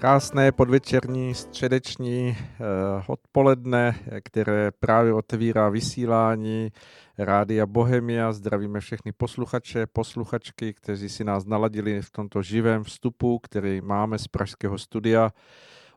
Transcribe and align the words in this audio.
Krásné 0.00 0.52
podvečerní, 0.52 1.34
středeční 1.34 2.36
eh, 2.38 2.64
odpoledne, 3.06 3.94
které 4.24 4.70
právě 4.70 5.12
otevírá 5.12 5.68
vysílání 5.68 6.72
Rádia 7.18 7.66
Bohemia. 7.66 8.32
Zdravíme 8.32 8.80
všechny 8.80 9.12
posluchače, 9.12 9.86
posluchačky, 9.86 10.74
kteří 10.74 11.08
si 11.08 11.24
nás 11.24 11.44
naladili 11.44 12.02
v 12.02 12.10
tomto 12.10 12.42
živém 12.42 12.84
vstupu, 12.84 13.38
který 13.38 13.80
máme 13.80 14.18
z 14.18 14.28
Pražského 14.28 14.78
studia. 14.78 15.30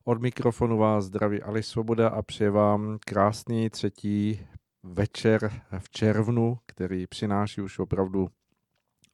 Od 0.06 0.22
mikrofonu 0.22 0.78
vás 0.78 1.06
zdraví 1.06 1.42
Ali 1.42 1.64
Svoboda 1.64 2.08
a 2.10 2.22
přeji 2.22 2.50
vám 2.50 2.98
krásný 3.06 3.70
třetí 3.70 4.48
večer 4.84 5.52
v 5.80 5.90
červnu, 5.90 6.58
který 6.66 7.08
přináší 7.08 7.62
už 7.62 7.80
opravdu 7.80 8.28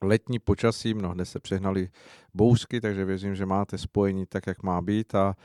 letní 0.01 0.39
počasí, 0.39 0.93
mnohde 0.93 1.25
se 1.25 1.39
přehnali 1.39 1.89
bouřky, 2.33 2.81
takže 2.81 3.05
věřím, 3.05 3.35
že 3.35 3.45
máte 3.45 3.77
spojení 3.77 4.25
tak, 4.25 4.47
jak 4.47 4.63
má 4.63 4.81
být 4.81 5.15
a 5.15 5.35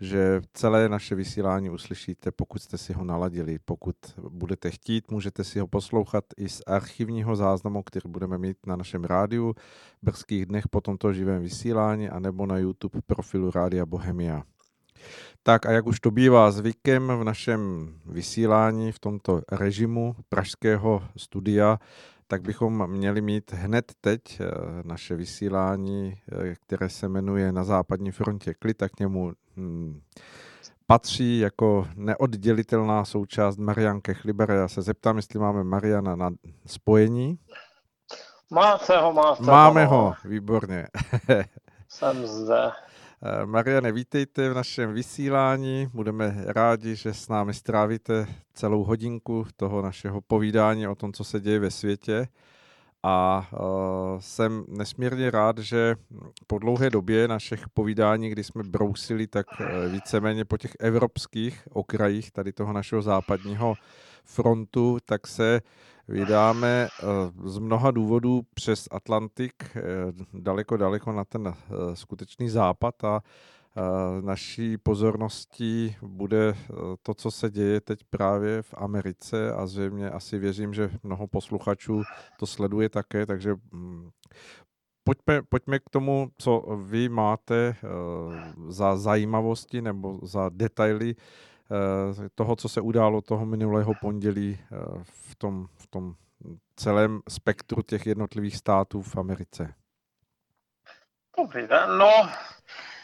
že 0.00 0.40
celé 0.52 0.88
naše 0.88 1.14
vysílání 1.14 1.70
uslyšíte, 1.70 2.32
pokud 2.32 2.62
jste 2.62 2.78
si 2.78 2.92
ho 2.92 3.04
naladili. 3.04 3.58
Pokud 3.64 3.96
budete 4.28 4.70
chtít, 4.70 5.10
můžete 5.10 5.44
si 5.44 5.58
ho 5.58 5.66
poslouchat 5.66 6.24
i 6.36 6.48
z 6.48 6.62
archivního 6.66 7.36
záznamu, 7.36 7.82
který 7.82 8.10
budeme 8.10 8.38
mít 8.38 8.56
na 8.66 8.76
našem 8.76 9.04
rádiu 9.04 9.54
v 10.02 10.06
brzkých 10.06 10.46
dnech 10.46 10.68
po 10.68 10.80
tomto 10.80 11.12
živém 11.12 11.42
vysílání 11.42 12.08
anebo 12.08 12.46
na 12.46 12.58
YouTube 12.58 13.00
profilu 13.06 13.50
Rádia 13.50 13.86
Bohemia. 13.86 14.42
Tak 15.42 15.66
a 15.66 15.72
jak 15.72 15.86
už 15.86 16.00
to 16.00 16.10
bývá 16.10 16.50
zvykem 16.50 17.08
v 17.20 17.24
našem 17.24 17.88
vysílání 18.06 18.92
v 18.92 18.98
tomto 18.98 19.40
režimu 19.52 20.16
pražského 20.28 21.02
studia, 21.16 21.78
tak 22.28 22.42
bychom 22.42 22.90
měli 22.90 23.20
mít 23.20 23.52
hned 23.52 23.92
teď 24.00 24.20
eh, 24.40 24.44
naše 24.84 25.16
vysílání, 25.16 26.14
eh, 26.32 26.54
které 26.54 26.88
se 26.88 27.08
jmenuje 27.08 27.52
Na 27.52 27.64
západní 27.64 28.10
frontě 28.10 28.54
klid, 28.54 28.76
tak 28.76 28.92
k 28.92 29.00
němu 29.00 29.32
hmm, 29.56 30.00
patří 30.86 31.38
jako 31.38 31.88
neoddělitelná 31.94 33.04
součást 33.04 33.56
Marian 33.56 34.00
Kechliber. 34.00 34.50
Já 34.50 34.68
se 34.68 34.82
zeptám, 34.82 35.16
jestli 35.16 35.38
máme 35.38 35.64
Mariana 35.64 36.16
na 36.16 36.30
spojení. 36.66 37.38
Máte 38.50 38.98
ho, 38.98 39.12
máte 39.12 39.42
Máme 39.42 39.84
ho, 39.84 39.96
ho 39.96 40.14
výborně. 40.24 40.86
Jsem 41.88 42.26
zde. 42.26 42.72
Eh, 43.22 43.46
Mariane, 43.46 43.92
vítejte 43.92 44.50
v 44.50 44.54
našem 44.54 44.94
vysílání. 44.94 45.88
Budeme 45.94 46.44
rádi, 46.46 46.96
že 46.96 47.14
s 47.14 47.28
námi 47.28 47.54
strávíte 47.54 48.26
celou 48.54 48.84
hodinku 48.84 49.46
toho 49.56 49.82
našeho 49.82 50.20
povídání 50.20 50.88
o 50.88 50.94
tom, 50.94 51.12
co 51.12 51.24
se 51.24 51.40
děje 51.40 51.58
ve 51.58 51.70
světě. 51.70 52.28
A 53.02 53.48
uh, 53.52 54.20
jsem 54.20 54.64
nesmírně 54.68 55.30
rád, 55.30 55.58
že 55.58 55.96
po 56.46 56.58
dlouhé 56.58 56.90
době 56.90 57.28
našich 57.28 57.68
povídání, 57.68 58.30
kdy 58.30 58.44
jsme 58.44 58.62
brousili 58.62 59.26
tak 59.26 59.46
uh, 59.60 59.92
víceméně 59.92 60.44
po 60.44 60.56
těch 60.56 60.72
evropských 60.80 61.68
okrajích 61.70 62.30
tady 62.30 62.52
toho 62.52 62.72
našeho 62.72 63.02
západního 63.02 63.74
frontu, 64.24 64.98
tak 65.04 65.26
se 65.26 65.60
vydáme 66.08 66.88
eh, 66.88 67.06
z 67.44 67.58
mnoha 67.58 67.90
důvodů 67.90 68.42
přes 68.54 68.88
Atlantik 68.90 69.54
eh, 69.76 69.82
daleko, 70.34 70.76
daleko 70.76 71.12
na 71.12 71.24
ten 71.24 71.48
eh, 71.48 71.96
skutečný 71.96 72.48
západ 72.48 73.04
a 73.04 73.20
naší 74.20 74.78
pozorností 74.78 75.96
bude 76.02 76.54
to, 77.02 77.14
co 77.14 77.30
se 77.30 77.50
děje 77.50 77.80
teď 77.80 78.00
právě 78.10 78.62
v 78.62 78.74
Americe 78.76 79.52
a 79.52 79.66
zřejmě 79.66 80.10
asi 80.10 80.38
věřím, 80.38 80.74
že 80.74 80.90
mnoho 81.02 81.26
posluchačů 81.26 82.02
to 82.38 82.46
sleduje 82.46 82.88
také, 82.88 83.26
takže 83.26 83.54
mm, 83.72 84.10
pojďme, 85.04 85.42
pojďme 85.48 85.78
k 85.78 85.90
tomu, 85.90 86.30
co 86.38 86.64
vy 86.84 87.08
máte 87.08 87.76
za 88.68 88.96
zajímavosti 88.96 89.82
nebo 89.82 90.18
za 90.22 90.48
detaily 90.48 91.14
toho, 92.34 92.56
co 92.56 92.68
se 92.68 92.80
událo 92.80 93.20
toho 93.20 93.46
minulého 93.46 93.92
pondělí 94.00 94.58
eh, 94.60 94.76
v 95.04 95.34
tom, 95.34 95.66
v 95.76 95.86
tom 95.86 96.14
celém 96.76 97.20
spektru 97.28 97.82
těch 97.82 98.06
jednotlivých 98.06 98.56
států 98.56 99.02
v 99.02 99.16
Americe. 99.16 99.74
Dobrý 101.38 101.66
den, 101.66 101.98
no, 101.98 102.28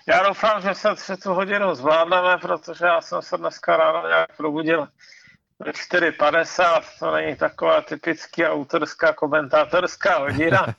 já 0.09 0.23
doufám, 0.23 0.63
že 0.63 0.75
se 0.75 0.95
třetí 0.95 1.29
hodinu 1.29 1.75
zvládneme, 1.75 2.39
protože 2.39 2.85
já 2.85 3.01
jsem 3.01 3.23
se 3.23 3.37
dneska 3.37 3.77
ráno 3.77 4.09
nějak 4.09 4.37
probudil 4.37 4.89
ve 5.59 5.71
4.50, 5.71 6.83
to 6.99 7.15
není 7.15 7.37
taková 7.37 7.83
typická 7.83 8.53
autorská 8.53 9.13
komentátorská 9.13 10.19
hodina. 10.19 10.67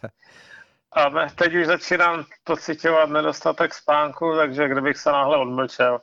A 0.96 1.30
teď 1.36 1.56
už 1.56 1.66
začínám 1.66 2.26
pocitovat 2.44 3.10
nedostatek 3.10 3.74
spánku, 3.74 4.36
takže 4.36 4.68
kdybych 4.68 4.98
se 4.98 5.12
náhle 5.12 5.38
odmlčel, 5.38 6.02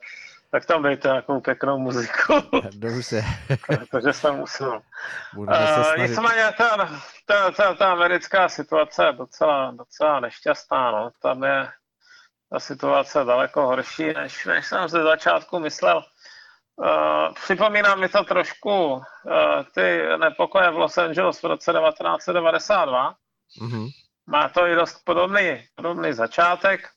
tak 0.53 0.67
tam 0.67 0.83
dejte 0.83 1.09
nějakou 1.09 1.41
pěknou 1.41 1.79
muziku. 1.79 2.35
Dobře. 2.75 3.25
Protože 3.67 4.13
jsem 4.13 4.37
musel. 4.37 4.81
Uh, 5.37 5.97
nicméně 5.97 6.53
ta, 6.59 6.91
ta, 7.27 7.51
ta, 7.51 7.75
ta 7.75 7.93
americká 7.93 8.49
situace 8.49 9.05
je 9.05 9.13
docela, 9.13 9.71
docela 9.71 10.21
nešťastná. 10.21 10.91
No. 10.91 11.11
Tam 11.23 11.43
je 11.43 11.69
ta 12.51 12.61
situace 12.61 13.25
daleko 13.25 13.67
horší, 13.67 14.13
než, 14.13 14.47
než 14.47 14.67
jsem 14.67 14.89
ze 14.89 15.03
začátku 15.03 15.59
myslel. 15.59 16.05
Uh, 16.77 17.35
připomíná 17.35 17.95
mi 17.95 18.09
to 18.09 18.25
trošku 18.25 18.93
uh, 18.93 19.03
ty 19.75 20.03
nepokoje 20.17 20.71
v 20.71 20.77
Los 20.77 20.99
Angeles 20.99 21.43
v 21.43 21.47
roce 21.47 21.73
1992. 21.73 23.15
Mm-hmm. 23.63 23.89
Má 24.27 24.49
to 24.49 24.67
i 24.67 24.75
dost 24.75 25.05
podobný, 25.05 25.67
podobný 25.75 26.13
začátek 26.13 26.89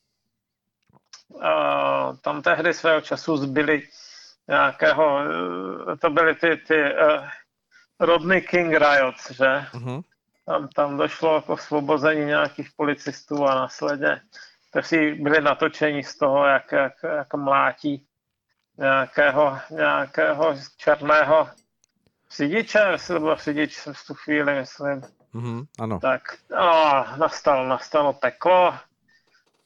tam 2.22 2.42
tehdy 2.42 2.74
svého 2.74 3.02
času 3.02 3.38
zbyli 3.38 3.88
nějakého, 4.48 5.20
eh, 5.92 5.98
to 5.98 6.10
byly 6.10 6.36
ty, 6.36 6.58
ty 6.58 6.76
uh, 6.84 7.28
Rodney 8.00 8.42
King 8.42 8.74
riots, 8.74 9.32
že? 9.32 9.66
Uh-huh. 9.74 10.04
Tam, 10.46 10.68
tam 10.68 10.98
došlo 10.98 11.42
k 11.42 11.50
osvobození 11.50 12.26
nějakých 12.26 12.70
policistů 12.78 13.46
a 13.46 13.56
následně 13.56 14.22
kteří 14.76 15.14
byli 15.14 15.42
natočeni 15.42 16.04
z 16.04 16.18
toho, 16.18 16.46
jak, 16.46 16.72
jak, 16.72 16.94
jak 17.04 17.34
mlátí 17.34 18.08
nějakého, 18.78 19.60
nějakého 19.70 20.56
černého 20.78 21.50
řidiče, 22.32 22.88
jestli 22.92 23.14
to 23.14 23.20
byl 23.20 23.36
řidič 23.36 23.88
v 23.92 24.08
tu 24.08 24.14
chvíli, 24.14 24.56
myslím. 24.56 25.02
Mm-hmm, 25.34 25.66
ano. 25.80 26.00
Tak 26.00 26.22
no, 26.52 27.06
nastal, 27.18 27.68
nastalo 27.68 28.14
peklo, 28.14 28.74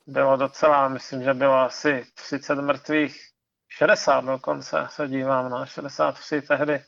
bylo 0.09 0.37
docela, 0.37 0.87
myslím, 0.87 1.23
že 1.23 1.33
bylo 1.33 1.55
asi 1.55 2.05
30 2.13 2.55
mrtvých, 2.55 3.21
60 3.69 4.25
dokonce 4.25 4.87
se 4.89 5.07
dívám 5.07 5.49
na 5.49 5.65
63 5.65 6.41
tehdy. 6.41 6.83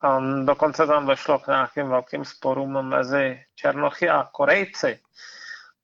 A 0.00 0.20
dokonce 0.44 0.86
tam 0.86 1.06
došlo 1.06 1.38
k 1.38 1.46
nějakým 1.46 1.88
velkým 1.88 2.24
sporům 2.24 2.88
mezi 2.88 3.44
Černochy 3.54 4.08
a 4.08 4.28
Korejci. 4.32 5.00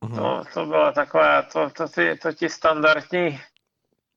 Uh-huh. 0.03 0.16
To, 0.16 0.44
to 0.54 0.66
bylo 0.66 0.93
takové, 0.93 1.43
to, 1.53 1.71
to, 1.71 1.88
ty, 1.88 2.19
to 2.22 2.32
ti 2.32 2.49
standardní, 2.49 3.41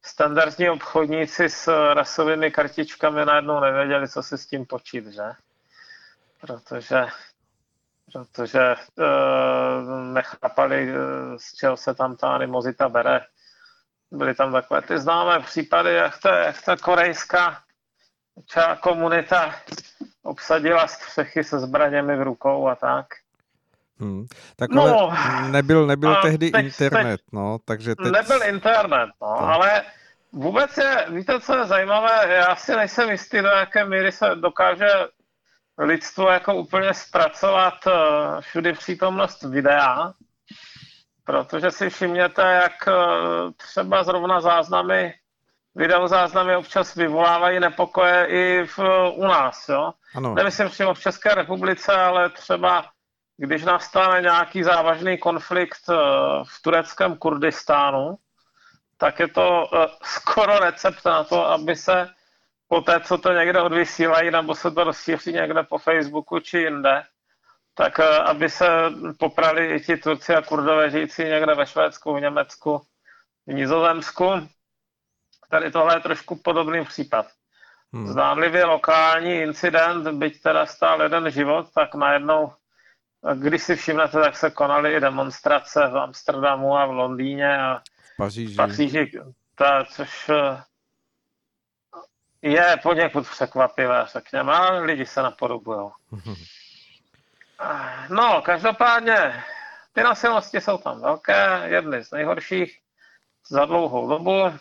standardní 0.06 0.70
obchodníci 0.70 1.50
s 1.50 1.94
rasovými 1.94 2.52
kartičkami 2.52 3.26
najednou 3.26 3.60
nevěděli, 3.60 4.08
co 4.08 4.24
si 4.24 4.38
s 4.38 4.48
tím 4.48 4.66
počít, 4.66 5.06
že? 5.06 5.32
Protože 6.42 7.06
protože 8.14 8.76
uh, 8.96 10.14
nechápali, 10.14 10.94
uh, 10.94 10.98
z 11.38 11.56
čeho 11.56 11.78
se 11.78 11.94
tam 11.94 12.16
ta 12.16 12.36
animozita 12.36 12.90
bere. 12.90 13.22
Byly 14.12 14.36
tam 14.36 14.52
takové 14.52 14.82
ty 14.82 15.00
známé 15.00 15.40
případy, 15.40 15.94
jak 15.94 16.20
ta, 16.20 16.38
jak 16.38 16.62
ta 16.62 16.78
korejská 16.78 17.58
čá 18.46 18.76
komunita 18.76 19.56
obsadila 20.24 20.88
střechy 20.88 21.44
se 21.44 21.60
zbraněmi 21.60 22.18
v 22.18 22.22
rukou 22.22 22.68
a 22.68 22.76
tak. 22.76 23.06
Hmm. 24.00 24.26
Tak 24.56 24.72
no, 24.72 25.14
nebyl, 25.50 25.88
nebyl 25.88 26.16
tehdy 26.22 26.52
teď, 26.52 26.66
internet, 26.66 27.18
teď, 27.18 27.26
no, 27.32 27.60
takže 27.66 27.96
teď... 27.96 28.12
Nebyl 28.12 28.44
internet, 28.44 29.10
no, 29.22 29.28
to. 29.28 29.42
ale 29.42 29.84
vůbec 30.32 30.78
je, 30.78 31.06
víte, 31.10 31.40
co 31.40 31.58
je 31.58 31.66
zajímavé, 31.66 32.34
já 32.34 32.56
si 32.56 32.76
nejsem 32.76 33.10
jistý, 33.10 33.42
do 33.42 33.48
jaké 33.48 33.86
míry 33.86 34.12
se 34.12 34.36
dokáže 34.36 34.88
lidstvo 35.78 36.30
jako 36.30 36.56
úplně 36.56 36.94
zpracovat 36.94 37.74
uh, 37.88 37.94
všudy 38.42 38.74
přítomnost 38.74 39.44
videa, 39.44 40.14
protože 41.24 41.72
si 41.72 41.90
všimněte, 41.90 42.42
jak 42.42 42.88
uh, 42.88 43.52
třeba 43.58 44.04
zrovna 44.04 44.42
záznamy, 44.42 45.14
videozáznamy 45.76 46.56
občas 46.56 46.96
vyvolávají 46.96 47.60
nepokoje 47.60 48.26
i 48.26 48.64
v, 48.66 48.80
u 49.14 49.28
nás, 49.28 49.70
jo. 49.70 49.94
Ano. 50.16 50.36
Nemyslím 50.36 50.70
přímo 50.70 50.94
v 50.94 51.00
České 51.00 51.36
republice, 51.36 51.94
ale 51.94 52.30
třeba 52.30 52.86
když 53.38 53.64
nastane 53.64 54.22
nějaký 54.22 54.64
závažný 54.64 55.18
konflikt 55.18 55.90
uh, 55.90 55.96
v 56.44 56.62
tureckém 56.62 57.18
Kurdistánu, 57.18 58.18
tak 58.98 59.20
je 59.20 59.28
to 59.28 59.70
skoro 60.04 60.60
recept 60.60 61.06
na 61.06 61.24
to, 61.24 61.48
aby 61.48 61.76
se 61.76 62.10
po 62.72 62.82
té, 62.82 63.00
co 63.00 63.18
to 63.18 63.34
někde 63.34 63.62
odvysílají, 63.62 64.32
nebo 64.32 64.56
se 64.56 64.72
to 64.72 64.84
rozšíří 64.84 65.34
někde 65.34 65.64
po 65.64 65.78
Facebooku 65.78 66.40
či 66.40 66.58
jinde, 66.58 67.04
tak 67.76 68.00
eh, 68.00 68.18
aby 68.18 68.50
se 68.50 68.68
poprali 69.20 69.76
i 69.76 69.80
ti 69.80 69.98
Turci 69.98 70.36
a 70.36 70.42
Kurdové 70.42 70.90
žijící 70.90 71.24
někde 71.24 71.56
ve 71.56 71.66
Švédsku, 71.66 72.14
v 72.14 72.22
Německu, 72.22 72.82
v 73.48 73.54
Nizozemsku. 73.54 74.32
Tady 75.50 75.72
tohle 75.72 75.96
je 75.96 76.00
trošku 76.00 76.36
podobný 76.36 76.86
případ. 76.86 77.26
Hmm. 77.94 78.08
Zdánlivě 78.08 78.66
lokální 78.66 79.36
incident, 79.36 80.08
byť 80.08 80.42
teda 80.42 80.66
stál 80.66 81.02
jeden 81.02 81.32
život, 81.32 81.68
tak 81.76 81.96
najednou, 81.96 82.54
když 83.36 83.64
si 83.64 83.76
všimnete, 83.76 84.20
tak 84.20 84.38
se 84.38 84.52
konaly 84.52 84.94
i 84.94 85.00
demonstrace 85.00 85.88
v 85.88 85.98
Amsterdamu 85.98 86.78
a 86.78 86.86
v 86.86 86.92
Londýně 86.92 87.58
a 87.62 87.82
v 88.14 88.18
Paříži. 88.18 88.54
V 88.54 88.58
Paříži 88.58 89.12
ta, 89.56 89.86
což 89.86 90.30
eh, 90.30 90.64
je 92.42 92.78
poněkud 92.84 93.30
překvapivé, 93.30 94.06
řekněme, 94.14 94.54
ale 94.54 94.80
lidi 94.80 95.06
se 95.06 95.22
napodobují. 95.22 95.90
No, 98.10 98.42
každopádně, 98.42 99.44
ty 99.94 100.04
nasilnosti 100.04 100.62
jsou 100.62 100.78
tam 100.78 101.02
velké, 101.02 101.62
jedny 101.66 102.04
z 102.04 102.12
nejhorších 102.12 102.80
za 103.50 103.66
dlouhou 103.66 104.10
dobu. 104.10 104.54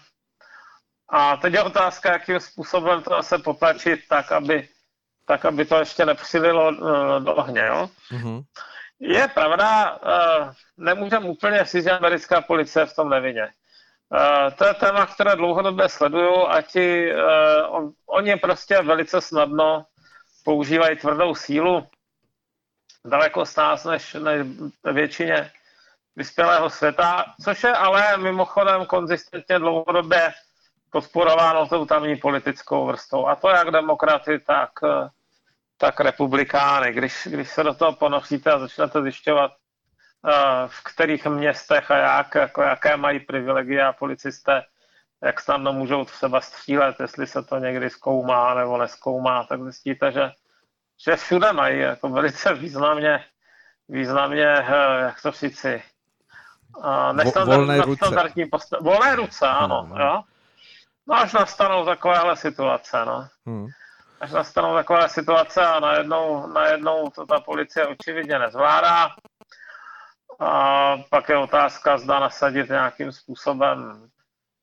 A 1.08 1.36
teď 1.36 1.54
je 1.54 1.62
otázka, 1.62 2.12
jakým 2.12 2.40
způsobem 2.40 3.02
to 3.02 3.22
se 3.22 3.38
potlačit 3.38 4.00
tak, 4.08 4.32
aby, 4.32 4.68
tak, 5.26 5.44
aby 5.44 5.64
to 5.64 5.78
ještě 5.78 6.04
nepřililo 6.04 6.68
uh, 6.68 7.24
do 7.24 7.34
ohně. 7.34 7.60
Jo? 7.66 7.90
Mm-hmm. 8.10 8.42
Je 9.00 9.28
pravda, 9.28 9.98
uh, 9.98 10.52
nemůžeme 10.76 11.26
úplně 11.26 11.64
říct, 11.64 11.84
že 11.84 11.90
americká 11.90 12.40
policie 12.40 12.86
v 12.86 12.94
tom 12.94 13.08
nevině. 13.08 13.48
Uh, 14.10 14.54
to 14.54 14.64
je 14.66 14.74
téma, 14.74 15.06
které 15.06 15.36
dlouhodobě 15.36 15.88
sleduju 15.88 16.46
a 16.48 16.62
ti, 16.62 17.12
uh, 17.14 17.76
on, 17.76 17.92
oni 18.06 18.36
prostě 18.36 18.82
velice 18.82 19.20
snadno 19.20 19.86
používají 20.44 20.96
tvrdou 20.96 21.34
sílu, 21.34 21.86
daleko 23.04 23.46
z 23.46 23.56
nás 23.56 23.84
než, 23.84 24.14
než 24.14 24.46
většině 24.92 25.52
vyspělého 26.16 26.70
světa, 26.70 27.24
což 27.44 27.62
je 27.62 27.72
ale 27.72 28.16
mimochodem 28.16 28.86
konzistentně 28.86 29.58
dlouhodobě 29.58 30.32
podporováno 30.90 31.68
tou 31.68 31.84
tamní 31.86 32.16
politickou 32.16 32.86
vrstvou. 32.86 33.28
A 33.28 33.36
to 33.36 33.48
jak 33.48 33.70
demokraty, 33.70 34.38
tak, 34.38 34.70
tak 35.78 36.00
republikány. 36.00 36.92
Když, 36.92 37.28
když 37.30 37.50
se 37.50 37.62
do 37.62 37.74
toho 37.74 37.92
ponoříte 37.92 38.52
a 38.52 38.58
začnete 38.58 39.02
zjišťovat, 39.02 39.52
eh, 39.52 39.59
v 40.66 40.84
kterých 40.84 41.26
městech 41.26 41.90
a 41.90 41.96
jak, 41.96 42.34
jako 42.34 42.62
jaké 42.62 42.96
mají 42.96 43.20
privilegia 43.20 43.92
policisté, 43.92 44.62
jak 45.22 45.40
snadno 45.40 45.72
můžou 45.72 46.04
třeba 46.04 46.40
střílet, 46.40 47.00
jestli 47.00 47.26
se 47.26 47.42
to 47.42 47.58
někdy 47.58 47.90
zkoumá 47.90 48.54
nebo 48.54 48.78
neskoumá, 48.78 49.44
tak 49.44 49.62
zjistíte, 49.62 50.12
že, 50.12 50.30
že 51.04 51.16
všude 51.16 51.52
mají 51.52 51.80
jako 51.80 52.08
velice 52.08 52.54
významně, 52.54 53.24
významně, 53.88 54.54
eh, 54.58 55.00
jak 55.00 55.22
to 55.22 55.30
říci, 55.30 55.82
nestandard, 57.12 57.58
volné 57.58 57.80
ruce. 57.80 58.76
Volné 58.80 59.16
ruce, 59.16 59.48
ano. 59.48 59.86
No, 59.88 59.96
no. 59.96 60.04
Jo? 60.04 60.22
no 61.06 61.14
až 61.14 61.32
nastanou 61.32 61.84
takovéhle 61.84 62.36
situace, 62.36 63.04
no. 63.04 63.28
Hmm. 63.46 63.66
Až 64.20 64.30
nastanou 64.30 64.74
takové 64.74 65.08
situace 65.08 65.66
a 65.66 65.80
najednou, 65.80 66.46
najednou 66.46 67.10
to 67.10 67.26
ta 67.26 67.40
policie 67.40 67.86
očividně 67.86 68.38
nezvládá. 68.38 69.10
A 70.40 70.96
pak 71.10 71.28
je 71.28 71.36
otázka, 71.36 71.98
zda 71.98 72.18
nasadit 72.20 72.68
nějakým 72.68 73.12
způsobem 73.12 74.08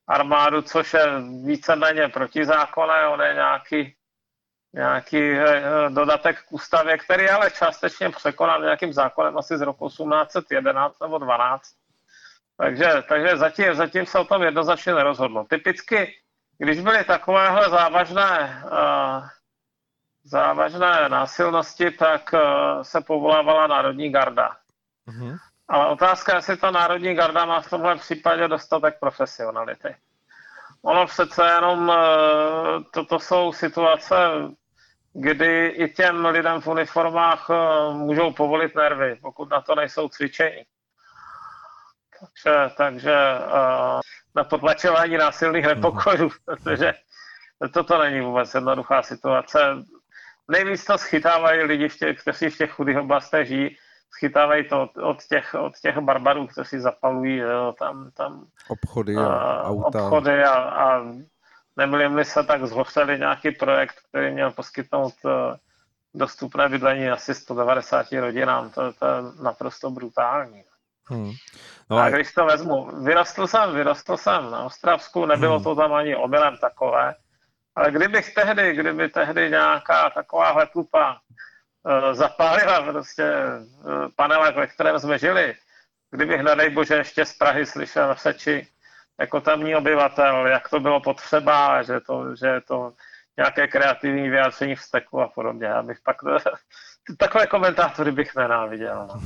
armádu, 0.07 0.62
což 0.62 0.94
je 0.94 1.21
víceméně 1.45 2.07
protizákonné, 2.09 3.07
on 3.07 3.21
je 3.21 3.33
nějaký, 3.33 3.95
nějaký 4.74 5.31
eh, 5.31 5.63
dodatek 5.89 6.44
k 6.44 6.51
ústavě, 6.51 6.97
který 6.97 7.29
ale 7.29 7.51
částečně 7.51 8.09
překonal 8.09 8.62
nějakým 8.62 8.94
zákonem 8.94 9.38
asi 9.38 9.57
z 9.57 9.62
roku 9.62 9.89
1811 9.89 11.00
nebo 11.01 11.18
12 11.18 11.77
takže, 12.57 13.03
takže 13.09 13.38
zatím, 13.38 13.74
zatím 13.74 14.06
se 14.06 14.19
o 14.19 14.25
tom 14.25 14.44
jednoznačně 14.44 14.94
nerozhodlo. 14.94 15.45
Typicky, 15.45 16.13
když 16.57 16.81
byly 16.81 17.03
takovéhle 17.03 17.69
závažné, 17.69 18.63
uh, 18.65 19.27
závažné 20.24 21.09
násilnosti, 21.09 21.91
tak 21.91 22.29
se 22.81 23.01
povolávala 23.01 23.68
Národní 23.68 24.12
garda. 24.12 24.56
Mm-hmm. 25.07 25.38
Ale 25.69 25.87
otázka 25.87 26.31
je, 26.31 26.37
jestli 26.37 26.57
ta 26.57 26.71
Národní 26.71 27.13
garda 27.13 27.45
má 27.45 27.61
v 27.61 27.69
tomhle 27.69 27.95
případě 27.95 28.47
dostatek 28.47 28.99
profesionality. 28.99 29.95
Ono 30.81 31.05
přece 31.05 31.47
jenom, 31.47 31.89
uh, 31.89 31.95
toto 32.91 33.19
jsou 33.19 33.51
situace, 33.51 34.15
kdy 35.13 35.67
i 35.67 35.93
těm 35.93 36.25
lidem 36.25 36.61
v 36.61 36.67
uniformách 36.67 37.49
uh, 37.49 37.57
můžou 37.97 38.33
povolit 38.33 38.75
nervy, 38.75 39.15
pokud 39.21 39.49
na 39.49 39.61
to 39.61 39.75
nejsou 39.75 40.09
cvičení. 40.09 40.63
Takže, 42.19 42.75
takže 42.77 43.15
uh, 43.53 43.99
na 44.35 44.43
potlačování 44.43 45.17
násilných 45.17 45.65
mhm. 45.65 45.75
nepokojů, 45.75 46.29
protože 46.45 46.93
toto 47.73 47.97
není 47.97 48.21
vůbec 48.21 48.53
jednoduchá 48.53 49.03
situace. 49.03 49.59
Nejvíc 50.47 50.85
to 50.85 50.97
schytávají 50.97 51.63
lidi, 51.63 51.89
v 51.89 51.97
těch, 51.97 52.21
kteří 52.21 52.49
v 52.49 52.57
těch 52.57 52.71
chudých 52.71 52.97
oblastech 52.97 53.47
žijí, 53.47 53.77
schytávají 54.17 54.69
to 54.69 54.81
od, 54.81 54.97
od, 54.97 55.23
těch, 55.23 55.55
od 55.59 55.73
těch 55.81 55.97
barbarů, 55.97 56.47
kteří 56.47 56.79
zapalují 56.79 57.37
jo, 57.37 57.75
tam, 57.79 58.11
tam 58.11 58.45
obchody 58.67 59.15
a, 59.15 59.25
a 59.25 59.63
auta. 59.63 60.03
Obchody 60.03 60.43
a, 60.43 60.53
a 60.53 61.03
nemilím 61.77 62.23
se 62.23 62.43
tak 62.43 62.65
zhořeli 62.65 63.19
nějaký 63.19 63.51
projekt, 63.51 63.95
který 64.09 64.33
měl 64.33 64.51
poskytnout 64.51 65.13
uh, 65.23 65.31
dostupné 66.13 66.69
bydlení 66.69 67.09
asi 67.09 67.35
190 67.35 68.11
rodinám. 68.11 68.69
To, 68.69 68.93
to 68.93 69.05
je 69.05 69.13
naprosto 69.43 69.91
brutální. 69.91 70.63
Hmm. 71.09 71.31
No 71.89 71.97
a 71.97 72.09
když 72.09 72.33
to 72.33 72.45
vezmu, 72.45 73.03
vyrostl 73.03 73.47
jsem, 73.47 73.75
vyrostl 73.75 74.17
jsem 74.17 74.51
na 74.51 74.63
Ostravsku, 74.63 75.25
nebylo 75.25 75.55
hmm. 75.55 75.63
to 75.63 75.75
tam 75.75 75.93
ani 75.93 76.15
omylem 76.15 76.57
takové, 76.57 77.15
ale 77.75 77.91
kdybych 77.91 78.33
tehdy, 78.33 78.73
kdyby 78.73 79.09
tehdy 79.09 79.49
nějaká 79.49 80.09
taková 80.09 80.65
tlupa 80.65 81.17
zapálila 82.12 82.81
prostě 82.81 83.24
uh, 83.24 84.07
panelek, 84.16 84.56
ve 84.56 84.68
kterém 84.68 85.00
jsme 85.00 85.19
žili, 85.19 85.56
kdybych, 86.12 86.42
nedej 86.42 86.69
bože, 86.69 86.95
ještě 86.95 87.25
z 87.25 87.34
Prahy 87.34 87.66
slyšel 87.66 88.16
v 88.16 88.19
Seči 88.22 88.68
jako 89.19 89.42
tamní 89.42 89.75
obyvatel, 89.75 90.48
jak 90.48 90.69
to 90.69 90.80
bylo 90.80 91.01
potřeba, 91.01 91.84
že 91.84 92.00
to, 92.00 92.36
že 92.36 92.62
to 92.68 92.94
nějaké 93.38 93.68
kreativní 93.68 94.30
vyjádření 94.30 94.75
vzteku 94.75 95.22
a 95.22 95.28
podobně. 95.28 95.68
Já 95.68 95.84
bych 95.84 96.00
pak 96.04 96.18
takové 97.18 97.48
komentátory 97.48 98.12
bych 98.12 98.36
nenáviděl. 98.36 99.07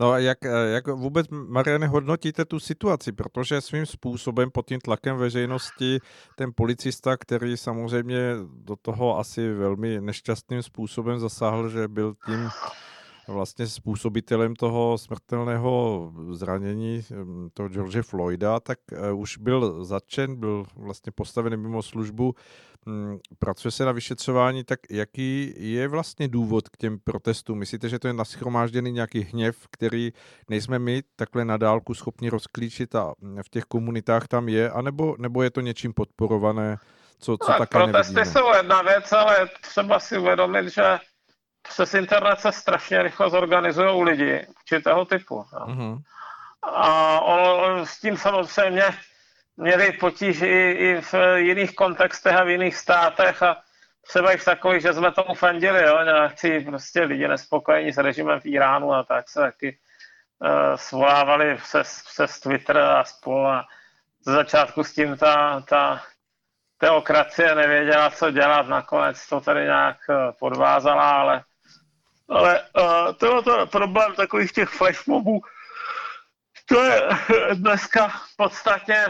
No. 0.00 0.12
A 0.12 0.18
jak, 0.18 0.44
eh, 0.44 0.50
jak 0.66 0.88
vůbec, 0.88 1.26
Mariane, 1.30 1.86
hodnotíte 1.86 2.44
tu 2.44 2.60
situaci? 2.60 3.12
Protože 3.12 3.60
svým 3.60 3.86
způsobem 3.86 4.50
pod 4.50 4.66
tím 4.66 4.80
tlakem 4.80 5.16
veřejnosti 5.16 5.98
ten 6.36 6.52
policista, 6.54 7.16
který 7.16 7.56
samozřejmě 7.56 8.34
do 8.48 8.76
toho 8.76 9.18
asi 9.18 9.52
velmi 9.52 10.00
nešťastným 10.00 10.62
způsobem 10.62 11.18
zasáhl, 11.18 11.68
že 11.68 11.88
byl 11.88 12.14
tím 12.26 12.48
vlastně 13.28 13.66
způsobitelem 13.66 14.56
toho 14.56 14.98
smrtelného 14.98 16.12
zranění 16.30 17.04
toho 17.54 17.68
George 17.68 18.02
Floyda, 18.02 18.60
tak 18.60 18.78
eh, 18.92 19.12
už 19.12 19.38
byl 19.38 19.84
začen, 19.84 20.36
byl 20.36 20.64
vlastně 20.76 21.12
postaven 21.12 21.56
mimo 21.56 21.82
službu, 21.82 22.34
mm, 22.86 23.18
pracuje 23.38 23.72
se 23.72 23.84
na 23.84 23.92
vyšetřování, 23.92 24.64
tak 24.64 24.80
jaký 24.90 25.54
je 25.56 25.88
vlastně 25.88 26.28
důvod 26.28 26.68
k 26.68 26.76
těm 26.76 26.98
protestům? 26.98 27.58
Myslíte, 27.58 27.88
že 27.88 27.98
to 27.98 28.06
je 28.06 28.12
naschromážděný 28.12 28.92
nějaký 28.92 29.20
hněv, 29.20 29.56
který 29.70 30.12
nejsme 30.50 30.78
my 30.78 31.02
takhle 31.16 31.44
na 31.44 31.56
dálku 31.56 31.94
schopni 31.94 32.30
rozklíčit 32.30 32.94
a 32.94 33.14
v 33.42 33.48
těch 33.48 33.64
komunitách 33.64 34.28
tam 34.28 34.48
je, 34.48 34.70
anebo 34.70 35.16
nebo 35.18 35.42
je 35.42 35.50
to 35.50 35.60
něčím 35.60 35.92
podporované, 35.92 36.76
co, 37.18 37.38
co 37.38 37.52
no, 37.52 37.58
také 37.58 37.78
Protesty 37.78 38.14
nevidíme? 38.14 38.32
jsou 38.32 38.54
jedna 38.56 38.82
věc, 38.82 39.12
ale 39.12 39.48
třeba 39.60 40.00
si 40.00 40.18
uvědomit, 40.18 40.68
že 40.68 40.98
přes 41.68 41.94
internet 41.94 42.40
se 42.40 42.52
strašně 42.52 43.02
rychle 43.02 43.30
zorganizují 43.30 44.04
lidi 44.04 44.46
určitého 44.58 45.04
typu. 45.04 45.44
Mm-hmm. 45.52 45.98
A 46.62 47.20
on, 47.20 47.86
s 47.86 48.00
tím 48.00 48.16
samozřejmě 48.16 48.84
měli 49.56 49.92
potíž 49.92 50.42
i, 50.42 50.70
i 50.70 51.00
v 51.00 51.14
jiných 51.36 51.74
kontextech 51.74 52.36
a 52.36 52.44
v 52.44 52.48
jiných 52.48 52.76
státech 52.76 53.42
a 53.42 53.56
třeba 54.08 54.32
i 54.32 54.36
v 54.36 54.44
takových, 54.44 54.82
že 54.82 54.92
jsme 54.92 55.12
tomu 55.12 55.34
fandili, 55.34 55.82
jo, 55.82 56.02
nějaký 56.04 56.60
prostě 56.60 57.02
lidi 57.02 57.28
nespokojení 57.28 57.92
s 57.92 57.98
režimem 57.98 58.40
v 58.40 58.46
Iránu 58.46 58.92
a 58.92 59.02
tak 59.02 59.28
se 59.28 59.40
taky 59.40 59.78
uh, 60.38 60.76
svolávali 60.76 61.54
přes, 61.54 62.02
přes 62.12 62.40
Twitter 62.40 62.78
a 62.78 63.04
spolu 63.04 63.46
a 63.46 63.64
ze 64.26 64.32
začátku 64.32 64.84
s 64.84 64.92
tím 64.92 65.16
ta, 65.16 65.60
ta 65.68 66.02
teokracie 66.78 67.54
nevěděla, 67.54 68.10
co 68.10 68.30
dělat, 68.30 68.68
nakonec 68.68 69.28
to 69.28 69.40
tady 69.40 69.64
nějak 69.64 69.96
eh, 70.10 70.32
podvázala, 70.38 71.10
ale 71.10 71.42
ale 72.28 72.60
uh, 72.60 73.12
tohle 73.12 73.60
je 73.60 73.66
problém 73.66 74.14
takových 74.14 74.52
těch 74.52 74.68
flashmobů, 74.68 75.40
to 76.68 76.82
je 76.82 77.08
dneska 77.54 78.12
podstatně 78.36 79.06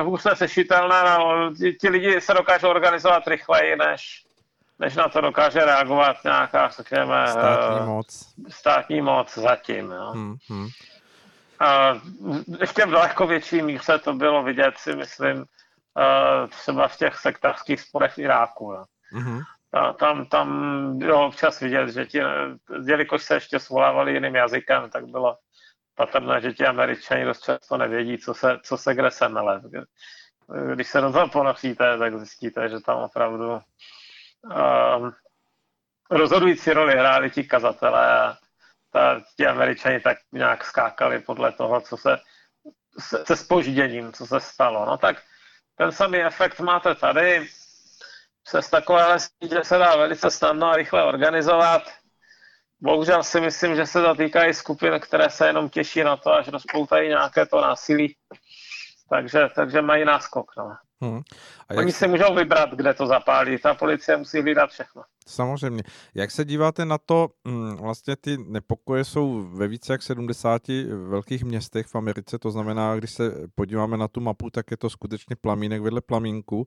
hůře 0.00 0.30
sešitelné. 0.34 1.02
No, 1.04 1.54
ti, 1.54 1.72
ti 1.72 1.88
lidi 1.88 2.20
se 2.20 2.34
dokážou 2.34 2.68
organizovat 2.68 3.26
rychleji, 3.26 3.76
než, 3.76 4.24
než 4.78 4.96
na 4.96 5.08
to 5.08 5.20
dokáže 5.20 5.64
reagovat 5.64 6.16
nějaká, 6.24 6.68
řekněme, 6.68 7.28
státní 7.28 7.86
moc. 7.86 8.34
Státní 8.48 9.00
moc 9.00 9.38
zatím. 9.38 9.90
Jo. 9.90 10.10
Hmm, 10.10 10.36
hmm. 10.48 10.68
A 11.60 12.00
ještě 12.60 12.86
v 12.86 12.90
daleko 12.90 13.26
větší 13.26 13.62
míře 13.62 13.98
to 13.98 14.12
bylo 14.12 14.42
vidět, 14.42 14.78
si 14.78 14.96
myslím, 14.96 15.44
třeba 16.48 16.88
v 16.88 16.96
těch 16.96 17.18
sektářských 17.18 17.80
sporech 17.80 18.14
v 18.14 18.18
Iráku. 18.18 18.74
Mm-hmm. 19.12 19.42
A 19.72 19.92
tam, 19.92 20.26
tam 20.26 20.98
bylo 20.98 21.26
občas 21.26 21.60
vidět, 21.60 21.88
že 21.88 22.06
ti, 22.06 22.20
jelikož 22.86 23.22
se 23.22 23.34
ještě 23.34 23.58
svolávali 23.58 24.14
jiným 24.14 24.34
jazykem, 24.34 24.90
tak 24.90 25.06
bylo 25.06 25.38
patrné, 25.94 26.40
že 26.40 26.52
ti 26.52 26.66
američani 26.66 27.24
dost 27.24 27.44
často 27.44 27.76
nevědí, 27.76 28.18
co 28.18 28.34
se, 28.34 28.58
co 28.62 28.76
se 28.76 28.94
kde 28.94 29.10
semele. 29.10 29.62
Když 30.74 30.88
se 30.88 31.00
do 31.00 31.12
toho 31.12 31.28
ponoříte, 31.28 31.98
tak 31.98 32.18
zjistíte, 32.18 32.68
že 32.68 32.80
tam 32.80 32.98
opravdu 32.98 33.52
um, 33.52 35.12
rozhodující 36.10 36.72
roli 36.72 36.92
hráli 36.92 37.30
ti 37.30 37.44
kazatelé 37.44 38.20
a 38.20 38.36
ta, 38.92 39.20
ti 39.36 39.46
američani 39.46 40.00
tak 40.00 40.18
nějak 40.32 40.64
skákali 40.64 41.20
podle 41.20 41.52
toho, 41.52 41.80
co 41.80 41.96
se 41.96 42.18
se, 42.98 43.24
se 43.26 43.36
spožděním, 43.36 44.12
co 44.12 44.26
se 44.26 44.40
stalo. 44.40 44.86
No 44.86 44.98
tak 44.98 45.22
ten 45.74 45.92
samý 45.92 46.18
efekt 46.18 46.60
máte 46.60 46.94
tady, 46.94 47.48
z 48.60 48.70
takovéhle 48.70 49.18
sítě 49.20 49.60
se 49.62 49.78
dá 49.78 49.96
velice 49.96 50.30
snadno 50.30 50.66
a 50.66 50.76
rychle 50.76 51.04
organizovat. 51.04 51.82
Bohužel 52.80 53.22
si 53.22 53.40
myslím, 53.40 53.76
že 53.76 53.86
se 53.86 54.02
to 54.02 54.14
týká 54.14 54.44
i 54.44 54.54
skupin, 54.54 55.00
které 55.00 55.30
se 55.30 55.46
jenom 55.46 55.68
těší 55.68 56.02
na 56.02 56.16
to, 56.16 56.32
až 56.34 56.48
rozpoutají 56.48 57.08
nějaké 57.08 57.46
to 57.46 57.60
násilí. 57.60 58.16
Takže, 59.10 59.48
takže 59.54 59.82
mají 59.82 60.04
náskok. 60.04 60.52
No. 60.58 60.76
Hmm. 61.00 61.20
A 61.68 61.74
Oni 61.74 61.92
si 61.92 62.08
můžou 62.08 62.34
vybrat, 62.34 62.70
kde 62.70 62.94
to 62.94 63.06
zapálí. 63.06 63.58
Ta 63.58 63.74
policie 63.74 64.16
musí 64.16 64.40
hlídat 64.40 64.70
všechno. 64.70 65.02
Samozřejmě. 65.26 65.82
Jak 66.14 66.30
se 66.30 66.44
díváte 66.44 66.84
na 66.84 66.98
to, 66.98 67.28
hm, 67.48 67.76
vlastně 67.76 68.16
ty 68.16 68.36
nepokoje 68.46 69.04
jsou 69.04 69.48
ve 69.52 69.68
více 69.68 69.92
jak 69.92 70.02
70 70.02 70.62
velkých 71.08 71.44
městech 71.44 71.86
v 71.86 71.94
Americe, 71.94 72.38
to 72.38 72.50
znamená, 72.50 72.96
když 72.96 73.10
se 73.10 73.32
podíváme 73.54 73.96
na 73.96 74.08
tu 74.08 74.20
mapu, 74.20 74.50
tak 74.50 74.70
je 74.70 74.76
to 74.76 74.90
skutečně 74.90 75.36
plamínek 75.36 75.82
vedle 75.82 76.00
plamínku. 76.00 76.66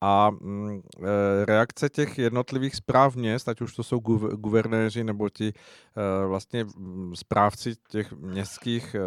A 0.00 0.30
mm, 0.30 0.80
e, 0.80 1.44
reakce 1.44 1.88
těch 1.88 2.18
jednotlivých 2.18 2.76
zpráv 2.76 3.16
měst, 3.16 3.48
ať 3.48 3.60
už 3.60 3.74
to 3.74 3.82
jsou 3.82 4.00
guvernéři 4.36 5.04
nebo 5.04 5.28
ti 5.28 5.48
e, 5.48 6.26
vlastně 6.26 6.64
mm, 6.64 7.16
správci 7.16 7.74
těch 7.88 8.12
městských 8.12 8.94
e, 8.94 9.00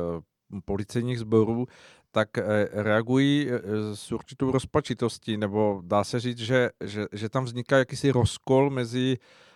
policejních 0.66 1.20
sborů, 1.20 1.68
tak 2.14 2.30
reagují 2.72 3.48
s 3.94 4.12
určitou 4.12 4.52
rozpačitostí, 4.52 5.38
nebo 5.38 5.82
dá 5.86 6.04
se 6.04 6.20
říct, 6.20 6.38
že, 6.38 6.70
že, 6.84 7.06
že 7.12 7.30
tam 7.30 7.44
vzniká 7.44 7.78
jakýsi 7.78 8.12
rozkol 8.12 8.70
mezi 8.70 9.18
Eh, 9.18 9.51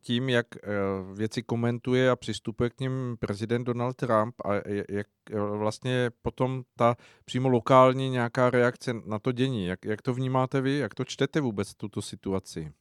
tím, 0.00 0.28
jak 0.28 0.46
eh, 0.56 0.68
věci 1.14 1.42
komentuje 1.42 2.10
a 2.10 2.16
přistupuje 2.16 2.70
k 2.70 2.80
ním 2.80 3.16
prezident 3.20 3.64
Donald 3.64 3.96
Trump 3.96 4.34
a 4.44 4.54
jak 4.88 5.06
eh, 5.30 5.40
vlastně 5.40 6.10
potom 6.22 6.62
ta 6.76 6.96
přímo 7.24 7.48
lokální 7.48 8.10
nějaká 8.10 8.50
reakce 8.50 8.92
na 9.06 9.18
to 9.18 9.32
dění. 9.32 9.66
Jak, 9.66 9.84
jak 9.84 10.02
to 10.02 10.14
vnímáte 10.14 10.60
vy? 10.60 10.78
Jak 10.78 10.94
to 10.94 11.04
čtete 11.04 11.40
vůbec, 11.40 11.74
tuto 11.74 12.02
situaci? 12.02 12.72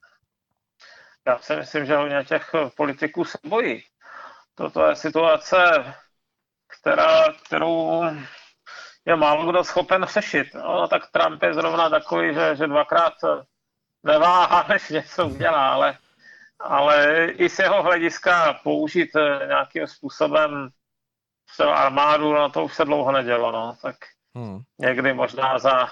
Já 1.28 1.40
si 1.40 1.56
myslím, 1.56 1.86
že 1.86 1.96
hodně 1.96 2.24
těch 2.24 2.52
politiků 2.78 3.26
se 3.26 3.38
bojí. 3.46 3.84
Toto 4.56 4.86
je 4.86 4.96
situace, 4.96 5.58
která, 6.80 7.34
kterou 7.46 8.04
je 9.06 9.16
málo 9.16 9.52
kdo 9.52 9.64
schopen 9.64 10.06
řešit. 10.06 10.54
No, 10.54 10.88
tak 10.88 11.12
Trump 11.12 11.44
je 11.44 11.54
zrovna 11.54 11.90
takový, 11.90 12.34
že, 12.34 12.56
že 12.56 12.68
dvakrát 12.68 13.14
neváhá, 14.04 14.66
než 14.70 14.90
něco 14.90 15.28
udělá, 15.28 15.70
ale 15.70 15.98
ale 16.64 17.26
i 17.26 17.50
z 17.50 17.60
jeho 17.60 17.84
hlediska 17.84 18.54
použít 18.64 19.16
eh, 19.16 19.48
nějakým 19.48 19.88
způsobem 19.88 20.70
třeba 21.54 21.76
armádu, 21.76 22.34
no 22.34 22.50
to 22.50 22.66
už 22.66 22.76
se 22.76 22.86
dlouho 22.86 23.12
nedělo, 23.12 23.52
no, 23.52 23.76
tak 23.82 23.96
hmm. 24.36 24.60
někdy 24.80 25.14
možná 25.14 25.60
za, 25.60 25.88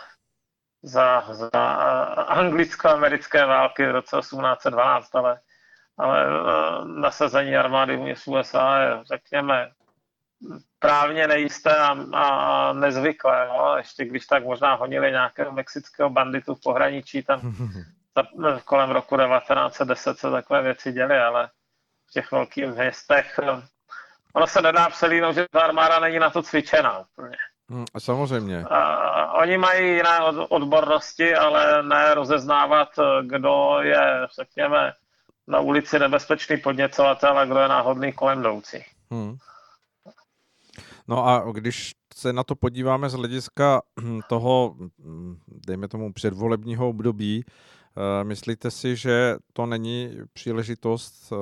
za, 0.83 1.23
za 1.31 1.49
anglicko-americké 2.27 3.45
války 3.45 3.85
v 3.85 3.91
roce 3.91 4.17
1812, 4.19 5.15
ale, 5.15 5.39
ale 5.97 6.25
eh, 6.25 6.85
nasazení 6.85 7.55
armády 7.55 8.15
v 8.15 8.27
USA 8.27 8.79
je, 8.79 9.03
řekněme, 9.03 9.71
právně 10.79 11.27
nejisté 11.27 11.77
a, 11.77 11.97
a 12.13 12.73
nezvyklé. 12.73 13.47
No. 13.47 13.77
Ještě 13.77 14.05
když 14.05 14.25
tak 14.25 14.43
možná 14.45 14.75
honili 14.75 15.11
nějakého 15.11 15.51
mexického 15.51 16.09
banditu 16.09 16.55
v 16.55 16.61
pohraničí, 16.61 17.23
tam 17.23 17.41
kolem 18.66 18.89
roku 18.89 19.18
1910 19.18 20.20
se 20.20 20.32
takové 20.32 20.62
věci 20.62 20.92
děly, 20.92 21.20
ale 21.20 21.50
v 22.10 22.12
těch 22.12 22.32
velkých 22.32 22.66
městech 22.66 23.39
eh, 23.44 23.62
ono 24.34 24.48
se 24.48 24.62
nedá 24.62 24.89
přelínout, 24.89 25.36
že 25.36 25.46
ta 25.51 25.62
armáda 25.62 26.00
není 26.00 26.20
na 26.20 26.30
to 26.30 26.44
cvičená 26.44 27.00
úplně. 27.00 27.38
Hmm, 27.70 27.86
samozřejmě. 27.98 28.63
A, 28.70 29.34
oni 29.34 29.58
mají 29.58 29.96
jiné 29.96 30.20
odbornosti, 30.50 31.36
ale 31.36 31.84
ne 31.84 32.13
rozeznávat, 32.13 32.89
eh, 33.00 33.04
kdo 33.25 33.78
je, 33.82 34.28
řekněme, 34.39 34.94
na 35.48 35.60
ulici 35.60 36.00
nebezpečný 36.00 36.58
podněcovatel 36.58 37.38
a 37.38 37.46
kdo 37.46 37.60
je 37.60 37.68
náhodný 37.68 38.13
kolem 38.13 38.39
jdoucí. 38.39 38.86
Hmm. 39.12 39.38
No 41.08 41.28
a 41.28 41.44
když 41.51 41.92
se 42.16 42.34
na 42.34 42.44
to 42.44 42.56
podíváme 42.56 43.10
z 43.10 43.13
hlediska 43.13 43.82
hm, 44.01 44.20
toho, 44.30 44.75
hm, 45.00 45.39
dejme 45.48 45.88
tomu, 45.88 46.13
předvolebního 46.13 46.89
období, 46.89 47.46
myslíte 48.24 48.72
si, 48.72 48.96
že 48.96 49.36
to 49.53 49.65
není 49.65 50.18
příležitost, 50.34 51.34
eh, 51.34 51.36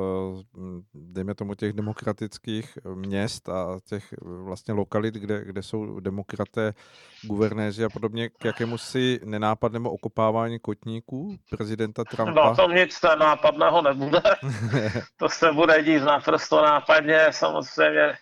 dejme 0.94 1.36
tomu 1.36 1.56
těch 1.56 1.74
demokratických 1.74 2.78
měst 2.94 3.50
a 3.50 3.80
těch 3.90 4.14
vlastně 4.22 4.74
lokalit, 4.74 5.16
kde, 5.16 5.46
kde 5.46 5.64
jsou 5.64 6.00
demokraté, 6.00 6.74
guvernéři 7.22 7.84
a 7.86 7.90
podobně, 7.90 8.30
k 8.30 8.46
jakému 8.46 8.78
si 8.78 9.20
nenápadnému 9.24 9.90
okopávání 9.90 10.60
kotníků 10.60 11.38
prezidenta 11.50 12.04
Trumpa? 12.04 12.50
No 12.50 12.56
to 12.56 12.72
nic 12.72 13.00
nápadného 13.20 13.82
nebude. 13.82 14.22
to 15.18 15.30
se 15.30 15.52
bude 15.52 15.84
dít 15.84 16.04
naprosto 16.04 16.62
nápadně. 16.62 17.20
Samozřejmě 17.32 18.18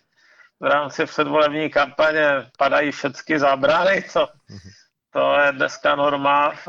v 0.60 0.64
rámci 0.64 1.06
předvolební 1.06 1.70
kampaně 1.70 2.26
padají 2.58 2.92
všechny 2.92 3.38
zábrany, 3.38 4.04
co 4.08 4.28
to 5.16 5.34
je 5.40 5.52
dneska 5.52 5.94
norma 5.96 6.50
v, 6.50 6.68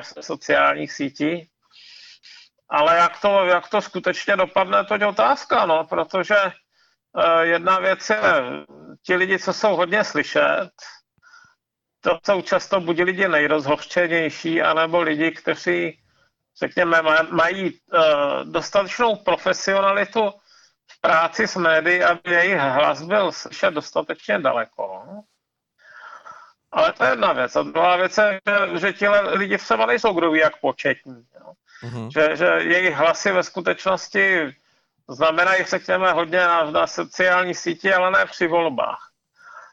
v 0.00 0.24
sociálních 0.24 0.92
sítích. 0.92 1.48
Ale 2.68 2.96
jak 2.96 3.20
to, 3.20 3.44
jak 3.44 3.68
to 3.68 3.80
skutečně 3.80 4.36
dopadne, 4.36 4.84
to 4.84 4.94
je 4.94 5.06
otázka, 5.06 5.66
no, 5.66 5.84
protože 5.84 6.36
uh, 6.44 7.40
jedna 7.40 7.78
věc 7.78 8.10
je, 8.10 8.20
ti 9.02 9.14
lidi, 9.14 9.38
co 9.38 9.52
jsou 9.52 9.76
hodně 9.76 10.04
slyšet, 10.04 10.70
to 12.00 12.18
jsou 12.26 12.42
často 12.42 12.80
buď 12.80 12.98
lidi 13.00 13.28
nejrozhořčenější, 13.28 14.62
anebo 14.62 15.00
lidi, 15.00 15.30
kteří, 15.30 15.98
řekněme, 16.60 17.02
mají 17.30 17.64
uh, 17.92 18.00
dostatečnou 18.44 19.16
profesionalitu 19.16 20.30
v 20.90 21.00
práci 21.00 21.46
s 21.46 21.56
médií, 21.56 22.02
aby 22.04 22.30
jejich 22.30 22.58
hlas 22.58 23.02
byl 23.02 23.32
slyšet 23.32 23.70
dostatečně 23.74 24.38
daleko. 24.38 25.02
Ale 26.72 26.92
to 26.92 27.04
je 27.04 27.10
jedna 27.10 27.32
věc. 27.32 27.56
A 27.56 27.62
druhá 27.62 27.96
věc 27.96 28.18
je, 28.18 28.40
že, 28.46 28.78
že 28.78 28.92
ti 28.92 29.08
lidi 29.08 29.58
třeba 29.58 29.86
nejsou 29.86 30.12
kdo 30.12 30.30
ví 30.30 30.38
jak 30.38 30.60
početní. 30.60 31.26
Jo. 31.40 31.52
Mm-hmm. 31.82 32.08
Že, 32.12 32.36
že 32.36 32.46
jejich 32.46 32.94
hlasy 32.94 33.32
ve 33.32 33.42
skutečnosti 33.42 34.54
znamenají, 35.08 35.64
řekněme, 35.64 36.12
hodně 36.12 36.38
na, 36.38 36.70
na 36.70 36.86
sociální 36.86 37.54
síti, 37.54 37.94
ale 37.94 38.10
ne 38.10 38.26
při 38.26 38.46
volbách. 38.46 39.10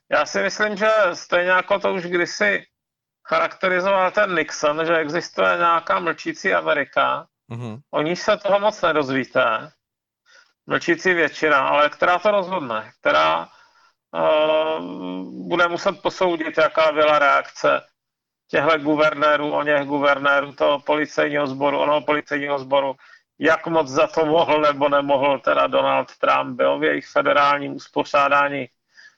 Já 0.10 0.25
si 0.25 0.42
myslím, 0.42 0.77
že 0.77 0.89
stejně 1.13 1.50
jako 1.50 1.80
to 1.80 1.94
už 1.94 2.04
kdysi 2.04 2.66
charakterizoval 3.27 4.12
ten 4.12 4.36
Nixon, 4.36 4.86
že 4.86 4.98
existuje 4.98 5.58
nějaká 5.58 6.00
mlčící 6.00 6.54
Amerika, 6.54 7.27
mm-hmm. 7.51 7.80
o 7.92 8.01
níž 8.01 8.20
se 8.20 8.38
toho 8.38 8.60
moc 8.60 8.82
nedozvíte, 8.82 9.72
mlčící 10.68 11.13
většina, 11.13 11.68
ale 11.68 11.89
která 11.89 12.20
to 12.20 12.32
rozhodne, 12.32 12.92
která 13.00 13.50
bude 15.48 15.68
muset 15.68 16.02
posoudit, 16.02 16.58
jaká 16.58 16.92
byla 16.92 17.20
reakce 17.20 17.82
těchto 18.48 18.78
guvernérů, 18.78 19.52
o 19.52 19.64
něch 19.64 19.88
guvernérů 19.88 20.54
toho 20.54 20.80
policejního 20.80 21.48
sboru, 21.48 21.80
onoho 21.80 22.02
policejního 22.02 22.60
sboru, 22.60 22.96
jak 23.40 23.68
moc 23.68 23.88
za 23.88 24.08
to 24.08 24.26
mohl 24.26 24.62
nebo 24.62 24.90
nemohl 24.90 25.40
teda 25.40 25.68
Donald 25.68 26.18
Trump. 26.18 26.58
Byl 26.58 26.80
v 26.80 26.84
jejich 26.84 27.08
federálním 27.08 27.76
uspořádání, 27.76 28.68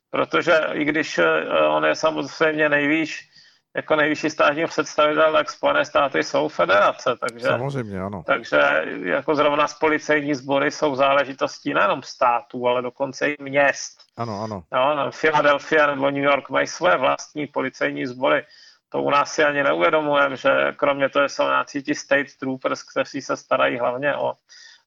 protože 0.10 0.60
i 0.74 0.86
když 0.86 1.17
eh, 1.17 1.43
on 1.67 1.86
je 1.86 1.96
samozřejmě 1.96 2.69
nejvýš, 2.69 3.28
jako 3.75 3.95
nejvyšší 3.95 4.29
státní 4.29 4.65
představitel, 4.65 5.33
tak 5.33 5.49
Spojené 5.49 5.85
státy 5.85 6.23
jsou 6.23 6.47
federace, 6.47 7.15
takže, 7.19 7.47
Samozřejmě, 7.47 8.01
ano. 8.01 8.23
takže 8.25 8.61
jako 9.03 9.35
zrovna 9.35 9.67
z 9.67 9.73
policejní 9.73 10.35
sbory 10.35 10.71
jsou 10.71 10.95
záležitostí 10.95 11.73
nejenom 11.73 12.03
států, 12.03 12.67
ale 12.67 12.81
dokonce 12.81 13.29
i 13.29 13.43
měst. 13.43 13.99
Ano, 14.17 14.41
ano. 14.41 14.63
No, 14.73 15.11
Philadelphia 15.21 15.88
nebo 15.88 16.11
New 16.11 16.23
York 16.23 16.49
mají 16.49 16.67
své 16.67 16.97
vlastní 16.97 17.47
policejní 17.47 18.05
sbory. 18.05 18.45
To 18.89 19.01
u 19.01 19.09
nás 19.09 19.33
si 19.33 19.43
ani 19.43 19.63
neuvědomujeme, 19.63 20.35
že 20.35 20.49
kromě 20.75 21.09
toho 21.09 21.29
jsou 21.29 21.43
nějaký 21.43 21.83
ti 21.83 21.95
state 21.95 22.27
troopers, 22.39 22.83
kteří 22.83 23.21
se 23.21 23.38
starají 23.38 23.79
hlavně 23.79 24.15
o, 24.15 24.33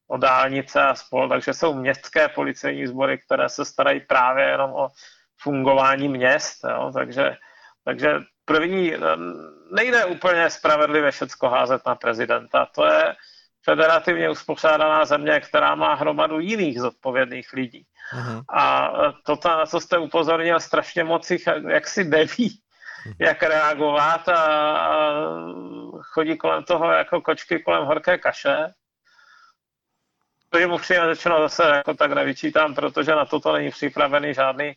o 0.07 0.17
dálnice 0.17 0.83
a 0.83 0.95
spol, 0.95 1.29
takže 1.29 1.55
jsou 1.55 1.75
městské 1.75 2.29
policejní 2.29 2.87
sbory, 2.87 3.19
které 3.19 3.49
se 3.49 3.65
starají 3.65 4.01
právě 4.01 4.45
jenom 4.45 4.71
o 4.71 4.89
fungování 5.39 6.09
měst, 6.09 6.65
jo, 6.65 6.91
takže, 6.95 7.37
takže 7.85 8.21
první, 8.45 8.93
nejde 9.73 10.05
úplně 10.05 10.51
spravedlivě 10.51 11.11
všecko 11.11 11.49
házet 11.49 11.83
na 11.87 11.95
prezidenta, 11.95 12.67
to 12.75 12.87
je 12.87 13.15
federativně 13.65 14.31
uspořádaná 14.31 15.05
země, 15.05 15.41
která 15.41 15.75
má 15.75 15.95
hromadu 15.95 16.41
jiných 16.41 16.81
zodpovědných 16.81 17.53
lidí. 17.53 17.87
Uh-huh. 18.17 18.45
A 18.49 18.93
to, 19.25 19.39
na 19.49 19.67
co 19.67 19.81
jste 19.81 19.99
upozornil, 19.99 20.61
strašně 20.61 21.05
moc 21.05 21.31
jich 21.31 21.45
jaksi 21.69 22.05
neví, 22.05 22.61
mhm. 23.07 23.15
jak 23.19 23.43
reagovat 23.43 24.29
a, 24.29 24.43
a 24.77 25.13
chodí 26.03 26.37
kolem 26.37 26.65
toho 26.65 26.91
jako 26.91 27.21
kočky 27.21 27.59
kolem 27.59 27.85
horké 27.85 28.19
kaše. 28.19 28.57
To 30.51 30.59
je 30.59 30.67
mu 30.67 30.79
přímě 30.79 31.15
řečeno 31.15 31.41
zase 31.41 31.63
jako 31.63 31.95
tak 31.95 32.13
nevyčítám, 32.13 32.75
protože 32.75 33.11
na 33.11 33.25
toto 33.25 33.53
není 33.53 33.71
připravený 33.71 34.35
žádný, 34.35 34.73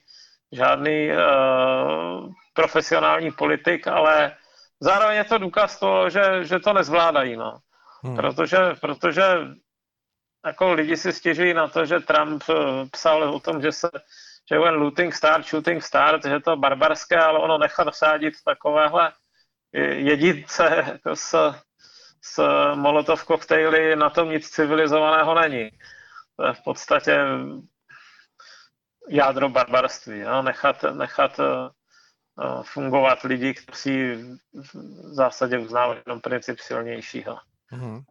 žádný 0.52 1.10
uh, 1.10 2.34
profesionální 2.54 3.32
politik, 3.32 3.88
ale 3.88 4.36
zároveň 4.80 5.18
je 5.18 5.24
to 5.24 5.38
důkaz 5.38 5.80
toho, 5.80 6.10
že, 6.10 6.44
že 6.44 6.60
to 6.60 6.74
nezvládají. 6.74 7.36
No. 7.36 7.58
Hmm. 8.04 8.16
Protože, 8.16 8.58
protože 8.82 9.24
jako 10.46 10.74
lidi 10.74 10.98
si 10.98 11.14
stěžují 11.14 11.54
na 11.54 11.68
to, 11.68 11.86
že 11.86 12.00
Trump 12.00 12.44
eh, 12.50 12.54
psal 12.92 13.24
o 13.24 13.40
tom, 13.40 13.62
že 13.62 13.72
se 13.72 13.90
že 14.52 14.60
when 14.60 14.76
looting 14.76 15.14
start, 15.14 15.46
shooting 15.46 15.84
start, 15.84 16.26
že 16.26 16.40
to 16.40 16.56
barbarské, 16.56 17.18
ale 17.18 17.40
ono 17.40 17.58
nechat 17.58 17.96
sádit 17.96 18.34
takovéhle 18.46 19.12
jedince 19.96 20.84
jako 20.88 21.16
s, 21.16 21.54
s 22.22 22.44
molotov 22.76 23.24
koktejly, 23.24 23.96
na 23.96 24.10
tom 24.10 24.30
nic 24.30 24.50
civilizovaného 24.50 25.36
není. 25.36 25.70
To 26.38 26.46
je 26.46 26.54
v 26.54 26.64
podstatě 26.64 27.18
jádro 29.10 29.50
barbarství. 29.50 30.20
Jo? 30.20 30.42
Nechat, 30.42 30.84
nechat 30.94 31.40
uh, 31.40 32.64
fungovat 32.64 33.24
lidi, 33.24 33.54
kteří 33.54 34.14
v 34.54 34.76
zásadě 35.14 35.60
uznávají 35.60 36.00
jenom 36.06 36.22
princip 36.22 36.60
silnějšího. 36.60 37.38
Mm-hmm. 37.74 38.04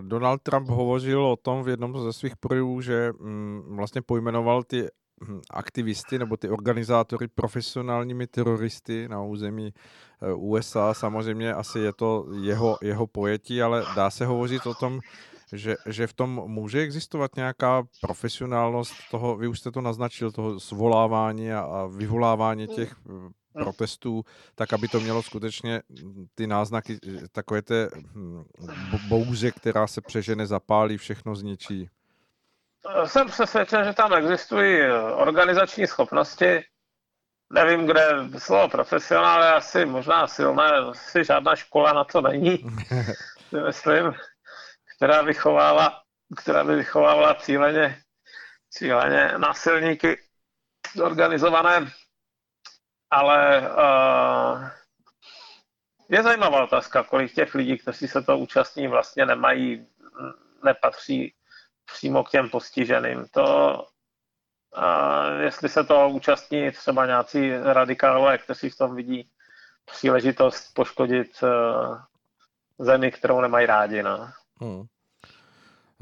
Donald 0.00 0.42
Trump 0.42 0.68
hovořil 0.68 1.26
o 1.26 1.36
tom 1.36 1.62
v 1.62 1.68
jednom 1.68 2.02
ze 2.02 2.12
svých 2.12 2.36
projevů, 2.36 2.80
že 2.80 3.12
mm, 3.20 3.76
vlastně 3.76 4.02
pojmenoval 4.02 4.62
ty 4.62 4.88
hm, 5.24 5.40
aktivisty 5.50 6.18
nebo 6.18 6.36
ty 6.36 6.48
organizátory 6.48 7.28
profesionálními 7.28 8.26
teroristy 8.26 9.08
na 9.08 9.22
území 9.22 9.72
USA. 10.36 10.94
Samozřejmě 10.94 11.54
asi 11.54 11.78
je 11.78 11.92
to 11.92 12.26
jeho, 12.40 12.78
jeho 12.82 13.06
pojetí, 13.06 13.62
ale 13.62 13.84
dá 13.96 14.10
se 14.10 14.26
hovořit 14.26 14.66
o 14.66 14.74
tom, 14.74 15.00
že, 15.52 15.76
že 15.86 16.06
v 16.06 16.12
tom 16.12 16.30
může 16.46 16.80
existovat 16.80 17.36
nějaká 17.36 17.82
profesionálnost 18.00 18.94
toho, 19.10 19.36
vy 19.36 19.48
už 19.48 19.60
jste 19.60 19.70
to 19.70 19.80
naznačil, 19.80 20.32
toho 20.32 20.60
svolávání 20.60 21.52
a, 21.52 21.60
a 21.60 21.86
vyvolávání 21.86 22.68
těch 22.68 22.94
protestů, 23.52 24.24
tak 24.54 24.72
aby 24.72 24.88
to 24.88 25.00
mělo 25.00 25.22
skutečně 25.22 25.82
ty 26.34 26.46
náznaky 26.46 26.98
takové 27.32 27.62
té 27.62 27.88
hm, 28.14 28.44
bouře, 29.08 29.50
která 29.50 29.86
se 29.86 30.00
přežene, 30.00 30.46
zapálí, 30.46 30.96
všechno 30.96 31.36
zničí. 31.36 31.88
Jsem 33.04 33.26
přesvědčen, 33.26 33.84
že 33.84 33.92
tam 33.92 34.12
existují 34.12 34.80
organizační 35.14 35.86
schopnosti. 35.86 36.60
Nevím, 37.52 37.86
kde 37.86 38.08
slovo 38.38 38.68
profesionál 38.68 39.42
je 39.42 39.52
asi 39.52 39.86
možná 39.86 40.26
silné, 40.26 40.70
asi 40.70 41.24
žádná 41.24 41.56
škola 41.56 41.92
na 41.92 42.04
to 42.04 42.20
není, 42.20 42.58
myslím, 43.66 44.14
která 45.00 45.22
vychovávala, 45.22 46.02
která 46.36 46.64
by 46.64 46.76
vychovávala 46.76 47.34
cíleně, 47.34 48.02
cíleně 48.70 49.38
násilníky 49.38 50.18
organizované 51.02 51.92
ale 53.10 53.60
uh, 53.60 54.68
je 56.08 56.22
zajímavá 56.22 56.64
otázka, 56.64 57.02
kolik 57.02 57.34
těch 57.34 57.54
lidí, 57.54 57.78
kteří 57.78 58.08
se 58.08 58.22
to 58.22 58.38
účastní, 58.38 58.88
vlastně 58.88 59.26
nemají, 59.26 59.86
nepatří 60.64 61.34
přímo 61.94 62.24
k 62.24 62.30
těm 62.30 62.50
postiženým. 62.50 63.26
To, 63.30 63.74
uh, 64.76 65.40
jestli 65.40 65.68
se 65.68 65.84
to 65.84 66.08
účastní 66.08 66.70
třeba 66.70 67.06
nějací 67.06 67.52
radikálové, 67.62 68.38
kteří 68.38 68.70
v 68.70 68.76
tom 68.76 68.94
vidí 68.96 69.30
příležitost 69.84 70.74
poškodit 70.74 71.42
uh, 71.42 71.98
zemi, 72.78 73.12
kterou 73.12 73.40
nemají 73.40 73.66
rádi. 73.66 74.02
No. 74.02 74.39
Hmm. 74.60 74.86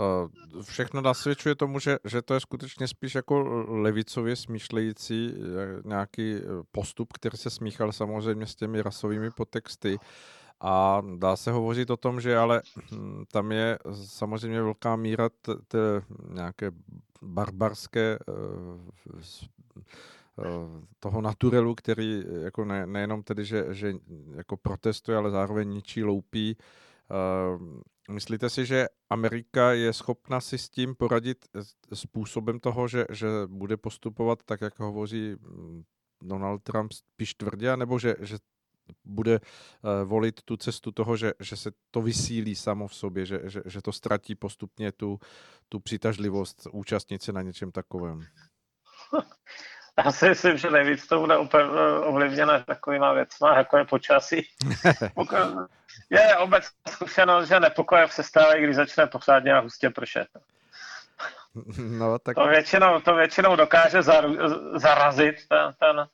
Eh, 0.00 0.62
všechno 0.62 1.00
nasvědčuje 1.00 1.54
tomu, 1.54 1.78
že, 1.78 1.98
že 2.04 2.22
to 2.22 2.34
je 2.34 2.40
skutečně 2.40 2.88
spíš 2.88 3.14
jako 3.14 3.42
levicově 3.68 4.36
smýšlející 4.36 5.34
eh, 5.34 5.82
nějaký 5.84 6.34
eh, 6.34 6.42
postup, 6.72 7.12
který 7.12 7.38
se 7.38 7.50
smíchal 7.50 7.92
samozřejmě 7.92 8.46
s 8.46 8.54
těmi 8.54 8.82
rasovými 8.82 9.30
potexty. 9.30 9.98
A 10.60 11.02
dá 11.16 11.36
se 11.36 11.52
hovořit 11.52 11.90
o 11.90 11.96
tom, 11.96 12.20
že 12.20 12.38
ale 12.38 12.62
hm, 12.92 13.24
tam 13.32 13.52
je 13.52 13.78
samozřejmě 14.04 14.62
velká 14.62 14.96
míra 14.96 15.28
té 15.68 16.02
nějaké 16.28 16.70
barbarské 17.22 18.18
toho 21.00 21.20
naturelu, 21.20 21.74
který 21.74 22.24
jako 22.42 22.64
ne, 22.64 22.86
nejenom 22.86 23.22
tedy, 23.22 23.44
že, 23.44 23.66
že 23.70 23.94
jako 24.34 24.56
protestuje, 24.56 25.18
ale 25.18 25.30
zároveň 25.30 25.68
ničí, 25.68 26.04
loupí, 26.04 26.56
Myslíte 28.10 28.50
si, 28.50 28.66
že 28.66 28.86
Amerika 29.10 29.72
je 29.72 29.92
schopna 29.92 30.40
si 30.40 30.58
s 30.58 30.70
tím 30.70 30.94
poradit 30.94 31.46
způsobem 31.94 32.60
toho, 32.60 32.88
že, 32.88 33.06
že 33.10 33.26
bude 33.46 33.76
postupovat 33.76 34.42
tak, 34.44 34.60
jak 34.60 34.78
hovoří 34.78 35.36
mm, 35.40 35.82
Donald 36.22 36.62
Trump 36.62 36.92
spíš 36.92 37.34
tvrdě, 37.34 37.76
nebo 37.76 37.98
že, 37.98 38.14
že 38.20 38.36
bude 39.04 39.34
eh, 39.34 40.04
volit 40.04 40.42
tu 40.42 40.56
cestu 40.56 40.92
toho, 40.92 41.16
že, 41.16 41.32
že 41.40 41.56
se 41.56 41.70
to 41.90 42.02
vysílí 42.02 42.54
samo 42.54 42.88
v 42.88 42.94
sobě, 42.94 43.26
že, 43.26 43.40
že, 43.44 43.62
že 43.66 43.82
to 43.82 43.92
ztratí 43.92 44.34
postupně 44.34 44.92
tu, 44.92 45.18
tu 45.68 45.80
přitažlivost 45.80 46.66
účastnit 46.72 47.22
se 47.22 47.32
na 47.32 47.42
něčem 47.42 47.72
takovém? 47.72 48.20
Já 50.04 50.12
si 50.12 50.28
myslím, 50.28 50.56
že 50.58 50.70
nejvíc 50.70 51.06
to 51.06 51.20
bude 51.20 51.36
ovlivněno 52.00 52.64
takovýma 52.64 53.12
věcma, 53.12 53.56
jako 53.56 53.76
je 53.76 53.84
počasí. 53.84 54.48
je 56.10 56.36
obecná 56.36 56.76
zkušenost, 56.88 57.48
že 57.48 57.60
nepokoje 57.60 58.08
se 58.08 58.22
stávají, 58.22 58.64
když 58.64 58.76
začne 58.76 59.06
pořádně 59.06 59.52
a 59.52 59.60
hustě 59.60 59.90
pršet. 59.90 60.28
No, 61.78 62.18
tak... 62.18 62.36
to, 62.36 62.46
většinou, 62.46 63.00
to 63.00 63.14
většinou 63.14 63.56
dokáže 63.56 64.02
zar, 64.02 64.24
zarazit 64.74 65.48
ten, 65.48 65.74
ten, 65.80 66.06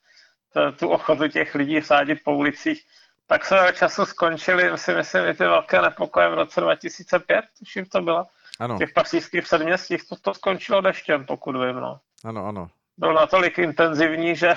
ten, 0.52 0.72
tu 0.72 0.88
ochotu 0.88 1.28
těch 1.28 1.54
lidí 1.54 1.82
sádit 1.82 2.18
po 2.24 2.34
ulicích. 2.34 2.82
Tak 3.26 3.44
se 3.44 3.72
času 3.72 4.06
skončily, 4.06 4.78
si 4.78 4.94
myslím, 4.94 5.24
i 5.24 5.34
ty 5.34 5.44
velké 5.44 5.82
nepokoje 5.82 6.28
v 6.28 6.34
roce 6.34 6.60
2005, 6.60 7.44
tuším 7.58 7.86
to 7.86 8.00
bylo. 8.02 8.26
Ano. 8.60 8.76
V 8.76 8.78
těch 8.78 8.92
pasijských 8.92 9.42
předměstích 9.42 10.08
to, 10.08 10.16
to 10.16 10.34
skončilo 10.34 10.80
deštěm, 10.80 11.24
pokud 11.26 11.56
vím. 11.56 11.76
No. 11.76 12.00
Ano, 12.24 12.46
ano 12.46 12.70
byl 12.96 13.14
natolik 13.14 13.58
intenzivní, 13.58 14.36
že, 14.36 14.54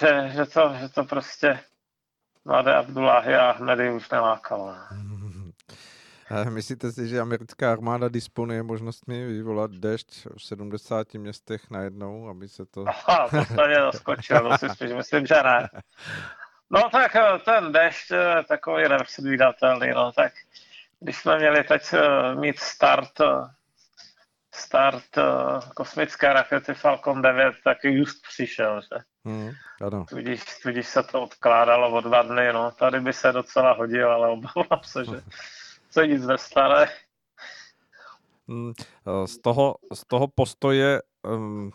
že, 0.00 0.30
že, 0.34 0.46
to, 0.46 0.74
že 0.80 0.88
to 0.88 1.04
prostě 1.04 1.60
mladé 2.44 2.74
Abdullahy 2.74 3.34
a 3.34 3.50
Ahmedy 3.50 3.90
už 3.90 4.10
nelákalo. 4.10 4.76
Myslíte 6.48 6.92
si, 6.92 7.08
že 7.08 7.20
americká 7.20 7.72
armáda 7.72 8.08
disponuje 8.08 8.62
možnostmi 8.62 9.26
vyvolat 9.26 9.70
dešť 9.70 10.26
v 10.38 10.42
70 10.42 11.14
městech 11.14 11.70
najednou, 11.70 12.28
aby 12.28 12.48
se 12.48 12.66
to... 12.66 12.84
Aha, 12.88 13.28
to 13.28 13.62
zaskočil, 13.92 14.48
to 14.48 14.58
si 14.58 14.68
spíš 14.68 14.92
myslím, 14.92 15.26
že 15.26 15.42
ne. 15.42 15.68
No 16.70 16.90
tak 16.90 17.16
eh, 17.16 17.38
ten 17.44 17.72
dešť 17.72 18.10
je 18.10 18.44
takový 18.48 18.88
nepředvídatelný, 18.88 19.90
no 19.90 20.12
tak 20.12 20.32
když 21.00 21.16
jsme 21.16 21.38
měli 21.38 21.64
teď 21.64 21.82
eh, 21.92 22.34
mít 22.34 22.58
start 22.58 23.20
eh, 23.20 23.26
start 24.54 25.16
uh, 25.16 25.60
kosmické 25.74 26.32
rakety 26.32 26.74
Falcon 26.74 27.22
9 27.22 27.54
taky 27.64 27.92
just 27.92 28.22
přišel, 28.22 28.80
že? 28.80 29.02
Hmm, 29.24 29.50
ano. 29.80 30.04
Tudíž, 30.08 30.44
tudíž 30.62 30.86
se 30.86 31.02
to 31.02 31.22
odkládalo 31.22 31.90
o 31.90 32.00
dva 32.00 32.22
dny, 32.22 32.52
no. 32.52 32.70
Tady 32.70 33.00
by 33.00 33.12
se 33.12 33.32
docela 33.32 33.72
hodil, 33.72 34.12
ale 34.12 34.28
obávám 34.28 34.80
se, 34.84 35.04
že 35.04 35.22
se 35.90 36.06
nic 36.06 36.26
nestane. 36.26 36.86
Hmm, 38.48 38.72
eh, 39.06 39.26
z 39.26 39.38
toho, 39.38 39.74
z 39.94 40.06
toho 40.06 40.28
postoje 40.28 41.02
um, 41.22 41.70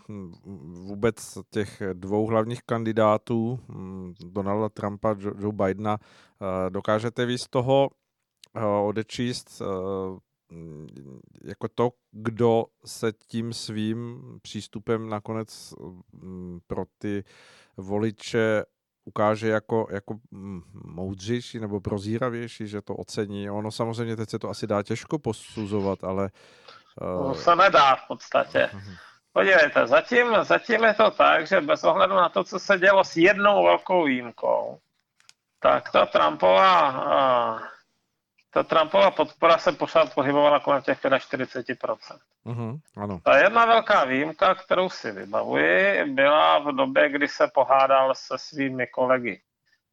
vůbec 0.87 1.37
těch 1.49 1.81
dvou 1.93 2.25
hlavních 2.25 2.63
kandidátů, 2.65 3.59
um, 3.69 4.13
Donalda 4.19 4.69
Trumpa 4.69 5.11
a 5.11 5.15
Joe 5.19 5.53
Bidena, 5.53 5.97
uh, 5.97 6.47
dokážete 6.69 7.25
vy 7.25 7.37
z 7.37 7.47
toho 7.47 7.89
odečíst 8.85 9.61
jako 11.43 11.67
to, 11.67 11.91
kdo 12.11 12.65
se 12.85 13.11
tím 13.11 13.53
svým 13.53 14.23
přístupem 14.41 15.09
nakonec 15.09 15.73
mm, 16.13 16.59
pro 16.67 16.83
ty 16.97 17.23
voliče 17.77 18.63
ukáže 19.05 19.49
jako, 19.49 19.87
jako 19.91 20.15
mm, 20.31 20.61
moudřejší 20.73 21.59
nebo 21.59 21.81
prozíravější, 21.81 22.67
že 22.67 22.81
to 22.81 22.95
ocení. 22.95 23.49
Ono 23.49 23.71
samozřejmě 23.71 24.15
teď 24.15 24.29
se 24.29 24.39
to 24.39 24.49
asi 24.49 24.67
dá 24.67 24.83
těžko 24.83 25.19
posuzovat, 25.19 26.03
ale 26.03 26.29
To 26.99 27.33
se 27.33 27.55
nedá 27.55 27.95
v 27.95 28.07
podstatě. 28.07 28.69
Podívejte, 29.33 29.87
zatím, 29.87 30.27
zatím 30.41 30.83
je 30.83 30.93
to 30.93 31.11
tak, 31.11 31.47
že 31.47 31.61
bez 31.61 31.83
ohledu 31.83 32.13
na 32.13 32.29
to, 32.29 32.43
co 32.43 32.59
se 32.59 32.77
dělo 32.77 33.03
s 33.03 33.17
jednou 33.17 33.63
velkou 33.63 34.05
výjimkou, 34.05 34.79
tak 35.59 35.91
ta 35.91 36.05
Trumpová, 36.05 37.59
ta 38.55 38.63
Trumpova 38.63 39.11
podpora 39.11 39.57
se 39.57 39.71
pořád 39.71 40.13
pohybovala 40.13 40.59
kolem 40.59 40.81
těch 40.81 41.03
45%. 41.03 41.97
Mm-hmm, 42.45 42.79
ano. 42.97 43.19
Ta 43.23 43.37
jedna 43.37 43.65
velká 43.65 44.05
výjimka, 44.05 44.55
kterou 44.55 44.89
si 44.89 45.11
vybavuji, 45.11 46.05
byla 46.05 46.59
v 46.59 46.75
době, 46.75 47.09
kdy 47.09 47.27
se 47.27 47.47
pohádal 47.53 48.15
se 48.15 48.37
svými 48.37 48.87
kolegy 48.87 49.41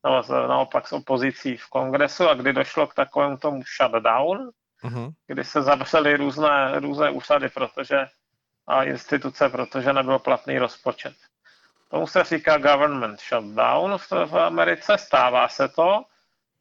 nebo 0.04 0.22
naopak 0.46 0.88
s 0.88 0.92
opozicí 0.92 1.56
v 1.56 1.68
kongresu 1.68 2.28
a 2.28 2.34
kdy 2.34 2.52
došlo 2.52 2.86
k 2.86 2.94
takovému 2.94 3.36
tomu 3.36 3.62
shutdown, 3.62 4.50
mm-hmm. 4.84 5.12
kdy 5.26 5.44
se 5.44 5.62
zavřely 5.62 6.16
různé, 6.16 6.80
různé 6.80 7.10
úsady, 7.10 7.48
protože 7.48 8.06
a 8.66 8.84
instituce, 8.84 9.48
protože 9.48 9.92
nebyl 9.92 10.18
platný 10.18 10.58
rozpočet. 10.58 11.14
Tomu 11.90 12.06
se 12.06 12.24
říká 12.24 12.58
government 12.58 13.20
shutdown 13.20 13.98
v, 13.98 14.10
v 14.26 14.38
Americe, 14.38 14.98
stává 14.98 15.48
se 15.48 15.68
to. 15.68 16.02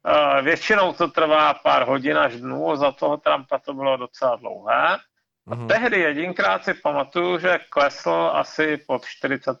E, 0.06 0.42
většinou 0.42 0.92
to 0.92 1.08
trvá 1.08 1.54
pár 1.54 1.84
hodin 1.84 2.18
až 2.18 2.36
dnů, 2.36 2.76
za 2.76 2.92
toho 2.92 3.16
Trumpa 3.16 3.58
to 3.58 3.74
bylo 3.74 3.96
docela 3.96 4.36
dlouhé. 4.36 4.98
A 5.46 5.54
mm-hmm. 5.54 5.66
tehdy 5.66 6.00
jedinkrát 6.00 6.64
si 6.64 6.74
pamatuju, 6.74 7.38
že 7.38 7.58
klesl 7.70 8.30
asi 8.34 8.76
pod 8.76 9.02
40%. 9.02 9.56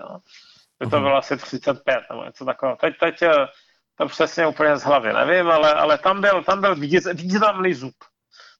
Jo. 0.00 0.18
Že 0.82 0.90
to 0.90 0.96
mhm. 0.96 1.04
bylo 1.04 1.16
asi 1.16 1.36
35 1.36 2.00
nebo 2.10 2.24
něco 2.24 2.44
takového. 2.44 2.76
Teď, 2.76 2.98
teď 2.98 3.22
e, 3.22 3.32
to 3.98 4.06
přesně 4.06 4.46
úplně 4.46 4.76
z 4.76 4.82
hlavy 4.82 5.12
nevím, 5.12 5.50
ale, 5.50 5.74
ale 5.74 5.98
tam 5.98 6.20
byl, 6.20 6.44
tam 6.44 6.60
byl 6.60 6.74
významný 7.14 7.74
zub. 7.74 7.94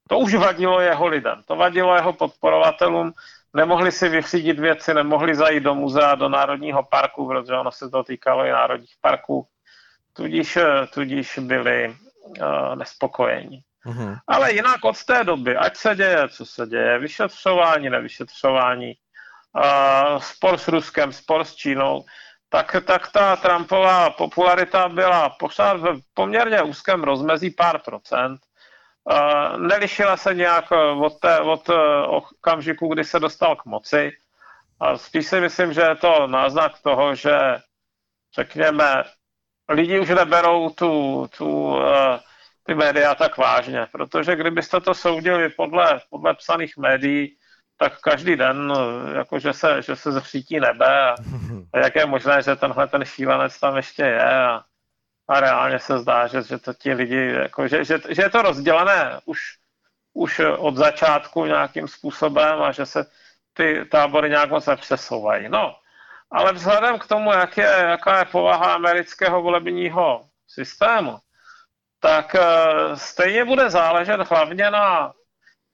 To 0.08 0.18
už 0.18 0.34
vadilo 0.34 0.80
jeho 0.80 1.06
lidem, 1.06 1.42
to 1.46 1.56
vadilo 1.56 1.94
jeho 1.94 2.12
podporovatelům, 2.12 3.12
nemohli 3.54 3.92
si 3.92 4.08
vyřídit 4.08 4.58
věci, 4.58 4.94
nemohli 4.94 5.34
zajít 5.34 5.62
do 5.62 5.74
muzea, 5.74 6.14
do 6.14 6.28
Národního 6.28 6.82
parku, 6.82 7.28
protože 7.28 7.52
ono 7.52 7.72
se 7.72 7.90
to 7.90 8.04
týkalo 8.04 8.44
i 8.44 8.50
Národních 8.50 8.94
parků, 9.00 9.46
tudíž, 10.18 10.58
tudíž 10.94 11.38
byli 11.38 11.88
uh, 11.88 12.76
nespokojení. 12.76 13.60
Mm-hmm. 13.86 14.16
Ale 14.26 14.52
jinak 14.52 14.84
od 14.84 15.04
té 15.04 15.24
doby, 15.24 15.56
ať 15.56 15.76
se 15.76 15.96
děje, 15.96 16.28
co 16.28 16.46
se 16.46 16.66
děje, 16.66 16.98
vyšetřování, 16.98 17.90
nevyšetřování, 17.90 18.94
uh, 18.94 20.18
spor 20.18 20.58
s 20.58 20.68
Ruskem, 20.68 21.12
spor 21.12 21.44
s 21.44 21.54
Čínou, 21.54 22.04
tak, 22.48 22.76
tak 22.84 23.12
ta 23.12 23.36
Trumpová 23.36 24.10
popularita 24.10 24.88
byla 24.88 25.28
pořád 25.28 25.80
v 25.80 26.00
poměrně 26.14 26.62
úzkém 26.62 27.02
rozmezí 27.04 27.50
pár 27.50 27.78
procent 27.78 28.40
nelišila 29.56 30.16
se 30.16 30.34
nějak 30.34 30.64
eh, 30.72 30.76
od, 30.76 31.20
té, 31.20 31.40
od 31.40 31.68
eh, 31.68 32.02
okamžiku, 32.06 32.88
kdy 32.88 33.04
se 33.04 33.20
dostal 33.20 33.56
k 33.56 33.64
moci. 33.64 34.12
A 34.80 34.98
spíš 34.98 35.26
si 35.26 35.40
myslím, 35.40 35.72
že 35.72 35.80
je 35.80 35.96
to 35.96 36.26
náznak 36.26 36.72
toho, 36.82 37.14
že 37.14 37.38
řekněme, 38.34 39.04
lidi 39.68 40.00
už 40.00 40.08
neberou 40.08 40.70
tu, 40.70 41.26
tu, 41.38 41.78
eh, 41.82 42.18
ty 42.62 42.74
média 42.74 43.14
tak 43.14 43.36
vážně, 43.36 43.86
protože 43.92 44.36
kdybyste 44.36 44.80
to 44.80 44.94
soudili 44.94 45.48
podle, 45.48 46.00
podle 46.10 46.34
psaných 46.34 46.76
médií, 46.76 47.36
tak 47.76 48.00
každý 48.00 48.36
den, 48.36 48.72
jako 49.14 49.38
že 49.38 49.52
se, 49.52 49.82
že 49.82 49.96
se 49.96 50.12
zřítí 50.12 50.60
nebe 50.60 51.10
a, 51.10 51.14
a 51.72 51.78
jak 51.78 51.96
je 51.96 52.06
možné, 52.06 52.42
že 52.42 52.56
tenhle 52.56 52.88
ten 52.88 53.04
šílenec 53.04 53.60
tam 53.60 53.76
ještě 53.76 54.02
je 54.02 54.24
a, 54.24 54.62
a 55.28 55.40
reálně 55.40 55.78
se 55.78 55.98
zdá, 55.98 56.26
že, 56.26 56.42
že 56.42 56.58
to 56.58 56.74
ti 56.74 56.92
lidi, 56.92 57.32
jako, 57.32 57.68
že, 57.68 57.84
že, 57.84 58.00
že 58.08 58.22
je 58.22 58.30
to 58.30 58.42
rozdělené 58.42 59.20
už, 59.24 59.40
už 60.12 60.40
od 60.58 60.76
začátku 60.76 61.44
nějakým 61.44 61.88
způsobem 61.88 62.62
a 62.62 62.72
že 62.72 62.86
se 62.86 63.06
ty 63.52 63.84
tábory 63.90 64.30
nějak 64.30 64.50
moc 64.50 64.66
nepřesouvají. 64.66 65.48
No, 65.48 65.74
ale 66.30 66.52
vzhledem 66.52 66.98
k 66.98 67.06
tomu, 67.06 67.32
jak 67.32 67.56
je, 67.56 67.64
jaká 67.64 68.18
je 68.18 68.24
povaha 68.24 68.74
amerického 68.74 69.42
volebního 69.42 70.28
systému, 70.48 71.18
tak 72.00 72.34
uh, 72.34 72.94
stejně 72.94 73.44
bude 73.44 73.70
záležet 73.70 74.20
hlavně 74.20 74.70
na 74.70 75.12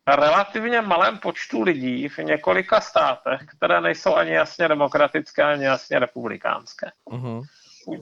relativně 0.06 0.80
malém 0.80 1.18
počtu 1.18 1.62
lidí 1.62 2.08
v 2.08 2.18
několika 2.18 2.80
státech, 2.80 3.40
které 3.56 3.80
nejsou 3.80 4.14
ani 4.14 4.32
jasně 4.32 4.68
demokratické, 4.68 5.42
ani 5.42 5.64
jasně 5.64 5.98
republikánské. 5.98 6.90
Uh-huh 7.10 7.44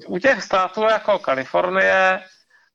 u 0.07 0.19
těch 0.19 0.43
států 0.43 0.83
jako 0.83 1.19
Kalifornie 1.19 2.25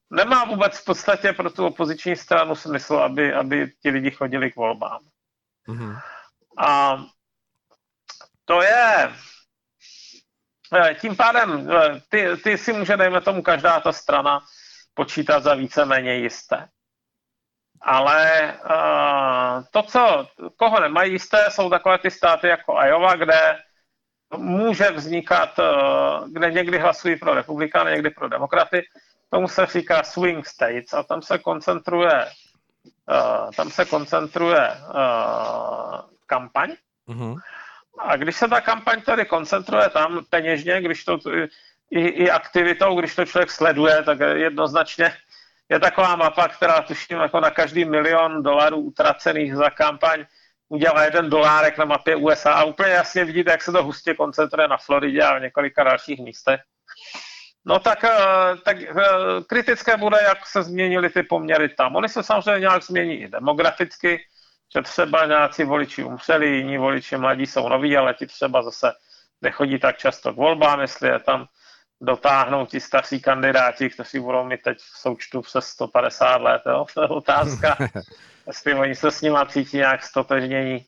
nemá 0.09 0.45
vůbec 0.45 0.77
v 0.77 0.85
podstatě 0.85 1.33
pro 1.33 1.49
tu 1.49 1.65
opoziční 1.65 2.15
stranu 2.15 2.55
smysl, 2.55 2.95
aby, 2.95 3.33
aby 3.33 3.71
ti 3.81 3.89
lidi 3.89 4.11
chodili 4.11 4.51
k 4.51 4.55
volbám. 4.55 5.01
Mm-hmm. 5.67 5.99
A 6.57 6.97
to 8.45 8.61
je 8.61 9.03
eh, 9.03 9.13
tím 11.01 11.15
pádem, 11.15 11.69
eh, 11.71 12.01
ty, 12.09 12.37
ty 12.43 12.57
si 12.57 12.73
může, 12.73 12.97
dejme 12.97 13.21
tomu, 13.21 13.41
každá 13.41 13.79
ta 13.79 13.91
strana 13.91 14.39
počítat 14.93 15.43
za 15.43 15.55
víceméně 15.55 16.15
jisté. 16.15 16.67
Ale 17.81 18.53
uh, 18.63 19.63
to, 19.71 19.83
co, 19.83 20.27
koho 20.55 20.79
nemají 20.79 21.11
jisté, 21.11 21.45
jsou 21.49 21.69
takové 21.69 21.97
ty 21.97 22.11
státy 22.11 22.47
jako 22.47 22.77
Iowa, 22.81 23.15
kde 23.15 23.57
může 24.35 24.91
vznikat, 24.91 25.59
eh, 25.59 25.63
kde 26.31 26.51
někdy 26.51 26.79
hlasují 26.79 27.15
pro 27.15 27.33
republikány, 27.33 27.91
někdy 27.91 28.09
pro 28.09 28.29
demokraty. 28.29 28.81
Tomu 29.29 29.47
se 29.47 29.65
říká 29.65 30.03
swing 30.03 30.45
states 30.45 30.93
a 30.93 31.03
tam 31.03 31.21
se 31.21 31.37
koncentruje, 31.37 32.25
eh, 33.09 33.51
tam 33.55 33.69
se 33.69 33.85
koncentruje 33.85 34.71
eh, 34.71 36.01
kampaň. 36.25 36.75
Mm-hmm. 37.07 37.35
A 37.97 38.15
když 38.15 38.35
se 38.35 38.47
ta 38.47 38.61
kampaň 38.61 39.01
tady 39.01 39.25
koncentruje 39.25 39.89
tam 39.89 40.25
peněžně, 40.29 40.81
když 40.81 41.05
to 41.05 41.19
i, 41.91 42.07
i 42.07 42.31
aktivitou, 42.31 42.99
když 42.99 43.15
to 43.15 43.25
člověk 43.25 43.51
sleduje, 43.51 44.03
tak 44.03 44.19
jednoznačně 44.19 45.13
je 45.69 45.79
taková 45.79 46.15
mapa, 46.15 46.47
která 46.47 46.81
tuším 46.81 47.17
jako 47.17 47.39
na 47.39 47.49
každý 47.49 47.85
milion 47.85 48.43
dolarů 48.43 48.77
utracených 48.77 49.55
za 49.55 49.69
kampaň 49.69 50.25
udělá 50.69 51.03
jeden 51.03 51.29
dolárek 51.29 51.77
na 51.77 51.85
mapě 51.85 52.15
USA 52.15 52.53
a 52.53 52.63
úplně 52.63 52.89
jasně 52.89 53.25
vidíte, 53.25 53.51
jak 53.51 53.63
se 53.63 53.71
to 53.71 53.83
hustě 53.83 54.13
koncentruje 54.13 54.67
na 54.67 54.77
Floridě 54.77 55.21
a 55.21 55.37
v 55.37 55.41
několika 55.41 55.83
dalších 55.83 56.19
místech. 56.19 56.61
No 57.65 57.79
tak, 57.79 58.03
eh, 58.03 58.09
tak 58.65 58.81
eh, 58.81 58.93
kritické 59.47 59.97
bude, 59.97 60.17
jak 60.23 60.45
se 60.45 60.63
změnily 60.63 61.09
ty 61.09 61.23
poměry 61.23 61.69
tam. 61.69 61.95
Oni 61.95 62.09
se 62.09 62.23
samozřejmě 62.23 62.59
nějak 62.59 62.83
změní 62.83 63.21
i 63.21 63.27
demograficky, 63.27 64.19
že 64.75 64.81
třeba 64.81 65.25
nějací 65.25 65.63
voliči 65.63 66.03
umřeli, 66.03 66.47
jiní 66.47 66.77
voliči 66.77 67.17
mladí 67.17 67.45
jsou 67.45 67.69
noví, 67.69 67.97
ale 67.97 68.13
ti 68.13 68.27
třeba 68.27 68.63
zase 68.63 68.93
nechodí 69.41 69.79
tak 69.79 69.97
často 69.97 70.33
k 70.33 70.35
volbám, 70.35 70.81
jestli 70.81 71.09
je 71.09 71.19
tam 71.19 71.45
dotáhnou 72.01 72.65
ti 72.65 72.79
starší 72.79 73.21
kandidáti, 73.21 73.89
kteří 73.89 74.19
budou 74.19 74.43
mít 74.43 74.61
teď 74.61 74.77
v 74.77 74.97
součtu 74.97 75.41
přes 75.41 75.65
150 75.65 76.41
let, 76.41 76.61
jo? 76.65 76.85
to 76.93 77.01
je 77.01 77.07
otázka. 77.07 77.77
jestli 78.47 78.73
oni 78.73 78.95
se 78.95 79.11
s 79.11 79.21
nima 79.21 79.45
cítí 79.45 79.77
nějak 79.77 80.03
stotožnění. 80.03 80.85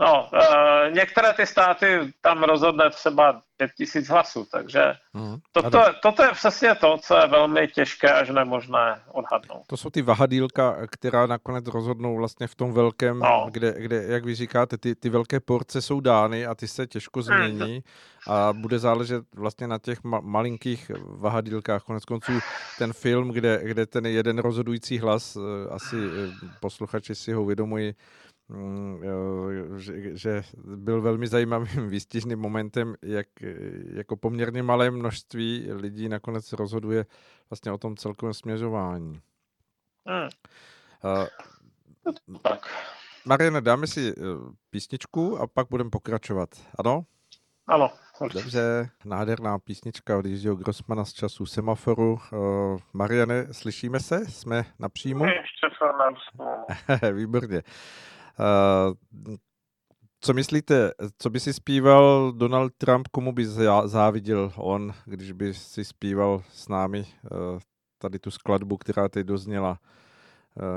No, 0.00 0.28
e, 0.32 0.90
některé 0.90 1.32
ty 1.32 1.46
státy 1.46 2.12
tam 2.20 2.42
rozhodne 2.42 2.90
třeba 2.90 3.40
5000 3.56 4.08
hlasů, 4.08 4.46
takže 4.52 4.94
mm. 5.14 5.36
toto, 5.52 5.82
toto 6.02 6.22
je 6.22 6.32
přesně 6.32 6.74
to, 6.74 6.98
co 6.98 7.16
je 7.16 7.26
velmi 7.26 7.68
těžké 7.68 8.12
až 8.12 8.30
nemožné 8.30 9.02
odhadnout. 9.12 9.62
To 9.66 9.76
jsou 9.76 9.90
ty 9.90 10.02
vahadílka, 10.02 10.76
která 10.90 11.26
nakonec 11.26 11.66
rozhodnou 11.66 12.16
vlastně 12.16 12.46
v 12.46 12.54
tom 12.54 12.72
velkém, 12.72 13.18
no. 13.18 13.46
kde, 13.50 13.74
kde, 13.78 14.02
jak 14.02 14.24
vy 14.24 14.34
říkáte, 14.34 14.78
ty, 14.78 14.94
ty 14.94 15.08
velké 15.08 15.40
porce 15.40 15.82
jsou 15.82 16.00
dány 16.00 16.46
a 16.46 16.54
ty 16.54 16.68
se 16.68 16.86
těžko 16.86 17.22
změní 17.22 17.74
mm. 17.74 18.32
a 18.34 18.52
bude 18.52 18.78
záležet 18.78 19.24
vlastně 19.34 19.68
na 19.68 19.78
těch 19.78 20.04
ma- 20.04 20.22
malinkých 20.22 20.90
vahadílkách. 21.04 21.82
Konec 21.82 22.04
konců 22.04 22.32
ten 22.78 22.92
film, 22.92 23.28
kde, 23.28 23.60
kde 23.62 23.86
ten 23.86 24.06
jeden 24.06 24.38
rozhodující 24.38 24.98
hlas, 24.98 25.36
eh, 25.36 25.70
asi 25.70 25.96
eh, 25.96 26.48
posluchači 26.60 27.14
si 27.14 27.32
ho 27.32 27.42
uvědomují, 27.42 27.94
že, 29.76 30.16
že 30.16 30.42
byl 30.64 31.00
velmi 31.00 31.26
zajímavým 31.26 31.88
výstižným 31.88 32.38
momentem, 32.38 32.94
jak 33.02 33.26
jako 33.92 34.16
poměrně 34.16 34.62
malé 34.62 34.90
množství 34.90 35.72
lidí 35.72 36.08
nakonec 36.08 36.52
rozhoduje 36.52 37.06
vlastně 37.50 37.72
o 37.72 37.78
tom 37.78 37.96
celkovém 37.96 38.34
směřování. 38.34 39.20
Hmm. 40.06 40.28
Uh, 41.04 41.26
tak. 42.42 42.60
Mariane, 43.24 43.60
dáme 43.60 43.86
si 43.86 44.14
eh, 44.16 44.22
písničku 44.70 45.38
a 45.38 45.46
pak 45.46 45.66
budeme 45.70 45.90
pokračovat. 45.90 46.48
Ano? 46.78 47.04
Ano. 47.66 47.90
Dobře, 48.34 48.90
nádherná 49.04 49.58
písnička 49.58 50.18
od 50.18 50.26
Jiřího 50.26 50.56
Grossmana 50.56 51.04
z 51.04 51.12
času 51.12 51.46
Semaforu. 51.46 52.12
Uh, 52.12 52.78
Mariane, 52.92 53.54
slyšíme 53.54 54.00
se? 54.00 54.26
Jsme 54.26 54.64
na 54.78 54.88
příjmu? 54.88 55.24
Ještě 55.24 55.66
se 55.78 57.12
Výborně. 57.12 57.62
Uh, 58.40 59.34
co 60.20 60.32
myslíte, 60.32 60.90
co 61.18 61.30
by 61.30 61.40
si 61.40 61.52
zpíval 61.52 62.32
Donald 62.32 62.72
Trump, 62.78 63.08
komu 63.08 63.32
by 63.32 63.46
záviděl 63.84 64.52
on, 64.56 64.92
když 65.04 65.32
by 65.32 65.54
si 65.54 65.84
zpíval 65.84 66.42
s 66.48 66.68
námi 66.68 67.00
uh, 67.00 67.58
tady 67.98 68.18
tu 68.18 68.30
skladbu, 68.30 68.76
která 68.76 69.08
teď 69.08 69.26
dozněla? 69.26 69.78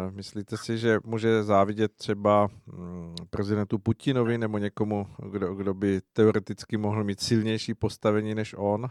Myslíte 0.09 0.57
si, 0.57 0.77
že 0.77 0.99
může 1.03 1.43
závidět 1.43 1.91
třeba 1.95 2.47
mm, 2.65 3.15
prezidentu 3.29 3.79
Putinovi 3.79 4.37
nebo 4.37 4.57
někomu, 4.57 5.07
kdo, 5.31 5.55
kdo 5.55 5.73
by 5.73 6.01
teoreticky 6.13 6.77
mohl 6.77 7.03
mít 7.03 7.21
silnější 7.21 7.73
postavení 7.73 8.35
než 8.35 8.55
on? 8.57 8.87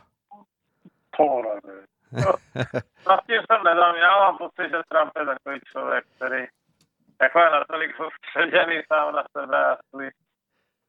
To 1.17 1.43
nevím. 1.43 1.87
No, 3.09 3.19
jsem 3.29 3.65
nedám. 3.65 3.95
Já 3.97 4.19
mám 4.19 4.39
pocit, 4.39 4.71
že 4.71 4.81
Trump 4.89 5.13
je 5.19 5.27
takový 5.27 5.61
člověk, 5.73 6.05
který 6.17 6.45
je 7.23 7.51
natolik 7.51 7.97
soustředěný 7.97 8.83
sám 8.93 9.15
na 9.15 9.25
sebe 9.39 9.67
a 9.67 9.77
svůj, 9.89 10.11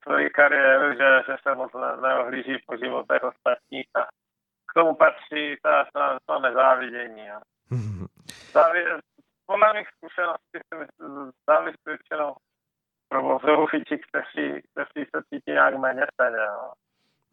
svůj 0.04 0.30
kariéru, 0.30 0.98
že, 0.98 1.24
že 1.28 1.36
se 1.44 1.56
moc 1.56 1.74
ne, 1.74 1.98
neohlíží 2.02 2.58
po 2.66 2.78
životech 2.78 3.24
ostatních 3.24 3.88
a 3.96 4.04
k 4.70 4.74
tomu 4.74 4.96
patří 4.96 5.56
ta, 5.64 5.86
ta, 5.94 6.20
ta 6.26 6.40
nezávidění. 6.40 7.28
Závi, 8.52 8.86
podle 9.46 9.74
mých 9.74 9.88
zkušeností 9.98 10.60
závisí 11.48 11.78
většinou 11.86 12.36
provozují 13.10 13.84
ti, 13.88 13.98
kteří, 13.98 14.62
kteří 14.72 15.10
se 15.16 15.24
cítí 15.30 15.52
nějak 15.52 15.76
méně 15.76 16.06
stejně. 16.14 16.38
No. 16.38 16.74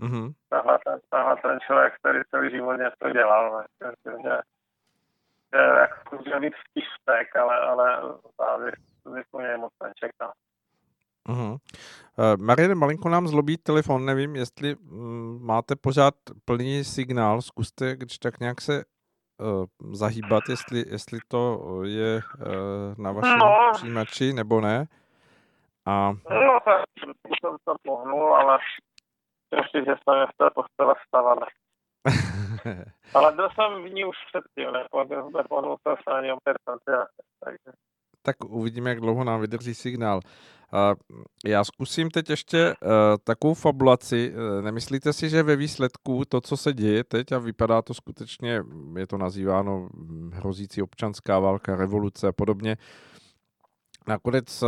Mm-hmm. 0.00 0.32
Tahle, 0.48 0.78
ten, 0.84 0.98
tahle 1.10 1.36
ten 1.36 1.58
člověk, 1.60 1.94
který 1.94 2.20
celý 2.30 2.50
život 2.50 2.76
něco 2.76 3.12
dělal, 3.12 3.64
že, 3.82 3.90
že 4.22 4.38
jako 5.54 6.16
může 6.16 6.40
být 6.40 6.54
vztek, 6.54 7.36
ale, 7.36 7.60
ale 7.60 8.72
po 9.30 9.40
něj 9.40 9.56
moc 9.56 9.72
nečeká. 9.82 10.32
Uh-huh. 11.28 11.52
Uh, 11.52 12.36
Mariane, 12.46 12.74
malinko 12.74 13.08
nám 13.08 13.28
zlobí 13.28 13.56
telefon, 13.56 14.04
nevím, 14.04 14.36
jestli 14.36 14.76
um, 14.76 15.46
máte 15.46 15.76
pořád 15.76 16.14
plný 16.44 16.84
signál, 16.84 17.42
zkuste, 17.42 17.96
když 17.96 18.18
tak 18.18 18.40
nějak 18.40 18.60
se 18.60 18.84
uh, 19.38 19.64
zahýbat, 19.92 20.42
jestli, 20.48 20.84
jestli 20.88 21.18
to 21.28 21.60
je 21.84 22.20
uh, 22.38 23.04
na 23.04 23.12
vašem 23.12 23.38
no. 23.38 23.70
přijímači 23.72 24.32
nebo 24.32 24.60
ne. 24.60 24.86
A... 25.86 26.12
No, 26.30 26.58
tak 26.64 26.84
jsem 27.40 27.56
to 27.64 27.74
pohnul, 27.82 28.34
ale 28.34 28.58
ještě, 29.56 29.78
že 29.78 29.94
jsme 30.02 30.26
v 30.26 30.36
té 30.36 30.50
postele 30.54 30.94
vstávali. 31.04 31.46
ale 33.14 33.32
byl 33.32 33.48
jsem 33.50 33.82
v 33.82 33.92
ní 33.92 34.04
už 34.04 34.16
předtím, 34.32 34.72
nepohnul 35.36 35.76
jsem 35.82 35.96
se 36.08 36.14
ani 36.14 36.32
o 36.32 36.38
takže 37.44 37.72
tak 38.22 38.44
uvidíme, 38.44 38.90
jak 38.90 39.00
dlouho 39.00 39.24
nám 39.24 39.40
vydrží 39.40 39.74
signál. 39.74 40.20
Já 41.46 41.64
zkusím 41.64 42.10
teď 42.10 42.30
ještě 42.30 42.58
eh, 42.58 42.76
takovou 43.24 43.54
fabulaci. 43.54 44.32
Eh, 44.34 44.62
nemyslíte 44.62 45.12
si, 45.12 45.28
že 45.28 45.42
ve 45.42 45.56
výsledku 45.56 46.22
to, 46.28 46.40
co 46.40 46.56
se 46.56 46.72
děje 46.72 47.04
teď, 47.04 47.32
a 47.32 47.38
vypadá 47.38 47.82
to 47.82 47.94
skutečně, 47.94 48.62
je 48.96 49.06
to 49.06 49.18
nazýváno 49.18 49.88
hm, 49.94 50.30
hrozící 50.34 50.82
občanská 50.82 51.38
válka, 51.38 51.76
revoluce 51.76 52.28
a 52.28 52.32
podobně, 52.32 52.76
nakonec 54.08 54.62
eh, 54.62 54.66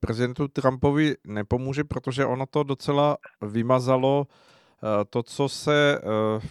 prezidentu 0.00 0.48
Trumpovi 0.48 1.14
nepomůže, 1.26 1.84
protože 1.84 2.26
ono 2.26 2.46
to 2.46 2.62
docela 2.62 3.16
vymazalo 3.42 4.26
to, 5.10 5.22
co 5.22 5.48
se 5.48 6.00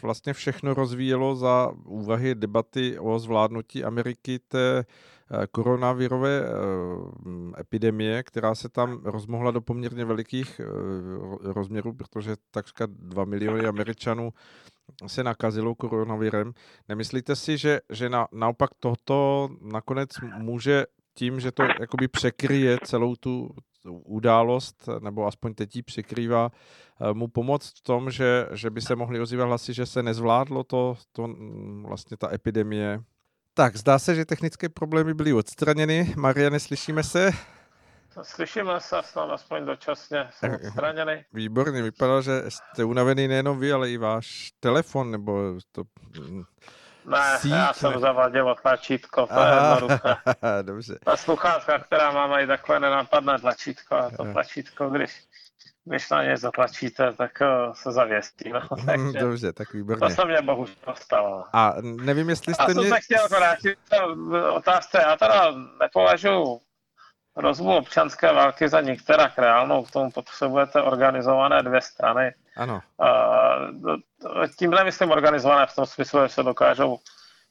vlastně 0.02 0.34
všechno 0.34 0.74
rozvíjelo 0.74 1.36
za 1.36 1.72
úvahy 1.86 2.36
debaty 2.36 3.00
o 3.00 3.20
zvládnutí 3.20 3.84
Ameriky 3.84 4.40
té 4.40 4.86
Eh, 5.32 5.48
koronavirové 5.52 6.42
eh, 6.42 7.62
epidemie, 7.62 8.24
která 8.24 8.56
se 8.56 8.70
tam 8.70 9.02
rozmohla 9.04 9.52
do 9.52 9.62
poměrně 9.62 10.06
velikých 10.06 10.60
eh, 10.60 10.64
rozměrů, 11.54 11.94
protože 11.94 12.36
takřka 12.52 12.86
2 12.90 13.26
miliony 13.26 13.68
Američanů 13.68 14.34
se 15.08 15.24
nakazilo 15.24 15.76
koronavirem. 15.76 16.54
Nemyslíte 16.88 17.36
si, 17.36 17.58
že, 17.58 17.80
že 17.90 18.10
na, 18.10 18.28
naopak 18.32 18.70
toto 18.80 19.50
nakonec 19.62 20.10
může 20.38 20.86
tím, 21.20 21.40
že 21.40 21.52
to 21.52 21.64
jakoby 21.80 22.08
překryje 22.08 22.78
celou 22.84 23.16
tu 23.16 23.50
událost, 24.06 24.90
nebo 25.00 25.26
aspoň 25.26 25.54
teď 25.54 25.76
ji 25.76 25.82
překrývá, 25.82 26.52
mu 27.14 27.28
pomoct 27.28 27.78
v 27.78 27.82
tom, 27.82 28.12
že, 28.12 28.48
že 28.52 28.70
by 28.70 28.82
se 28.82 28.96
mohli 28.96 29.20
ozývat 29.20 29.46
hlasy, 29.46 29.74
že 29.74 29.86
se 29.86 30.04
nezvládlo 30.04 30.64
to, 30.64 30.96
to 31.12 31.36
vlastně 31.84 32.18
ta 32.18 32.34
epidemie 32.34 33.00
tak, 33.54 33.76
zdá 33.76 34.00
se, 34.00 34.16
že 34.16 34.26
technické 34.26 34.70
problémy 34.70 35.14
byly 35.14 35.34
odstraněny. 35.34 36.14
Mariane, 36.18 36.60
slyšíme 36.60 37.04
se? 37.04 37.32
Slyšíme 38.22 38.80
se, 38.80 38.96
snad 39.04 39.30
aspoň 39.30 39.66
dočasně 39.66 40.28
jsem 40.32 40.54
odstraněný. 40.54 41.24
Výborně, 41.34 41.82
vypadá, 41.82 42.22
že 42.22 42.44
jste 42.50 42.84
unavený 42.84 43.28
nejenom 43.28 43.60
vy, 43.60 43.74
ale 43.74 43.92
i 43.92 43.98
váš 43.98 44.52
telefon, 44.60 45.12
nebo 45.12 45.60
to... 45.72 45.84
Ne, 47.10 47.38
síť, 47.40 47.52
já 47.52 47.74
jsem 47.74 47.92
ne? 47.92 48.00
zavadil 48.00 48.56
tlačítko, 48.62 49.28
to 49.28 49.34
Aha, 49.34 49.48
je 49.50 49.76
jednoduché. 49.76 50.16
Dobře. 50.62 51.00
Ta 51.06 51.18
sluchátka, 51.18 51.80
která 51.80 52.12
má 52.12 52.28
mají 52.28 52.48
takové 52.48 52.80
nenápadné 52.80 53.40
tlačítko, 53.40 53.96
a 53.96 54.12
to 54.18 54.24
tlačítko, 54.34 54.90
když 54.90 55.30
když 55.86 56.10
na 56.10 56.24
ně 56.24 56.38
zatlačíte, 56.38 57.14
tak 57.14 57.32
uh, 57.42 57.74
se 57.74 57.92
zavěstí. 57.92 58.50
No. 58.50 58.62
Mhm, 58.78 58.86
Takže 58.86 59.20
Dobře, 59.20 59.54
tak 59.54 59.74
výborně. 59.74 60.00
To 60.00 60.10
se 60.10 60.26
mě 60.26 60.42
bohužel 60.42 60.76
stalo. 60.96 61.46
A 61.54 61.76
nevím, 61.82 62.30
jestli 62.30 62.54
jste 62.54 62.64
A 62.64 62.68
mě... 62.68 62.92
A 62.92 62.96
se 62.96 63.02
chtěl 63.02 63.28
vrátit 63.30 63.80
otázce. 64.54 64.98
Já 65.02 65.18
teda 65.18 65.52
nepovažuji 65.82 66.62
rozvoj 67.36 67.78
občanské 67.78 68.34
války 68.34 68.70
za 68.70 68.82
některá 68.82 69.32
reálnou, 69.38 69.84
k 69.84 69.92
tomu 69.92 70.12
potřebujete 70.12 70.82
organizované 70.82 71.64
dvě 71.64 71.82
strany. 71.82 72.34
Ano. 72.58 72.82
Uh, 72.98 74.46
tím 74.58 74.72
nemyslím 74.72 75.12
organizované 75.12 75.66
v 75.66 75.76
tom 75.76 75.86
smyslu, 75.86 76.22
že 76.22 76.30
se 76.30 76.44
dokážou 76.44 77.00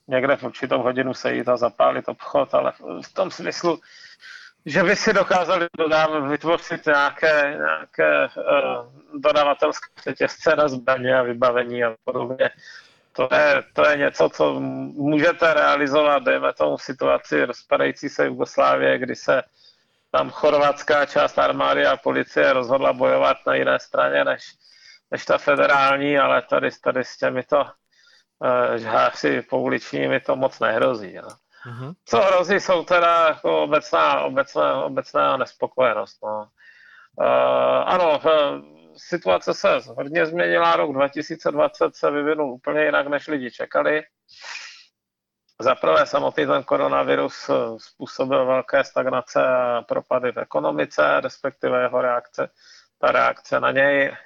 někde 0.08 0.36
v 0.36 0.42
určitou 0.42 0.82
hodinu 0.82 1.14
sejít 1.14 1.48
a 1.48 1.56
zapálit 1.56 2.08
obchod, 2.08 2.54
ale 2.54 2.72
v 3.02 3.14
tom 3.14 3.30
smyslu, 3.30 3.80
že 4.66 4.82
by 4.82 4.96
si 4.96 5.12
dokázali 5.12 5.66
dodávat, 5.78 6.20
vytvořit 6.20 6.86
nějaké, 6.86 7.56
nějaké 7.56 8.28
uh, 8.36 9.20
dodavatelské 9.20 9.88
řetězce 10.04 10.56
na 10.56 10.68
zbraně 10.68 11.18
a 11.18 11.22
vybavení 11.22 11.84
a 11.84 11.94
podobně. 12.04 12.50
To 13.12 13.28
je, 13.34 13.62
to 13.72 13.88
je 13.88 13.96
něco, 13.96 14.28
co 14.28 14.60
můžete 14.60 15.54
realizovat, 15.54 16.22
dejme 16.22 16.52
tomu 16.52 16.78
situaci 16.78 17.44
rozpadající 17.44 18.08
se 18.08 18.26
Jugoslávie, 18.26 18.98
kdy 18.98 19.16
se 19.16 19.42
tam 20.10 20.30
chorvatská 20.30 21.06
část 21.06 21.38
armády 21.38 21.86
a 21.86 21.96
policie 21.96 22.52
rozhodla 22.52 22.92
bojovat 22.92 23.36
na 23.46 23.54
jiné 23.54 23.78
straně 23.78 24.24
než, 24.24 24.42
než 25.10 25.24
ta 25.24 25.38
federální, 25.38 26.18
ale 26.18 26.42
tady, 26.42 26.70
tady 26.84 27.04
s 27.04 27.16
těmito 27.16 27.60
uh, 27.60 28.74
žháři 28.76 29.42
pouličními 29.42 30.20
to 30.20 30.36
moc 30.36 30.60
nehrozí. 30.60 31.14
No. 31.14 31.28
Mm-hmm. 31.66 31.94
Co 32.04 32.18
hrozí, 32.18 32.54
jsou 32.54 32.84
teda 32.84 33.28
jako 33.28 33.62
obecná, 33.62 34.20
obecná, 34.20 34.84
obecná 34.84 35.36
nespokojenost. 35.36 36.18
No. 36.22 36.48
Uh, 37.20 37.26
ano, 37.86 38.20
uh, 38.24 38.62
situace 38.96 39.54
se 39.54 39.68
hodně 39.86 40.26
změnila, 40.26 40.76
rok 40.76 40.92
2020 40.92 41.96
se 41.96 42.10
vyvinul 42.10 42.52
úplně 42.52 42.84
jinak, 42.84 43.06
než 43.06 43.28
lidi 43.28 43.50
čekali. 43.50 44.02
Za 45.60 45.74
prvé 45.74 46.06
samotný 46.06 46.46
ten 46.46 46.62
koronavirus 46.62 47.50
způsobil 47.78 48.46
velké 48.46 48.84
stagnace 48.84 49.46
a 49.46 49.82
propady 49.82 50.32
v 50.32 50.38
ekonomice, 50.38 51.20
respektive 51.20 51.82
jeho 51.82 52.00
reakce, 52.00 52.50
ta 52.98 53.12
reakce 53.12 53.60
na 53.60 53.70
něj, 53.70 54.16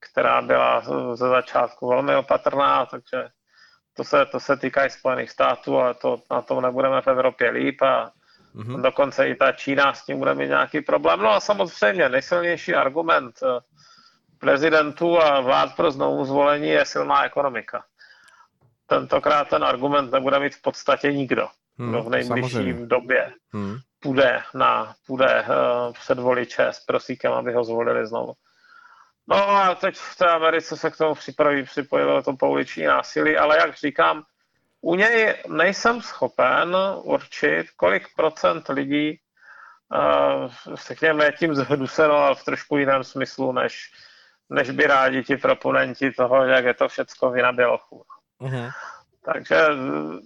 která 0.00 0.42
byla 0.42 0.80
ze 1.14 1.28
začátku 1.28 1.88
velmi 1.88 2.16
opatrná, 2.16 2.86
takže 2.86 3.28
to 3.94 4.04
se, 4.04 4.26
to 4.26 4.40
se 4.40 4.56
týká 4.56 4.86
i 4.86 4.90
Spojených 4.90 5.30
států, 5.30 5.78
ale 5.78 5.94
to, 5.94 6.22
na 6.30 6.42
tom 6.42 6.62
nebudeme 6.62 7.02
v 7.02 7.06
Evropě 7.06 7.50
líp 7.50 7.82
a 7.82 8.12
mm-hmm. 8.54 8.82
dokonce 8.82 9.28
i 9.28 9.34
ta 9.34 9.52
Čína 9.52 9.94
s 9.94 10.04
tím 10.04 10.18
bude 10.18 10.34
mít 10.34 10.48
nějaký 10.48 10.80
problém. 10.80 11.20
No 11.20 11.30
a 11.30 11.40
samozřejmě 11.40 12.08
nejsilnější 12.08 12.74
argument 12.74 13.40
eh, 13.42 13.60
prezidentů 14.38 15.22
a 15.22 15.40
vlád 15.40 15.76
pro 15.76 15.90
znovu 15.90 16.24
zvolení 16.24 16.68
je 16.68 16.84
silná 16.84 17.24
ekonomika. 17.24 17.84
Tentokrát 18.90 19.48
ten 19.48 19.64
argument 19.64 20.12
nebude 20.12 20.38
mít 20.38 20.54
v 20.54 20.62
podstatě 20.62 21.12
nikdo, 21.12 21.48
hmm, 21.78 21.90
kdo 21.90 22.02
v 22.02 22.10
nejbližší 22.10 22.50
samozřejmě. 22.50 22.86
době 22.86 23.32
hmm. 23.52 23.76
půjde, 24.00 24.42
na, 24.54 24.94
půjde 25.06 25.44
uh, 25.44 25.92
před 25.92 26.18
voliče 26.18 26.66
s 26.66 26.80
prosíkem, 26.80 27.32
aby 27.32 27.52
ho 27.52 27.64
zvolili 27.64 28.06
znovu. 28.06 28.32
No 29.28 29.50
a 29.50 29.74
teď 29.74 29.96
v 29.96 30.16
té 30.16 30.30
Americe 30.30 30.76
se 30.76 30.90
k 30.90 30.96
tomu 30.96 31.14
připraví, 31.14 31.62
připojilo 31.62 32.22
to 32.22 32.32
pouliční 32.32 32.84
násilí, 32.84 33.36
ale 33.36 33.56
jak 33.56 33.76
říkám, 33.76 34.22
u 34.80 34.94
něj 34.94 35.34
nejsem 35.48 36.02
schopen 36.02 36.76
určit, 37.02 37.70
kolik 37.76 38.08
procent 38.16 38.68
lidí 38.68 39.20
uh, 39.94 40.74
se 40.74 40.94
k 40.94 41.00
něm 41.00 41.20
je 41.20 41.32
tím 41.32 41.54
zhnuseno, 41.54 42.14
ale 42.14 42.34
v 42.34 42.44
trošku 42.44 42.76
jiném 42.76 43.04
smyslu, 43.04 43.52
než, 43.52 43.92
než 44.48 44.70
by 44.70 44.86
rádi 44.86 45.24
ti 45.24 45.36
proponenti 45.36 46.10
toho, 46.10 46.44
jak 46.44 46.64
je 46.64 46.74
to 46.74 46.88
všecko 46.88 47.30
vina 47.30 47.52
bělochů. 47.52 48.04
Uh-huh. 48.40 48.70
Takže 49.24 49.68
uh, 49.68 50.18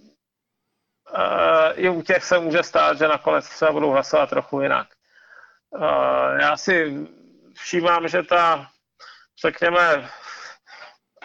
i 1.73 1.89
u 1.89 2.01
těch 2.01 2.23
se 2.23 2.39
může 2.39 2.63
stát, 2.63 2.97
že 2.97 3.07
nakonec 3.07 3.49
třeba 3.49 3.71
budou 3.71 3.89
hlasovat 3.89 4.29
trochu 4.29 4.61
jinak. 4.61 4.87
Uh, 5.69 6.39
já 6.39 6.57
si 6.57 7.07
všímám, 7.53 8.07
že 8.07 8.23
ta 8.23 8.67
řekněme, 9.41 10.09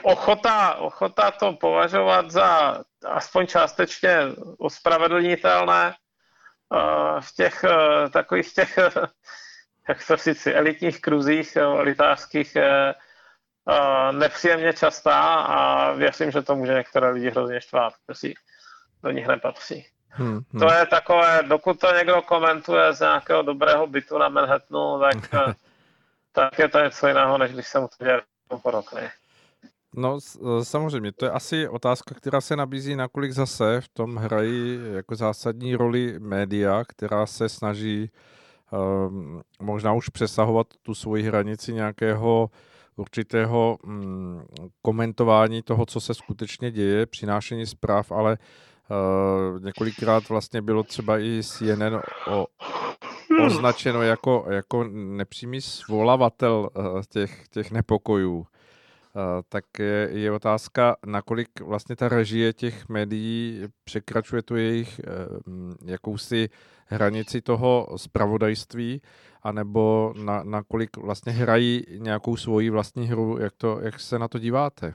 ochota, 0.02 0.74
ochota 0.74 1.30
to 1.30 1.52
považovat 1.52 2.30
za 2.30 2.80
aspoň 3.06 3.46
částečně 3.46 4.18
ospravedlnitelné 4.58 5.94
v 7.20 7.34
těch 7.34 7.64
takových 8.12 8.54
těch, 8.54 8.78
jak 9.88 10.06
to 10.06 10.16
říct, 10.16 10.46
elitních 10.46 11.00
kruzích, 11.00 11.56
elitářských 11.56 12.56
nepříjemně 14.12 14.72
častá 14.72 15.34
a 15.34 15.92
věřím, 15.92 16.30
že 16.30 16.42
to 16.42 16.56
může 16.56 16.74
některé 16.74 17.10
lidi 17.10 17.30
hrozně 17.30 17.60
štvát, 17.60 17.92
kteří 18.04 18.34
do 19.02 19.10
nich 19.10 19.26
nepatří. 19.26 19.86
Hmm, 20.08 20.40
hmm. 20.50 20.60
To 20.60 20.72
je 20.72 20.86
takové, 20.86 21.42
dokud 21.48 21.80
to 21.80 21.94
někdo 21.96 22.22
komentuje 22.22 22.92
z 22.92 23.00
nějakého 23.00 23.42
dobrého 23.42 23.86
bytu 23.86 24.18
na 24.18 24.28
Manhattanu, 24.28 25.00
tak, 25.00 25.16
tak 26.32 26.58
je 26.58 26.68
to 26.68 26.80
něco 26.80 27.08
jiného, 27.08 27.38
než 27.38 27.52
když 27.52 27.68
se 27.68 27.80
mu 27.80 27.88
to 27.98 28.04
děje 28.04 28.20
pod 28.62 28.74
okny. 28.74 29.10
No 29.94 30.18
e, 30.60 30.64
samozřejmě, 30.64 31.12
to 31.12 31.24
je 31.24 31.30
asi 31.30 31.68
otázka, 31.68 32.14
která 32.14 32.40
se 32.40 32.56
nabízí, 32.56 32.96
nakolik 32.96 33.32
zase 33.32 33.80
v 33.80 33.88
tom 33.88 34.16
hrají 34.16 34.80
jako 34.92 35.16
zásadní 35.16 35.76
roli 35.76 36.18
média, 36.18 36.84
která 36.84 37.26
se 37.26 37.48
snaží 37.48 38.10
um, 38.70 39.42
možná 39.60 39.92
už 39.92 40.08
přesahovat 40.08 40.66
tu 40.82 40.94
svoji 40.94 41.22
hranici 41.22 41.72
nějakého 41.72 42.50
určitého 42.96 43.78
um, 43.84 44.42
komentování 44.82 45.62
toho, 45.62 45.86
co 45.86 46.00
se 46.00 46.14
skutečně 46.14 46.70
děje, 46.70 47.06
přinášení 47.06 47.66
zpráv, 47.66 48.12
ale 48.12 48.38
uh, 48.38 49.60
několikrát 49.64 50.28
vlastně 50.28 50.62
bylo 50.62 50.82
třeba 50.82 51.18
i 51.18 51.40
CNN 51.42 52.00
o, 52.26 52.46
označeno 53.46 54.02
jako, 54.02 54.46
jako 54.50 54.84
nepřímý 54.92 55.60
svolavatel 55.60 56.70
uh, 56.74 57.02
těch, 57.08 57.48
těch 57.48 57.70
nepokojů. 57.70 58.46
Eh, 59.16 59.42
tak 59.48 59.64
je, 59.78 60.08
je 60.12 60.32
otázka, 60.32 60.96
nakolik 61.06 61.60
vlastně 61.60 61.96
ta 61.96 62.08
režie 62.08 62.52
těch 62.52 62.88
médií 62.88 63.64
překračuje 63.84 64.42
tu 64.42 64.56
jejich 64.56 65.00
eh, 65.00 65.12
jakousi 65.84 66.48
hranici 66.86 67.40
toho 67.40 67.86
spravodajství, 67.96 69.02
anebo 69.42 70.14
na, 70.16 70.42
nakolik 70.42 70.96
vlastně 70.96 71.32
hrají 71.32 71.84
nějakou 71.88 72.36
svoji 72.36 72.70
vlastní 72.70 73.08
hru, 73.08 73.38
jak, 73.38 73.52
to, 73.56 73.80
jak 73.80 74.00
se 74.00 74.18
na 74.18 74.28
to 74.28 74.38
díváte? 74.38 74.94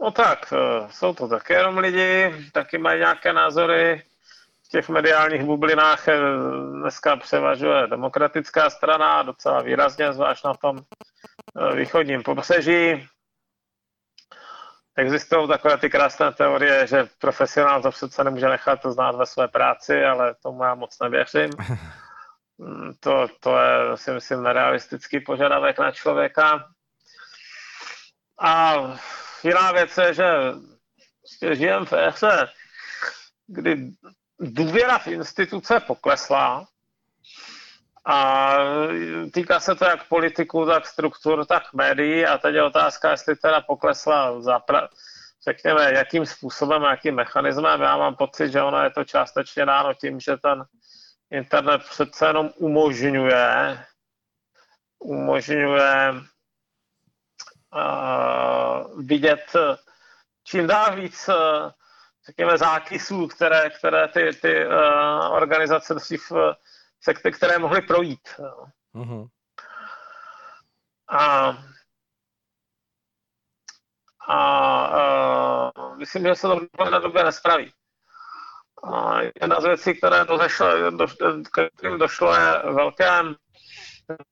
No 0.00 0.10
tak, 0.10 0.52
eh, 0.52 0.88
jsou 0.90 1.14
to 1.14 1.28
také 1.28 1.54
jenom 1.54 1.78
lidi, 1.78 2.34
taky 2.52 2.78
mají 2.78 2.98
nějaké 2.98 3.32
názory. 3.32 4.02
V 4.66 4.68
těch 4.68 4.88
mediálních 4.88 5.44
bublinách 5.44 6.06
dneska 6.80 7.16
převažuje 7.16 7.86
demokratická 7.86 8.70
strana 8.70 9.22
docela 9.22 9.62
výrazně, 9.62 10.12
zvlášť 10.12 10.44
na 10.44 10.54
tom 10.54 10.78
východním 11.74 12.22
pobřeží. 12.22 13.08
Existují 14.96 15.48
takové 15.48 15.78
ty 15.78 15.90
krásné 15.90 16.32
teorie, 16.32 16.86
že 16.86 17.08
profesionál 17.18 17.82
to 17.82 17.90
přece 17.90 18.24
nemůže 18.24 18.48
nechat 18.48 18.80
to 18.82 18.92
znát 18.92 19.14
ve 19.14 19.26
své 19.26 19.48
práci, 19.48 20.04
ale 20.04 20.34
tomu 20.42 20.64
já 20.64 20.74
moc 20.74 20.98
nevěřím. 21.02 21.50
To, 23.00 23.26
to 23.40 23.58
je, 23.58 23.96
si 23.96 24.10
myslím, 24.10 24.42
nerealistický 24.42 25.20
požadavek 25.20 25.78
na 25.78 25.92
člověka. 25.92 26.68
A 28.40 28.74
jiná 29.44 29.72
věc 29.72 29.96
je, 29.96 30.14
že 30.14 30.24
prostě 31.20 31.54
žijeme 31.54 31.86
v 31.86 31.92
éře, 31.92 32.48
kdy 33.46 33.90
důvěra 34.40 34.98
v 34.98 35.06
instituce 35.06 35.80
poklesla, 35.80 36.66
a 38.06 38.50
týká 39.32 39.60
se 39.60 39.74
to 39.74 39.84
jak 39.84 40.08
politiků, 40.08 40.66
tak 40.66 40.86
struktur, 40.86 41.46
tak 41.46 41.72
médií 41.72 42.26
a 42.26 42.38
teď 42.38 42.54
je 42.54 42.62
otázka, 42.62 43.10
jestli 43.10 43.36
teda 43.36 43.60
poklesla 43.60 44.40
zapra- 44.40 44.88
řekněme, 45.48 45.92
jakým 45.92 46.26
způsobem, 46.26 46.82
jakým 46.82 47.14
mechanismem. 47.14 47.80
Já 47.80 47.96
mám 47.96 48.16
pocit, 48.16 48.52
že 48.52 48.62
ono 48.62 48.82
je 48.82 48.90
to 48.90 49.04
částečně 49.04 49.66
dáno 49.66 49.94
tím, 49.94 50.20
že 50.20 50.36
ten 50.36 50.64
internet 51.30 51.82
přece 51.90 52.26
jenom 52.26 52.50
umožňuje 52.56 53.78
umožňuje 54.98 56.14
uh, 57.74 59.04
vidět 59.06 59.56
čím 60.44 60.66
dál 60.66 60.96
víc 60.96 61.30
řekněme, 62.26 62.58
zákysů, 62.58 63.26
které, 63.26 63.70
které 63.70 64.08
ty, 64.08 64.30
ty 64.42 64.66
uh, 64.66 64.72
organizace 65.32 65.94
dřív 65.94 66.32
sekty, 67.00 67.32
které 67.32 67.58
mohly 67.58 67.82
projít. 67.82 68.28
Mm-hmm. 68.94 69.28
A, 71.08 71.56
a, 74.28 74.86
a 74.86 75.72
myslím, 75.96 76.24
že 76.24 76.34
se 76.34 76.48
to 76.48 76.84
na 76.90 76.98
době 76.98 77.24
nespraví. 77.24 77.72
A 78.92 79.20
jedna 79.42 79.60
z 79.60 79.64
věcí, 79.64 79.94
které 79.94 80.24
došlo, 80.24 80.90
do, 80.90 81.06
kterým 81.76 81.98
došlo, 81.98 82.34
je 82.34 82.62
velké 82.72 83.10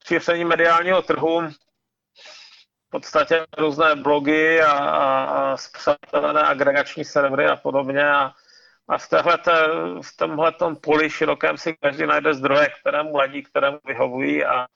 šíření 0.07 0.44
mediálního 0.44 1.03
trhu, 1.03 1.48
v 2.87 2.90
podstatě 2.90 3.46
různé 3.59 3.96
blogy 3.96 4.62
a, 4.62 4.72
a, 4.72 5.57
a 6.12 6.46
agregační 6.46 7.05
servery 7.05 7.48
a 7.48 7.57
podobně. 7.57 8.11
A, 8.11 8.33
a 8.88 8.98
v, 8.98 9.08
téhleté, 9.08 9.66
v 10.02 10.16
tomhle 10.16 10.52
poli 10.80 11.10
širokém 11.10 11.58
si 11.58 11.76
každý 11.76 12.06
najde 12.06 12.34
zdroje, 12.34 12.68
kterému 12.80 13.16
ladí, 13.16 13.42
kterému 13.42 13.78
vyhovují 13.84 14.44
a 14.44 14.66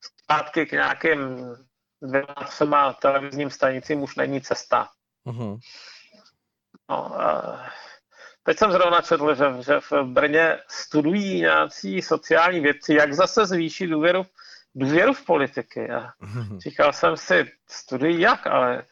zpátky 0.00 0.66
k 0.66 0.72
nějakým 0.72 1.18
dvěma, 2.02 2.34
třema 2.48 2.92
televizním 2.92 3.50
stanicím 3.50 4.02
už 4.02 4.16
není 4.16 4.40
cesta. 4.40 4.88
Uh-huh. 5.26 5.58
No, 6.90 7.20
a 7.20 7.60
teď 8.42 8.58
jsem 8.58 8.72
zrovna 8.72 9.00
četl, 9.00 9.34
že, 9.34 9.44
že 9.62 9.80
v 9.80 9.92
Brně 10.04 10.58
studují 10.68 11.40
nějací 11.40 12.02
sociální 12.02 12.60
věci, 12.60 12.94
jak 12.94 13.12
zase 13.12 13.46
zvýšit 13.46 13.86
důvěru, 13.86 14.26
důvěru 14.74 15.14
v 15.14 15.24
politiky. 15.24 15.90
A 15.90 16.10
uh-huh. 16.22 16.58
říkal 16.58 16.92
jsem 16.92 17.16
si, 17.16 17.52
studují 17.66 18.20
jak, 18.20 18.46
ale 18.46 18.82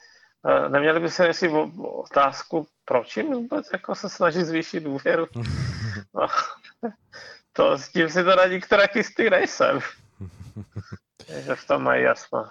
neměli 0.68 1.00
by 1.00 1.10
se 1.10 1.26
jestli 1.26 1.48
otázku, 1.82 2.66
proč 2.84 3.16
jim 3.16 3.32
vůbec 3.32 3.68
jako 3.72 3.94
se 3.94 4.08
snaží 4.08 4.42
zvýšit 4.42 4.80
důvěru. 4.80 5.26
No, 6.14 6.26
to 7.52 7.78
s 7.78 7.88
tím 7.88 8.08
si 8.08 8.24
teda 8.24 8.46
nikterá 8.46 8.84
jistý 8.94 9.30
nejsem. 9.30 9.80
že 11.44 11.54
v 11.54 11.66
tom 11.66 11.82
mají 11.82 12.02
jasno. 12.02 12.48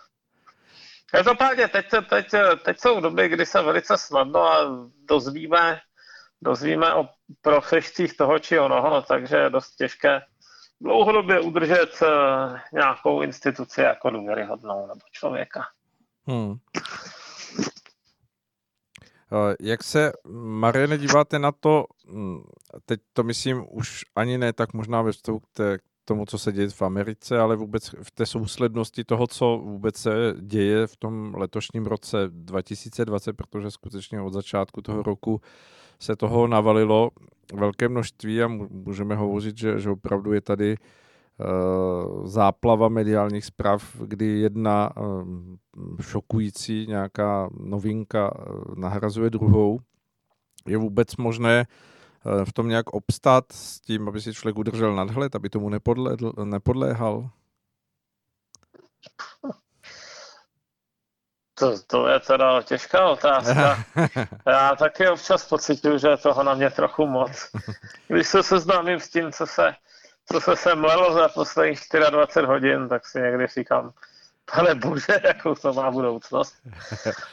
Každopádně 1.11 1.67
teď, 1.67 1.85
teď, 2.09 2.25
teď 2.65 2.79
jsou 2.79 2.99
doby, 2.99 3.29
kdy 3.29 3.45
se 3.45 3.61
velice 3.61 3.97
snadno 3.97 4.43
a 4.43 4.87
dozvíme, 5.07 5.79
dozvíme 6.41 6.93
o 6.93 7.09
prohřešcích 7.41 8.17
toho 8.17 8.39
či 8.39 8.59
onoho, 8.59 8.89
no, 8.89 9.01
takže 9.01 9.37
je 9.37 9.49
dost 9.49 9.75
těžké 9.75 10.21
dlouhodobě 10.81 11.39
udržet 11.39 12.01
uh, 12.01 12.57
nějakou 12.73 13.21
instituci 13.21 13.81
jako 13.81 14.09
důvěryhodnou 14.09 14.87
nebo 14.87 15.01
člověka. 15.11 15.61
Hmm. 16.27 16.55
Eh, 19.33 19.55
jak 19.59 19.83
se, 19.83 20.11
Mariane, 20.33 20.97
díváte 20.97 21.39
na 21.39 21.51
to, 21.51 21.85
hm, 22.07 22.43
teď 22.85 22.99
to 23.13 23.23
myslím 23.23 23.65
už 23.69 24.01
ani 24.15 24.37
ne 24.37 24.53
tak 24.53 24.73
možná 24.73 25.01
ve 25.01 25.11
vztahu 25.11 25.39
k, 25.39 25.43
k 25.77 25.81
tomu, 26.05 26.25
co 26.25 26.37
se 26.37 26.51
děje 26.51 26.69
v 26.69 26.81
Americe, 26.81 27.39
ale 27.39 27.55
vůbec 27.55 27.95
v 28.03 28.11
té 28.11 28.25
souslednosti 28.25 29.03
toho, 29.03 29.27
co 29.27 29.61
vůbec 29.63 29.97
se 29.97 30.33
děje 30.41 30.87
v 30.87 30.97
tom 30.97 31.35
letošním 31.35 31.85
roce 31.85 32.17
2020, 32.29 33.33
protože 33.33 33.71
skutečně 33.71 34.21
od 34.21 34.33
začátku 34.33 34.81
toho 34.81 35.03
roku 35.03 35.41
se 35.99 36.15
toho 36.15 36.47
navalilo 36.47 37.09
velké 37.53 37.89
množství 37.89 38.43
a 38.43 38.47
můžeme 38.69 39.15
hovořit, 39.15 39.57
že, 39.57 39.79
že 39.79 39.89
opravdu 39.89 40.33
je 40.33 40.41
tady 40.41 40.71
uh, 40.71 40.87
záplava 42.23 42.89
mediálních 42.89 43.45
zpráv, 43.45 43.95
kdy 43.99 44.39
jedna 44.39 44.93
eh, 44.97 46.03
šokující 46.03 46.85
nějaká 46.87 47.49
novinka 47.59 48.33
eh, 48.37 48.41
nahrazuje 48.75 49.29
druhou. 49.29 49.79
Je 50.67 50.77
vůbec 50.77 51.15
možné 51.17 51.65
v 52.43 52.53
tom 52.53 52.67
nějak 52.67 52.89
obstát 52.89 53.51
s 53.51 53.79
tím, 53.81 54.07
aby 54.07 54.21
si 54.21 54.33
člověk 54.33 54.57
udržel 54.57 54.95
nadhled, 54.95 55.35
aby 55.35 55.49
tomu 55.49 55.69
nepodledl, 55.69 56.33
nepodléhal? 56.43 57.29
To, 61.55 61.81
to 61.87 62.07
je 62.07 62.19
teda 62.19 62.61
těžká 62.61 63.09
otázka. 63.09 63.83
Já 64.47 64.75
taky 64.75 65.09
občas 65.09 65.49
pocituju, 65.49 65.97
že 65.97 66.07
je 66.07 66.17
toho 66.17 66.43
na 66.43 66.53
mě 66.53 66.69
trochu 66.69 67.07
moc. 67.07 67.51
Když 68.07 68.27
se 68.27 68.43
seznámím 68.43 68.99
s 68.99 69.09
tím, 69.09 69.31
co 69.31 69.47
se 69.47 69.75
co 70.31 70.41
se 70.41 70.55
sem 70.55 70.83
lelo 70.83 71.13
za 71.13 71.29
posledních 71.29 71.79
24 72.09 72.47
hodin, 72.47 72.89
tak 72.89 73.07
si 73.07 73.21
někdy 73.21 73.47
říkám, 73.47 73.93
pane 74.55 74.75
bože, 74.75 75.21
jakou 75.23 75.55
to 75.55 75.73
má 75.73 75.91
budoucnost. 75.91 76.55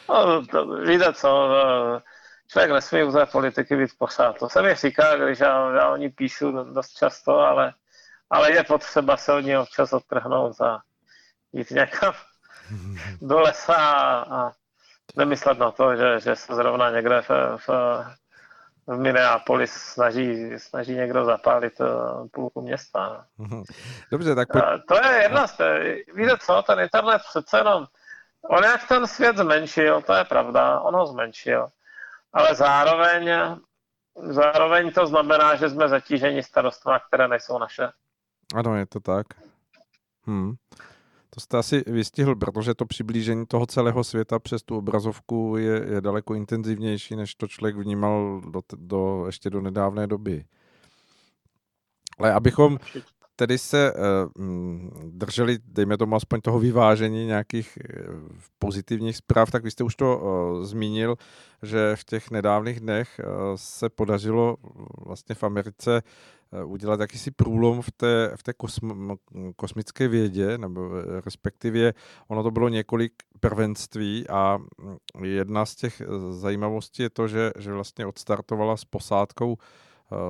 No, 0.08 0.46
to, 0.46 0.66
víte 0.66 1.12
co, 1.12 1.50
člověk 2.48 2.70
nesmí 2.70 3.04
u 3.04 3.12
té 3.12 3.26
politiky 3.26 3.76
být 3.76 3.90
pořád. 3.98 4.38
To 4.38 4.48
se 4.48 4.62
mi 4.62 4.74
říká, 4.74 5.16
když 5.16 5.38
já, 5.38 5.70
já 5.70 5.88
o 5.88 5.96
ní 5.96 6.08
píšu 6.08 6.52
dost 6.52 6.92
často, 6.92 7.38
ale, 7.38 7.74
ale 8.30 8.52
je 8.52 8.64
potřeba 8.64 9.16
se 9.16 9.32
od 9.32 9.40
ní 9.40 9.56
občas 9.56 9.92
odtrhnout 9.92 10.60
a 10.60 10.82
jít 11.52 11.70
někam 11.70 12.14
do 13.22 13.40
lesa 13.40 13.76
a 14.30 14.50
nemyslet 15.16 15.58
na 15.58 15.70
to, 15.70 15.96
že, 15.96 16.20
že 16.20 16.36
se 16.36 16.54
zrovna 16.54 16.90
někde 16.90 17.22
v, 17.22 17.30
v 17.66 17.68
v 18.90 18.98
Minneapolis 18.98 19.72
snaží, 19.72 20.58
snaží 20.58 20.94
někdo 20.94 21.24
zapálit 21.24 21.80
půlku 22.32 22.60
města. 22.60 23.26
No. 23.38 23.62
Dobře, 24.10 24.34
tak 24.34 24.48
pojď... 24.52 24.64
To 24.88 25.08
je 25.08 25.22
jedna 25.22 25.46
z 25.46 25.58
víte 26.14 26.38
co, 26.40 26.62
ten 26.66 26.80
internet 26.80 27.22
přece 27.28 27.58
jenom, 27.58 27.86
on 28.50 28.64
jak 28.64 28.88
ten 28.88 29.06
svět 29.06 29.36
zmenšil, 29.36 30.02
to 30.02 30.14
je 30.14 30.24
pravda, 30.24 30.80
on 30.80 30.94
ho 30.94 31.06
zmenšil, 31.06 31.68
ale 32.32 32.54
zároveň, 32.54 33.30
zároveň 34.14 34.92
to 34.92 35.06
znamená, 35.06 35.56
že 35.56 35.70
jsme 35.70 35.88
zatíženi 35.88 36.42
starostma, 36.42 37.00
které 37.00 37.28
nejsou 37.28 37.58
naše. 37.58 37.88
Ano, 38.54 38.76
je 38.76 38.86
to 38.86 39.00
tak. 39.00 39.26
Hmm. 40.26 40.54
To 41.30 41.40
jste 41.40 41.58
asi 41.58 41.84
vystihl, 41.86 42.36
protože 42.36 42.74
to 42.74 42.86
přiblížení 42.86 43.46
toho 43.46 43.66
celého 43.66 44.04
světa 44.04 44.38
přes 44.38 44.62
tu 44.62 44.76
obrazovku 44.76 45.56
je, 45.56 45.86
je 45.94 46.00
daleko 46.00 46.34
intenzivnější, 46.34 47.16
než 47.16 47.34
to 47.34 47.48
člověk 47.48 47.76
vnímal 47.76 48.40
do, 48.50 48.60
do, 48.76 49.26
ještě 49.26 49.50
do 49.50 49.60
nedávné 49.60 50.06
doby. 50.06 50.44
Ale 52.18 52.32
abychom 52.32 52.78
tedy 53.40 53.58
se 53.58 53.92
uh, 53.92 54.00
drželi, 55.04 55.58
dejme 55.64 55.96
tomu 55.96 56.16
aspoň 56.16 56.40
toho 56.40 56.58
vyvážení 56.58 57.26
nějakých 57.26 57.78
uh, 57.78 58.14
pozitivních 58.58 59.16
zpráv, 59.16 59.50
tak 59.50 59.64
vy 59.64 59.70
jste 59.70 59.84
už 59.84 59.96
to 59.96 60.18
uh, 60.18 60.64
zmínil, 60.64 61.16
že 61.62 61.96
v 61.96 62.04
těch 62.04 62.30
nedávných 62.30 62.80
dnech 62.80 63.20
uh, 63.20 63.24
se 63.54 63.88
podařilo 63.88 64.56
vlastně 65.06 65.34
v 65.34 65.44
Americe 65.44 66.02
udělat 66.64 67.00
jakýsi 67.00 67.30
průlom 67.30 67.82
v 67.82 67.90
té, 67.90 68.32
v 68.36 68.42
té 68.42 68.52
kosm, 68.52 69.10
kosmické 69.56 70.08
vědě, 70.08 70.58
nebo 70.58 70.90
respektive 71.24 71.92
ono 72.28 72.42
to 72.42 72.50
bylo 72.50 72.68
několik 72.68 73.12
prvenství 73.40 74.28
a 74.28 74.58
jedna 75.22 75.66
z 75.66 75.74
těch 75.74 76.02
zajímavostí 76.30 77.02
je 77.02 77.10
to, 77.10 77.28
že, 77.28 77.50
že 77.58 77.72
vlastně 77.72 78.06
odstartovala 78.06 78.76
s 78.76 78.84
posádkou 78.84 79.56
Eh, 79.56 79.56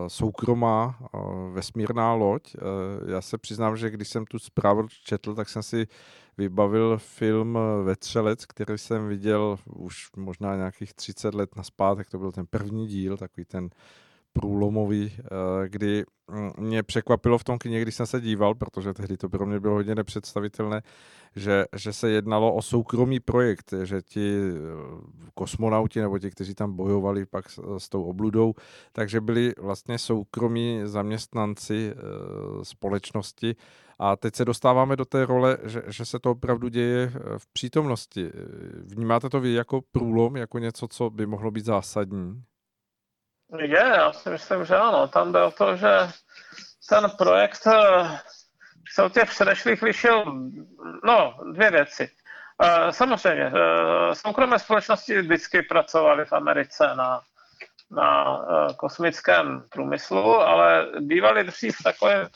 soukromá 0.09 0.99
eh, 1.01 1.19
vesmírná 1.53 2.15
loď. 2.15 2.55
Eh, 2.55 3.11
já 3.13 3.21
se 3.21 3.39
přiznám, 3.39 3.77
že 3.77 3.91
když 3.91 4.09
jsem 4.09 4.25
tu 4.25 4.39
zprávu 4.39 4.87
četl, 5.05 5.35
tak 5.35 5.49
jsem 5.49 5.63
si 5.63 5.87
vybavil 6.39 6.99
film 6.99 7.59
Vetřelec, 7.85 8.47
který 8.47 8.79
jsem 8.79 9.09
viděl 9.09 9.59
už 9.67 10.09
možná 10.17 10.57
nějakých 10.57 10.95
30 10.95 11.35
let 11.35 11.57
naspátek, 11.57 12.11
to 12.11 12.19
byl 12.19 12.33
ten 12.33 12.47
první 12.47 12.87
díl, 12.87 13.17
takový 13.17 13.45
ten 13.45 13.71
průlomový, 14.33 15.13
kdy 15.67 16.05
mm, 16.31 16.51
mě 16.59 16.83
překvapilo 16.83 17.39
v 17.39 17.45
tom 17.45 17.59
kyně, 17.59 17.81
když 17.81 17.95
jsem 17.95 18.07
se 18.07 18.21
díval, 18.21 18.55
protože 18.55 18.95
tehdy 18.95 19.17
to 19.17 19.29
pro 19.29 19.47
mě 19.47 19.61
bylo 19.61 19.75
hodně 19.75 19.95
nepředstavitelné, 19.95 20.83
že, 21.37 21.65
že 21.77 21.93
se 21.93 22.11
jednalo 22.11 22.55
o 22.55 22.63
soukromý 22.63 23.21
projekt, 23.21 23.75
že 23.83 24.03
ti 24.03 24.41
eh, 24.41 24.57
kosmonauti 25.35 26.01
nebo 26.01 26.19
ti, 26.19 26.31
kteří 26.31 26.55
tam 26.55 26.77
bojovali 26.77 27.27
pak 27.27 27.51
s, 27.51 27.61
s 27.79 27.89
tou 27.89 28.05
obludou, 28.05 28.55
takže 28.93 29.21
byli 29.21 29.53
vlastně 29.59 29.99
soukromí 29.99 30.81
zaměstnanci 30.85 31.93
e, 31.93 31.95
společnosti 32.65 33.57
a 33.99 34.17
teď 34.17 34.37
se 34.37 34.45
dostáváme 34.45 34.97
do 34.97 35.05
té 35.05 35.27
role, 35.27 35.59
že, 35.65 35.83
že 35.87 36.05
se 36.05 36.19
to 36.19 36.31
opravdu 36.31 36.69
děje 36.69 37.13
eh, 37.15 37.39
v 37.39 37.47
přítomnosti. 37.53 38.31
Vnímáte 38.85 39.29
to 39.29 39.41
vy 39.41 39.53
jako 39.53 39.81
průlom, 39.93 40.37
jako 40.37 40.59
něco, 40.59 40.89
co 40.89 41.11
by 41.11 41.27
mohlo 41.27 41.51
být 41.51 41.65
zásadní? 41.65 42.43
Je, 43.59 43.79
já 43.79 44.13
si 44.13 44.31
myslím, 44.31 44.65
že 44.65 44.77
ano. 44.77 45.09
Tam 45.09 45.33
jde 45.33 45.43
o 45.43 45.51
to, 45.51 45.77
že 45.77 45.89
ten 46.89 47.11
projekt 47.19 47.63
se 48.93 49.03
od 49.03 49.15
těch 49.15 49.31
předešlých 49.31 49.83
lišil, 49.83 50.25
no, 51.05 51.35
dvě 51.53 51.71
věci. 51.71 52.11
Samozřejmě, 52.91 53.53
e, 53.55 54.15
soukromé 54.15 54.59
společnosti 54.59 55.21
vždycky 55.21 55.63
pracovaly 55.63 56.25
v 56.25 56.33
Americe 56.33 56.95
na, 56.95 57.21
na 57.91 58.39
kosmickém 58.77 59.65
průmyslu, 59.69 60.41
ale 60.41 60.87
bývaly 61.01 61.45
dřív 61.45 61.77
takovým 61.85 62.29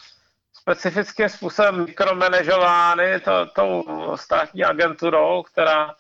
specifickým 0.52 1.28
způsobem 1.28 1.84
mikromanežovány 1.84 3.20
to, 3.20 3.46
tou 3.46 3.84
státní 4.16 4.64
agenturou, 4.64 5.42
která 5.42 5.94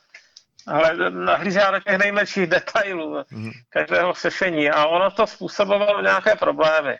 nahlížela 1.10 1.70
do 1.70 1.80
těch 1.80 1.98
nejmenších 1.98 2.46
detailů 2.46 3.24
mm. 3.30 3.50
každého 3.68 4.12
řešení 4.12 4.70
a 4.70 4.86
ono 4.86 5.10
to 5.10 5.26
způsobovalo 5.26 6.02
nějaké 6.02 6.36
problémy. 6.36 6.96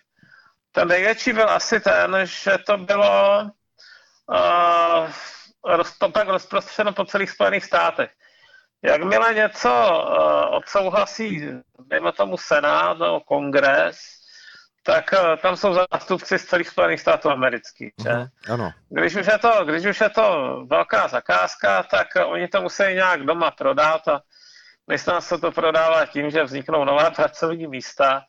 Ten 0.73 0.89
největší 0.89 1.33
byl 1.33 1.51
asi 1.51 1.81
ten, 1.81 2.17
že 2.23 2.59
to 2.67 2.77
bylo 2.77 3.43
uh, 4.27 5.11
to 5.99 6.09
tak 6.09 6.29
rozprostřeno 6.29 6.93
po 6.93 7.05
celých 7.05 7.31
Spojených 7.31 7.65
státech. 7.65 8.11
Jakmile 8.83 9.35
něco 9.35 9.69
uh, 9.69 10.57
odsouhlasí, 10.57 11.49
dejme 11.79 12.13
tomu 12.13 12.37
Senát 12.37 12.99
nebo 12.99 13.21
Kongres, 13.21 13.97
tak 14.87 15.13
uh, 15.13 15.37
tam 15.37 15.57
jsou 15.57 15.75
zástupci 15.75 16.39
z 16.39 16.45
celých 16.45 16.69
Spojených 16.69 17.01
států 17.01 17.31
amerických. 17.31 17.93
Že? 18.03 18.11
Uh-huh, 18.11 18.29
ano. 18.49 18.73
Když, 18.89 19.15
už 19.15 19.27
je 19.27 19.39
to, 19.39 19.65
když 19.65 19.87
už 19.87 20.01
je 20.01 20.11
to 20.11 20.27
velká 20.71 21.09
zakázka, 21.09 21.83
tak 21.83 22.07
uh, 22.17 22.33
oni 22.33 22.49
to 22.49 22.63
musí 22.63 22.83
nějak 22.83 23.23
doma 23.23 23.51
prodat 23.51 24.09
a 24.09 24.21
myslím, 24.89 25.21
se 25.21 25.39
to 25.39 25.53
prodává 25.53 26.07
tím, 26.07 26.31
že 26.31 26.45
vzniknou 26.45 26.85
nová 26.85 27.11
pracovní 27.11 27.67
místa 27.67 28.23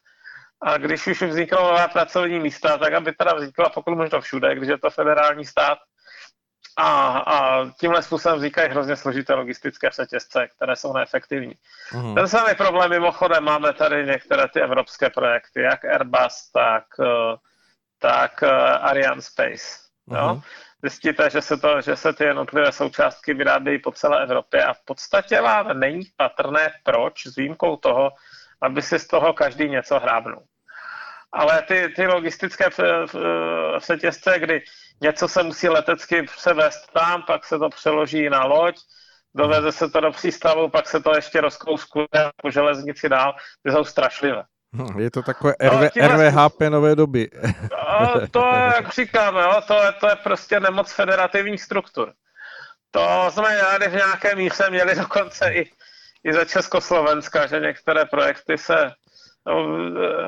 a 0.62 0.78
když 0.78 1.08
už 1.08 1.22
vzniknou 1.22 1.64
nová 1.64 1.88
pracovní 1.88 2.40
místa, 2.40 2.78
tak 2.78 2.94
aby 2.94 3.12
teda 3.14 3.34
vznikla 3.34 3.70
pokud 3.70 3.96
možno 3.96 4.22
všude, 4.22 4.56
když 4.56 4.70
je 4.70 4.78
to 4.78 4.90
federální 4.90 5.46
stát. 5.46 5.78
A, 6.78 7.18
a 7.18 7.66
tímhle 7.80 8.04
způsobem 8.04 8.38
vznikají 8.38 8.70
hrozně 8.70 8.96
složité 8.96 9.34
logistické 9.34 9.90
řetězce, 9.90 10.48
které 10.48 10.76
jsou 10.76 10.94
neefektivní. 10.94 11.54
Mm. 11.94 12.16
Ten 12.16 12.28
samý 12.28 12.56
problém 12.56 12.90
mimochodem 12.90 13.44
máme 13.44 13.74
tady 13.74 14.06
některé 14.06 14.48
ty 14.54 14.62
evropské 14.62 15.10
projekty, 15.10 15.62
jak 15.62 15.86
Airbus, 15.86 16.52
tak, 16.54 16.84
eh, 17.00 17.36
tak 18.00 18.44
eh, 18.44 18.50
Ariane 18.78 19.22
Space. 19.22 19.80
Mm. 20.08 20.18
Jo? 20.18 20.34
Mhm. 20.34 20.42
Zjistíte, 20.82 21.30
že 21.30 21.42
se, 21.42 21.58
to, 21.58 21.82
že 21.82 21.96
se 21.96 22.14
ty 22.14 22.24
jednotlivé 22.24 22.72
součástky 22.72 23.34
vyrábějí 23.34 23.80
po 23.80 23.92
celé 23.92 24.24
Evropě 24.24 24.66
a 24.66 24.74
v 24.74 24.86
podstatě 24.86 25.42
vám 25.42 25.80
není 25.80 26.02
patrné, 26.18 26.72
proč, 26.84 27.28
s 27.28 27.36
výjimkou 27.36 27.78
toho, 27.78 28.12
aby 28.62 28.82
si 28.82 29.00
z 29.00 29.08
toho 29.08 29.34
každý 29.34 29.70
něco 29.70 30.00
hrábnul. 30.00 30.44
Ale 31.36 31.62
ty, 31.62 31.90
ty 31.96 32.08
logistické 32.08 32.66
přetězce, 33.80 34.40
kdy 34.40 34.62
něco 35.02 35.28
se 35.28 35.44
musí 35.44 35.70
letecky 35.70 36.24
převést 36.24 36.94
tam, 36.94 37.24
pak 37.24 37.46
se 37.46 37.60
to 37.60 37.70
přeloží 37.70 38.30
na 38.30 38.46
loď, 38.46 38.76
doveze 39.36 39.72
se 39.72 39.90
to 39.90 40.00
do 40.00 40.12
přístavu, 40.12 40.70
pak 40.70 40.88
se 40.88 41.00
to 41.00 41.16
ještě 41.16 41.42
rozkouskuje 41.42 42.32
po 42.42 42.52
železnici 42.52 43.10
dál, 43.10 43.36
ty 43.64 43.72
jsou 43.72 43.84
strašlivé. 43.84 44.44
Hm, 44.76 45.00
je 45.00 45.12
to 45.12 45.24
takové 45.24 45.54
RV, 45.62 45.96
no, 45.96 46.08
RVHP 46.08 46.60
nové 46.70 46.96
doby. 46.96 47.30
No, 47.72 48.28
to, 48.32 48.46
jak 48.76 48.94
říkáme, 48.94 49.42
jo, 49.42 49.62
to, 49.68 49.84
je, 49.84 49.92
to 49.92 50.10
je 50.10 50.16
prostě 50.16 50.60
nemoc 50.60 50.92
federativních 50.92 51.62
struktur. 51.62 52.14
To 52.92 53.28
jsme 53.30 53.90
v 53.90 53.94
nějaké 53.94 54.36
míře 54.36 54.70
měli 54.70 54.96
dokonce 54.96 55.54
i 55.54 55.72
i 56.26 56.34
za 56.34 56.46
Československa, 56.46 57.48
že 57.48 57.60
některé 57.60 58.06
projekty 58.06 58.58
se 58.58 58.92
no, 59.46 59.66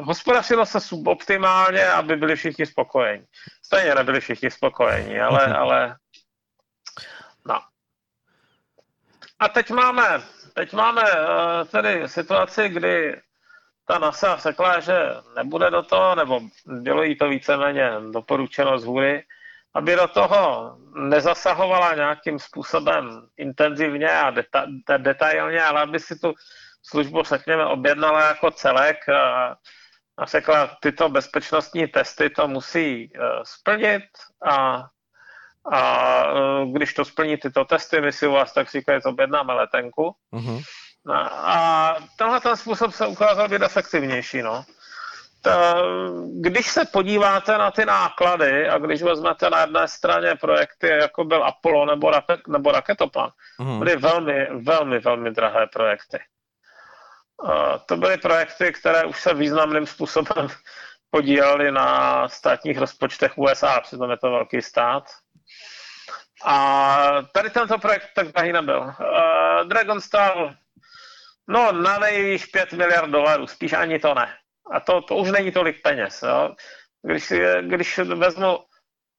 hospodařilo 0.03 0.65
se 0.65 0.79
suboptimálně, 0.79 1.87
aby 1.87 2.15
byli 2.15 2.35
všichni 2.35 2.65
spokojení. 2.65 3.25
Stejně 3.65 3.95
nebyli 3.95 4.19
všichni 4.19 4.51
spokojení, 4.51 5.19
ale, 5.19 5.45
ale 5.45 5.95
no. 7.45 7.59
A 9.39 9.47
teď 9.49 9.69
máme, 9.69 10.21
teď 10.53 10.73
máme 10.73 11.01
uh, 11.01 11.67
tedy 11.71 12.09
situaci, 12.09 12.69
kdy 12.69 13.21
ta 13.85 13.99
NASA 13.99 14.37
řekla, 14.37 14.79
že 14.79 14.95
nebude 15.35 15.69
do 15.71 15.83
toho, 15.83 16.15
nebo 16.15 16.41
bylo 16.65 17.03
jí 17.03 17.17
to 17.17 17.29
víceméně 17.29 17.91
doporučeno 18.11 18.79
z 18.79 18.85
hůry, 18.85 19.23
aby 19.73 19.95
do 19.95 20.07
toho 20.07 20.75
nezasahovala 20.95 21.95
nějakým 21.95 22.39
způsobem 22.39 23.27
intenzivně 23.37 24.09
a 24.09 24.31
deta- 24.31 24.97
detailně, 24.97 25.63
ale 25.63 25.81
aby 25.81 25.99
si 25.99 26.19
tu 26.19 26.33
službu, 26.89 27.23
řekněme, 27.23 27.65
objednala 27.65 28.27
jako 28.27 28.51
celek 28.51 29.09
a, 29.09 29.55
a 30.17 30.25
řekla, 30.25 30.77
tyto 30.81 31.09
bezpečnostní 31.09 31.87
testy 31.87 32.29
to 32.29 32.47
musí 32.47 33.11
uh, 33.15 33.23
splnit 33.43 34.03
a, 34.49 34.85
a 35.71 35.81
uh, 36.33 36.73
když 36.73 36.93
to 36.93 37.05
splní 37.05 37.37
tyto 37.37 37.65
testy, 37.65 38.01
my 38.01 38.11
si 38.11 38.27
u 38.27 38.31
vás 38.31 38.53
tak 38.53 38.71
říkají, 38.71 39.01
objednáme 39.05 39.53
letenku. 39.53 40.15
Uh-huh. 40.33 40.63
A, 41.07 41.19
a 41.27 41.95
tenhle 42.17 42.41
ten 42.41 42.57
způsob 42.57 42.93
se 42.93 43.07
ukázal 43.07 43.49
být 43.49 43.61
efektivnější, 43.61 44.41
no 44.41 44.65
když 46.41 46.71
se 46.71 46.85
podíváte 46.85 47.57
na 47.57 47.71
ty 47.71 47.85
náklady 47.85 48.69
a 48.69 48.77
když 48.77 49.01
vezmete 49.01 49.49
na 49.49 49.61
jedné 49.61 49.87
straně 49.87 50.35
projekty, 50.35 50.87
jako 50.87 51.23
byl 51.23 51.43
Apollo 51.43 51.85
nebo, 51.85 52.11
raket, 52.11 52.47
nebo 52.47 52.71
Raketoplan, 52.71 53.29
mm. 53.59 53.79
byly 53.79 53.95
velmi, 53.95 54.47
velmi, 54.61 54.99
velmi 54.99 55.31
drahé 55.31 55.67
projekty. 55.73 56.19
To 57.85 57.97
byly 57.97 58.17
projekty, 58.17 58.73
které 58.73 59.05
už 59.05 59.21
se 59.21 59.33
významným 59.33 59.85
způsobem 59.85 60.47
podílely 61.09 61.71
na 61.71 62.29
státních 62.29 62.77
rozpočtech 62.77 63.37
USA, 63.37 63.79
přitom 63.81 64.11
je 64.11 64.17
to 64.17 64.31
velký 64.31 64.61
stát. 64.61 65.03
A 66.45 67.21
tady 67.33 67.49
tento 67.49 67.77
projekt 67.77 68.09
tak 68.15 68.27
drahý 68.27 68.51
nebyl. 68.51 68.93
Dragon 69.67 70.01
stál 70.01 70.53
no 71.47 71.71
na 71.71 71.99
nejvýš 71.99 72.45
5 72.45 72.73
miliard 72.73 73.09
dolarů, 73.09 73.47
spíš 73.47 73.73
ani 73.73 73.99
to 73.99 74.13
ne 74.13 74.37
A 74.71 74.79
to, 74.79 75.01
to 75.01 75.15
už 75.15 75.31
není 75.31 75.51
tolik 75.51 75.81
peněz. 75.81 76.23
Jo? 76.23 76.55
Když, 77.01 77.33
když 77.61 77.97
vezmu 77.97 78.59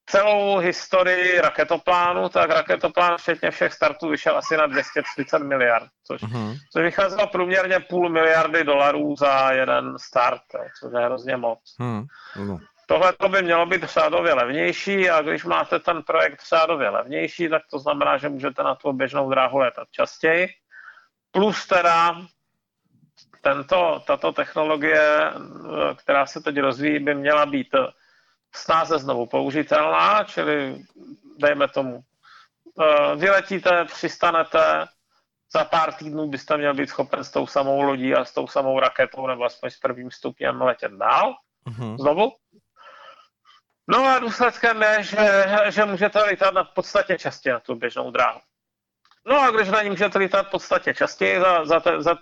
celou 0.09 0.59
historii 0.59 1.41
raketoplánu, 1.41 2.29
tak 2.29 2.51
raketoplán 2.51 3.17
včetně 3.17 3.51
všech 3.51 3.73
startů 3.73 4.09
vyšel 4.09 4.39
asi 4.39 4.57
na 4.57 4.67
230 4.67 5.39
miliard, 5.39 5.89
což, 6.05 6.23
uh-huh. 6.23 6.57
což 6.73 6.83
vycházelo 6.83 7.27
průměrně 7.27 7.81
půl 7.81 8.09
miliardy 8.09 8.65
dolarů 8.65 9.17
za 9.17 9.53
jeden 9.53 9.99
start, 9.99 10.43
což 10.81 10.93
je 10.99 11.05
hrozně 11.05 11.37
moc. 11.37 11.59
Uh-huh. 11.81 12.59
Tohle 12.87 13.13
to 13.13 13.29
by 13.29 13.43
mělo 13.43 13.67
být 13.67 13.85
řádově 13.85 14.35
levnější 14.35 15.11
a 15.11 15.23
když 15.23 15.45
máte 15.45 15.79
ten 15.79 16.03
projekt 16.03 16.49
řádově 16.49 16.89
levnější, 16.89 17.49
tak 17.49 17.63
to 17.71 17.79
znamená, 17.79 18.19
že 18.19 18.29
můžete 18.29 18.63
na 18.63 18.75
tu 18.75 18.93
běžnou 18.93 19.31
dráhu 19.31 19.59
letat 19.59 19.89
častěji. 19.91 20.49
Plus 21.31 21.67
teda 21.67 22.17
tento, 23.41 24.03
tato 24.07 24.33
technologie, 24.33 25.33
která 25.97 26.27
se 26.27 26.41
teď 26.41 26.59
rozvíjí, 26.59 26.99
by 26.99 27.15
měla 27.15 27.47
být 27.47 27.69
snáze 28.55 28.99
znovu 28.99 29.27
použitelná, 29.27 30.25
čili 30.25 30.85
dejme 31.39 31.69
tomu, 31.69 32.01
eh, 32.83 33.17
vyletíte, 33.17 33.85
přistanete, 33.85 34.87
za 35.53 35.65
pár 35.65 35.93
týdnů 35.93 36.29
byste 36.29 36.57
měl 36.57 36.75
být 36.75 36.89
schopen 36.89 37.25
s 37.25 37.31
tou 37.31 37.47
samou 37.47 37.83
lodí 37.83 38.15
a 38.15 38.25
s 38.25 38.35
tou 38.35 38.47
samou 38.47 38.81
raketou 38.81 39.27
nebo 39.27 39.45
aspoň 39.45 39.71
s 39.71 39.79
prvním 39.79 40.11
stupněm 40.11 40.63
letět 40.63 40.93
dál. 40.93 41.35
Uh-huh. 41.67 41.97
Znovu. 42.01 42.33
No 43.91 44.07
a 44.07 44.19
důsledkem 44.19 44.83
je, 44.83 45.03
že, 45.03 45.45
že 45.69 45.85
můžete 45.85 46.23
lítat 46.23 46.55
na 46.55 46.65
podstatě 46.65 47.19
častěji 47.19 47.53
na 47.53 47.61
tu 47.61 47.75
běžnou 47.75 48.11
dráhu. 48.11 48.41
No 49.27 49.41
a 49.41 49.51
když 49.51 49.69
na 49.69 49.83
ní 49.83 49.91
můžete 49.91 50.19
lítat 50.19 50.47
v 50.47 50.51
podstatě 50.51 50.95
častěji 50.95 51.41
za, 51.41 51.65
za, 51.65 51.81
te, 51.81 52.03
za, 52.03 52.19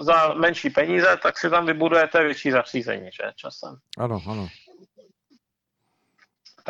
za 0.00 0.34
menší 0.34 0.70
peníze, 0.70 1.16
tak 1.22 1.38
si 1.38 1.50
tam 1.50 1.66
vybudujete 1.66 2.24
větší 2.24 2.50
zařízení, 2.50 3.10
že, 3.12 3.32
časem. 3.36 3.76
Ano, 3.98 4.20
ano. 4.26 4.48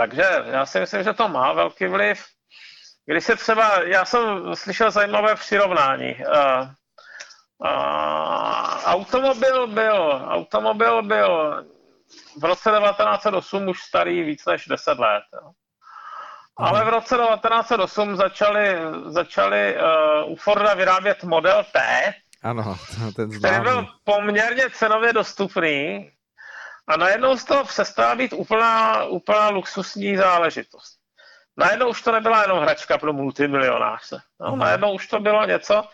Takže 0.01 0.24
já 0.46 0.66
si 0.66 0.80
myslím, 0.80 1.03
že 1.03 1.12
to 1.12 1.28
má 1.28 1.53
velký 1.53 1.86
vliv. 1.86 2.24
Když 3.07 3.24
se 3.24 3.36
třeba, 3.36 3.82
já 3.82 4.05
jsem 4.05 4.55
slyšel 4.55 4.90
zajímavé 4.90 5.34
přirovnání. 5.34 6.14
Uh, 6.14 6.68
uh, 7.59 8.84
automobil 8.84 9.66
byl, 9.66 10.22
automobil 10.28 11.03
byl 11.03 11.64
v 12.40 12.44
roce 12.44 12.70
1908 12.70 13.68
už 13.68 13.80
starý 13.80 14.22
víc 14.22 14.46
než 14.46 14.66
10 14.66 14.98
let. 14.98 15.22
Jo. 15.34 15.51
Ale 16.57 16.84
v 16.84 16.88
roce 16.88 17.16
1908 17.16 18.16
začali, 18.16 18.78
začali 19.07 19.76
uh, 19.76 20.32
u 20.32 20.36
Forda 20.36 20.74
vyrábět 20.74 21.24
model 21.24 21.64
T, 21.72 21.80
ano, 22.42 22.76
ten 23.16 23.30
známý. 23.30 23.38
který 23.38 23.61
byl 23.61 23.86
poměrně 24.05 24.70
cenově 24.70 25.12
dostupný 25.12 26.11
a 26.91 26.97
najednou 26.97 27.36
z 27.36 27.45
toho 27.45 27.64
přestala 27.64 28.14
být 28.14 28.32
úplná, 28.32 29.05
úplná 29.05 29.49
luxusní 29.49 30.16
záležitost. 30.16 30.99
Najednou 31.57 31.88
už 31.88 32.03
to 32.03 32.12
nebyla 32.12 32.43
jenom 32.43 32.59
hračka 32.59 32.99
pro 32.99 33.12
multimilionáře. 33.12 34.18
No, 34.41 34.57
najednou 34.57 34.95
už 34.95 35.07
to 35.07 35.20
bylo 35.20 35.47
něco, 35.47 35.88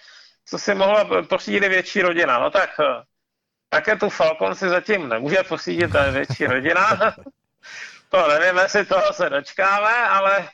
co 0.47 0.59
si 0.59 0.75
mohla 0.75 1.23
pořídit 1.29 1.69
větší 1.69 2.03
rodina. 2.03 2.39
No 2.39 2.51
tak 2.51 2.71
také 3.69 3.97
tu 3.97 4.09
Falcon 4.09 4.55
si 4.55 4.69
zatím 4.69 5.09
nemůže 5.09 5.43
pořídit 5.49 5.91
větší 6.11 6.47
rodina. 6.55 6.99
to 8.09 8.29
nevím, 8.29 8.59
jestli 8.59 8.87
toho 8.87 9.13
se 9.13 9.31
dočkáme, 9.31 10.09
ale, 10.09 10.49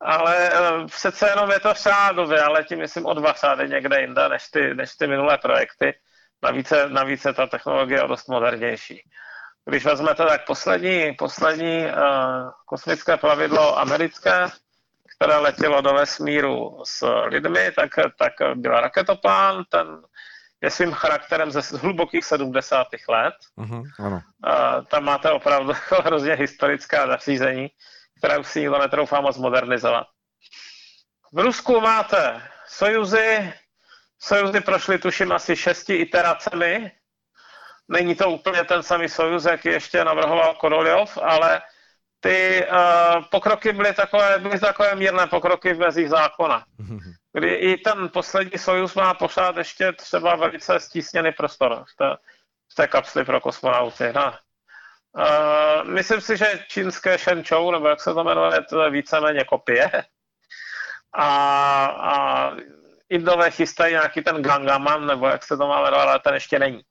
ale 0.00 0.50
eh, 0.52 0.86
přece 0.86 1.28
jenom 1.28 1.50
je 1.50 1.60
to 1.60 1.74
řádově, 1.74 2.42
ale 2.42 2.64
tím 2.64 2.78
myslím 2.78 3.06
o 3.06 3.14
dva 3.14 3.32
řády 3.32 3.68
někde 3.68 4.00
jinde 4.00 4.28
než 4.28 4.48
ty, 4.48 4.74
než 4.74 4.96
ty 4.96 5.06
minulé 5.06 5.38
projekty. 5.38 5.94
Navíc, 6.42 6.72
navíc 6.88 7.24
je 7.24 7.32
ta 7.32 7.46
technologie 7.46 8.08
dost 8.08 8.28
modernější. 8.28 9.02
Když 9.68 9.84
vezmete 9.84 10.26
tak 10.26 10.46
poslední, 10.46 11.12
poslední 11.12 11.86
uh, 11.86 11.92
kosmické 12.66 13.16
plavidlo 13.16 13.78
americké, 13.78 14.46
které 15.16 15.36
letělo 15.36 15.80
do 15.80 15.94
vesmíru 15.94 16.82
s 16.84 17.06
lidmi, 17.24 17.72
tak, 17.76 17.90
tak 18.18 18.32
byla 18.54 18.80
raketoplán, 18.80 19.64
ten 19.68 20.02
je 20.60 20.70
svým 20.70 20.92
charakterem 20.92 21.50
ze 21.50 21.76
hlubokých 21.76 22.24
70. 22.24 22.86
let. 23.08 23.34
Uh-huh, 23.58 23.82
ano. 23.98 24.22
Uh, 24.46 24.84
tam 24.84 25.04
máte 25.04 25.30
opravdu 25.30 25.72
hrozně 26.04 26.34
historická 26.34 27.06
zařízení, 27.06 27.68
která 28.18 28.38
už 28.38 28.46
si 28.46 28.60
nikdo 28.60 28.78
netroufá 28.78 29.20
moc 29.20 29.36
modernizovat. 29.38 30.06
V 31.32 31.38
Rusku 31.38 31.80
máte 31.80 32.42
Sojuzy, 32.66 33.52
Sojuzy 34.18 34.60
prošly 34.60 34.98
tuším 34.98 35.32
asi 35.32 35.56
šesti 35.56 35.94
iteracemi, 35.94 36.92
Není 37.88 38.14
to 38.14 38.30
úplně 38.30 38.64
ten 38.64 38.82
samý 38.82 39.08
Sojuz, 39.08 39.44
jaký 39.44 39.68
ještě 39.68 40.04
navrhoval 40.04 40.54
Koroljov, 40.54 41.18
ale 41.22 41.62
ty 42.20 42.66
uh, 42.72 43.24
pokroky 43.30 43.72
byly 43.72 43.94
takové, 43.94 44.38
byly 44.38 44.60
takové 44.60 44.94
mírné 44.94 45.26
pokroky 45.26 45.74
v 45.74 45.78
mezích 45.78 46.08
zákona. 46.08 46.64
Kdy 47.32 47.54
i 47.54 47.76
ten 47.76 48.08
poslední 48.08 48.58
Sojuz 48.58 48.94
má 48.94 49.14
pořád 49.14 49.56
ještě 49.56 49.92
třeba 49.92 50.36
velice 50.36 50.80
stísněný 50.80 51.32
prostor 51.32 51.84
v 51.92 51.96
té, 51.96 52.16
v 52.72 52.74
té 52.74 52.86
kapsli 52.86 53.24
pro 53.24 53.40
kosmonauty. 53.40 54.12
No. 54.14 54.34
Uh, 55.12 55.84
myslím 55.84 56.20
si, 56.20 56.36
že 56.36 56.64
čínské 56.68 57.18
Shenzhou, 57.18 57.70
nebo 57.70 57.88
jak 57.88 58.00
se 58.00 58.14
to 58.14 58.24
jmenuje, 58.24 58.62
to 58.70 58.82
je 58.82 58.90
víceméně 58.90 59.44
kopie. 59.44 59.90
A, 61.12 61.26
a 61.86 62.52
Indové 63.08 63.50
chystají 63.50 63.92
nějaký 63.92 64.22
ten 64.22 64.42
Gangaman, 64.42 65.06
nebo 65.06 65.26
jak 65.26 65.44
se 65.44 65.56
to 65.56 65.66
má 65.66 65.82
jmenovat, 65.82 66.08
ale 66.08 66.18
ten 66.18 66.34
ještě 66.34 66.58
není. 66.58 66.82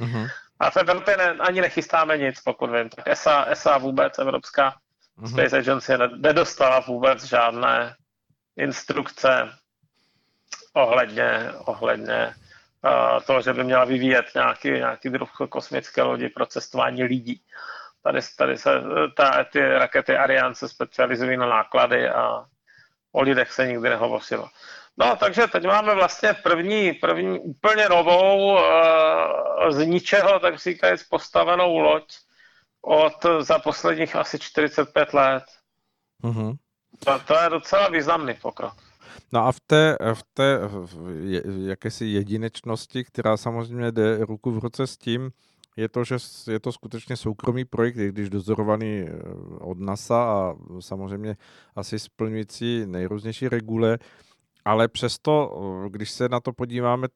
Uh-huh. 0.00 0.30
A 0.60 0.70
v 0.70 0.76
Evropě 0.76 1.16
ne, 1.16 1.30
ani 1.30 1.60
nechystáme 1.60 2.18
nic, 2.18 2.40
pokud 2.40 2.70
vím. 2.70 2.88
Tak 2.88 3.08
ESA, 3.08 3.44
ESA 3.44 3.78
vůbec, 3.78 4.18
Evropská 4.18 4.74
uh-huh. 5.18 5.32
Space 5.32 5.58
Agency, 5.58 5.92
nedostala 6.16 6.80
vůbec 6.80 7.24
žádné 7.24 7.94
instrukce 8.56 9.48
ohledně, 10.72 11.52
ohledně 11.58 12.34
uh, 12.84 13.22
toho, 13.22 13.42
že 13.42 13.52
by 13.52 13.64
měla 13.64 13.84
vyvíjet 13.84 14.26
nějaký, 14.34 14.70
nějaký 14.70 15.08
druh 15.08 15.30
kosmické 15.48 16.02
lodi 16.02 16.28
pro 16.28 16.46
cestování 16.46 17.04
lidí. 17.04 17.40
Tady, 18.02 18.20
tady 18.36 18.58
se 18.58 18.70
ta, 19.16 19.44
ty 19.44 19.60
rakety 19.60 20.16
Ariane 20.16 20.54
se 20.54 20.68
specializují 20.68 21.36
na 21.36 21.46
náklady 21.46 22.08
a 22.08 22.44
o 23.12 23.22
lidech 23.22 23.52
se 23.52 23.66
nikdy 23.66 23.88
nehovořilo. 23.88 24.48
No, 24.96 25.16
takže 25.16 25.46
teď 25.46 25.64
máme 25.64 25.94
vlastně 25.94 26.34
první, 26.42 26.92
první 26.92 27.38
úplně 27.38 27.88
novou, 27.88 28.52
uh, 28.52 29.70
z 29.70 29.86
ničeho, 29.86 30.40
tak 30.40 30.58
říkajíc, 30.58 31.02
postavenou 31.02 31.78
loď 31.78 32.04
od 32.82 33.26
za 33.40 33.58
posledních 33.58 34.16
asi 34.16 34.38
45 34.38 35.14
let. 35.14 35.44
Mm-hmm. 36.24 36.56
To, 37.04 37.18
to 37.26 37.34
je 37.34 37.50
docela 37.50 37.88
významný 37.88 38.34
pokrok. 38.34 38.74
No 39.32 39.46
a 39.46 39.52
v 39.52 39.60
té, 39.60 39.96
v 40.14 40.22
té 40.34 40.58
jakési 41.66 42.04
jedinečnosti, 42.04 43.04
která 43.04 43.36
samozřejmě 43.36 43.92
jde 43.92 44.24
ruku 44.24 44.50
v 44.50 44.58
ruce 44.58 44.86
s 44.86 44.96
tím, 44.96 45.30
je 45.76 45.88
to, 45.88 46.04
že 46.04 46.16
je 46.50 46.60
to 46.60 46.72
skutečně 46.72 47.16
soukromý 47.16 47.64
projekt, 47.64 47.96
i 47.96 48.08
když 48.08 48.30
dozorovaný 48.30 49.04
eh, 49.08 49.12
od 49.60 49.78
NASA 49.80 50.24
a 50.24 50.54
samozřejmě 50.80 51.36
asi 51.76 51.98
splňující 51.98 52.86
nejrůznější 52.86 53.48
regule, 53.48 53.98
ale 54.64 54.88
přesto, 54.88 55.58
když 55.88 56.10
se 56.10 56.28
na 56.28 56.40
to 56.40 56.52
podíváme 56.52 57.08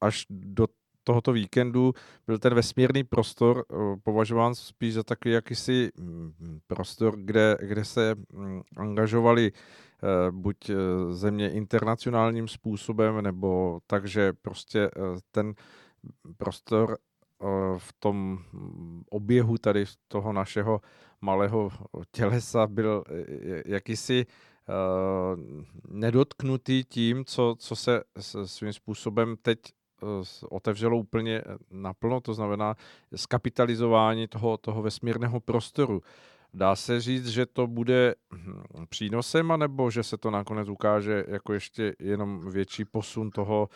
až 0.00 0.26
do 0.30 0.66
tohoto 1.04 1.32
víkendu, 1.32 1.92
byl 2.26 2.38
ten 2.38 2.54
vesmírný 2.54 3.04
prostor 3.04 3.64
považován 4.02 4.54
spíš 4.54 4.94
za 4.94 5.02
takový 5.02 5.34
jakýsi 5.34 5.90
mm, 6.00 6.32
prostor, 6.66 7.16
kde, 7.16 7.56
kde 7.60 7.84
se 7.84 8.14
mm, 8.32 8.62
angažovali 8.76 9.46
e, 9.46 9.52
buď 10.30 10.70
země 11.10 11.50
internacionálním 11.50 12.48
způsobem, 12.48 13.22
nebo 13.22 13.80
takže 13.86 14.32
prostě 14.32 14.90
ten 15.30 15.54
prostor 16.36 16.98
v 17.78 17.92
tom 17.98 18.16
mm, 18.52 19.02
oběhu 19.10 19.58
tady 19.58 19.84
toho 20.08 20.32
našeho 20.32 20.80
malého 21.20 21.70
tělesa 22.10 22.66
byl 22.66 23.04
jakýsi 23.66 24.26
Eh, 24.28 24.55
nedotknutý 25.88 26.84
tím, 26.84 27.24
co, 27.24 27.56
co 27.58 27.76
se 27.76 28.02
svým 28.44 28.72
způsobem 28.72 29.36
teď 29.42 29.58
eh, 30.02 30.06
otevřelo 30.50 30.96
úplně 30.96 31.42
naplno, 31.70 32.20
to 32.20 32.34
znamená 32.34 32.74
skapitalizování 33.16 34.28
toho, 34.28 34.56
toho 34.56 34.82
vesmírného 34.82 35.40
prostoru. 35.40 36.02
Dá 36.54 36.76
se 36.76 37.00
říct, 37.00 37.28
že 37.28 37.46
to 37.46 37.66
bude 37.66 38.14
hm, 38.32 38.62
přínosem, 38.88 39.50
anebo 39.50 39.90
že 39.90 40.02
se 40.02 40.16
to 40.16 40.30
nakonec 40.30 40.68
ukáže 40.68 41.24
jako 41.28 41.52
ještě 41.52 41.94
jenom 41.98 42.50
větší 42.50 42.84
posun 42.84 43.30
toho, 43.30 43.68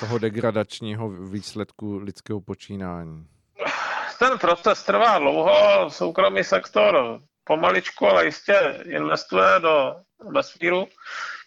toho 0.00 0.18
degradačního 0.18 1.08
výsledku 1.10 1.96
lidského 1.96 2.40
počínání? 2.40 3.26
Ten 4.18 4.38
proces 4.38 4.82
trvá 4.82 5.18
dlouho, 5.18 5.50
soukromý 5.88 6.44
sektor 6.44 7.20
pomaličku, 7.46 8.08
ale 8.08 8.24
jistě 8.24 8.82
investuje 8.84 9.60
do 9.60 9.96
vesmíru 10.30 10.88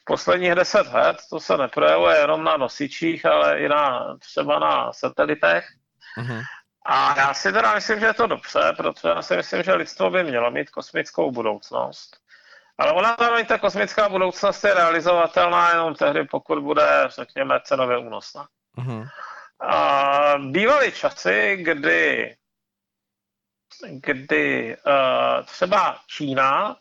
posledních 0.06 0.56
deset 0.56 0.94
let. 0.94 1.18
To 1.30 1.40
se 1.40 1.58
neprojevuje 1.58 2.18
jenom 2.18 2.44
na 2.44 2.58
nosičích, 2.58 3.26
ale 3.26 3.60
i 3.60 3.70
na, 3.70 4.16
třeba 4.18 4.60
na 4.60 4.94
satelitech. 4.94 5.66
Uh-huh. 6.18 6.44
A 6.86 7.20
já 7.20 7.34
si 7.34 7.52
teda 7.52 7.76
myslím, 7.76 8.00
že 8.00 8.06
je 8.06 8.14
to 8.14 8.28
dobře, 8.28 8.74
protože 8.78 9.10
já 9.10 9.22
si 9.22 9.36
myslím, 9.36 9.64
že 9.64 9.74
lidstvo 9.74 10.10
by 10.10 10.24
mělo 10.24 10.52
mít 10.52 10.70
kosmickou 10.70 11.32
budoucnost. 11.32 12.18
Ale 12.78 12.92
ona 12.92 13.16
zároveň 13.20 13.46
ta 13.46 13.58
kosmická 13.58 14.10
budoucnost 14.10 14.64
je 14.64 14.74
realizovatelná 14.74 15.70
jenom 15.70 15.96
tehdy, 15.96 16.24
pokud 16.24 16.64
bude, 16.64 16.88
řekněme, 17.08 17.60
cenově 17.64 17.98
únosná. 17.98 18.48
Mm-hmm. 18.78 19.08
A 19.60 20.34
bývaly 20.38 20.92
časy, 20.92 21.58
kdy, 21.62 22.36
kdy 23.88 24.78
uh, 24.78 25.46
třeba 25.46 26.00
Čína, 26.08 26.76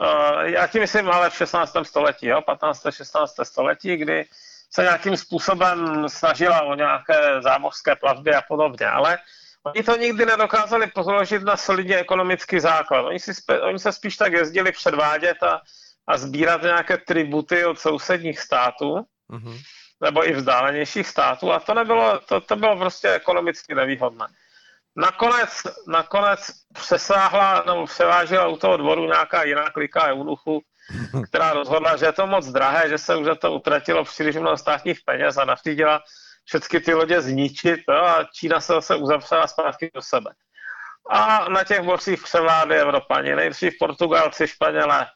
uh, 0.00 0.40
já 0.40 0.66
tím 0.66 0.80
myslím 0.80 1.10
ale 1.10 1.30
v 1.30 1.34
16. 1.34 1.76
století, 1.82 2.26
jo, 2.26 2.42
15. 2.42 2.86
16. 2.90 3.34
století, 3.42 3.96
kdy 3.96 4.24
se 4.70 4.82
nějakým 4.82 5.16
způsobem 5.16 6.08
snažila 6.08 6.62
o 6.62 6.74
nějaké 6.74 7.42
zámořské 7.42 7.96
plavby 7.96 8.34
a 8.34 8.42
podobně, 8.42 8.86
ale 8.86 9.18
oni 9.62 9.82
to 9.82 9.96
nikdy 9.96 10.26
nedokázali 10.26 10.86
položit 10.86 11.42
na 11.42 11.56
solidně 11.56 11.96
ekonomický 11.96 12.60
základ. 12.60 13.02
Oni, 13.02 13.20
si, 13.20 13.32
oni 13.62 13.78
se 13.78 13.92
spíš 13.92 14.16
tak 14.16 14.32
jezdili 14.32 14.72
předvádět 14.72 15.42
a, 15.42 15.60
a 16.06 16.18
sbírat 16.18 16.62
nějaké 16.62 16.96
tributy 16.96 17.64
od 17.64 17.78
sousedních 17.78 18.40
států, 18.40 19.06
mm-hmm. 19.30 19.60
nebo 20.00 20.28
i 20.28 20.32
vzdálenějších 20.32 21.06
států 21.06 21.52
a 21.52 21.60
to 21.60 21.74
nebylo, 21.74 22.18
to, 22.18 22.40
to 22.40 22.56
bylo 22.56 22.76
prostě 22.76 23.10
ekonomicky 23.10 23.74
nevýhodné. 23.74 24.26
Nakonec, 24.96 25.62
nakonec 25.88 26.40
přesáhla 26.72 27.62
nebo 27.66 27.86
převážila 27.86 28.46
u 28.46 28.56
toho 28.56 28.76
dvoru 28.76 29.06
nějaká 29.06 29.42
jiná 29.44 29.70
klika 29.70 30.06
eunuchů, 30.06 30.62
která 31.28 31.52
rozhodla, 31.52 31.96
že 31.96 32.06
je 32.06 32.12
to 32.12 32.26
moc 32.26 32.46
drahé, 32.46 32.88
že 32.88 32.98
se 32.98 33.16
už 33.16 33.26
za 33.26 33.34
to 33.34 33.52
utratilo 33.52 34.04
příliš 34.04 34.36
mnoho 34.36 34.56
státních 34.56 34.98
peněz 35.04 35.36
a 35.36 35.44
nařídila 35.44 36.02
všechny 36.44 36.80
ty 36.80 36.94
lodě 36.94 37.20
zničit 37.20 37.80
no, 37.88 37.94
a 37.94 38.24
Čína 38.24 38.60
se 38.60 38.72
zase 38.72 38.96
uzavřela 38.96 39.46
zpátky 39.46 39.90
do 39.94 40.02
sebe. 40.02 40.30
A 41.10 41.48
na 41.48 41.64
těch 41.64 41.80
mořích 41.80 42.22
převládli 42.22 42.80
Evropani, 42.80 43.36
nejdřív 43.36 43.74
Portugalci, 43.78 44.48
Španělé, 44.48 45.06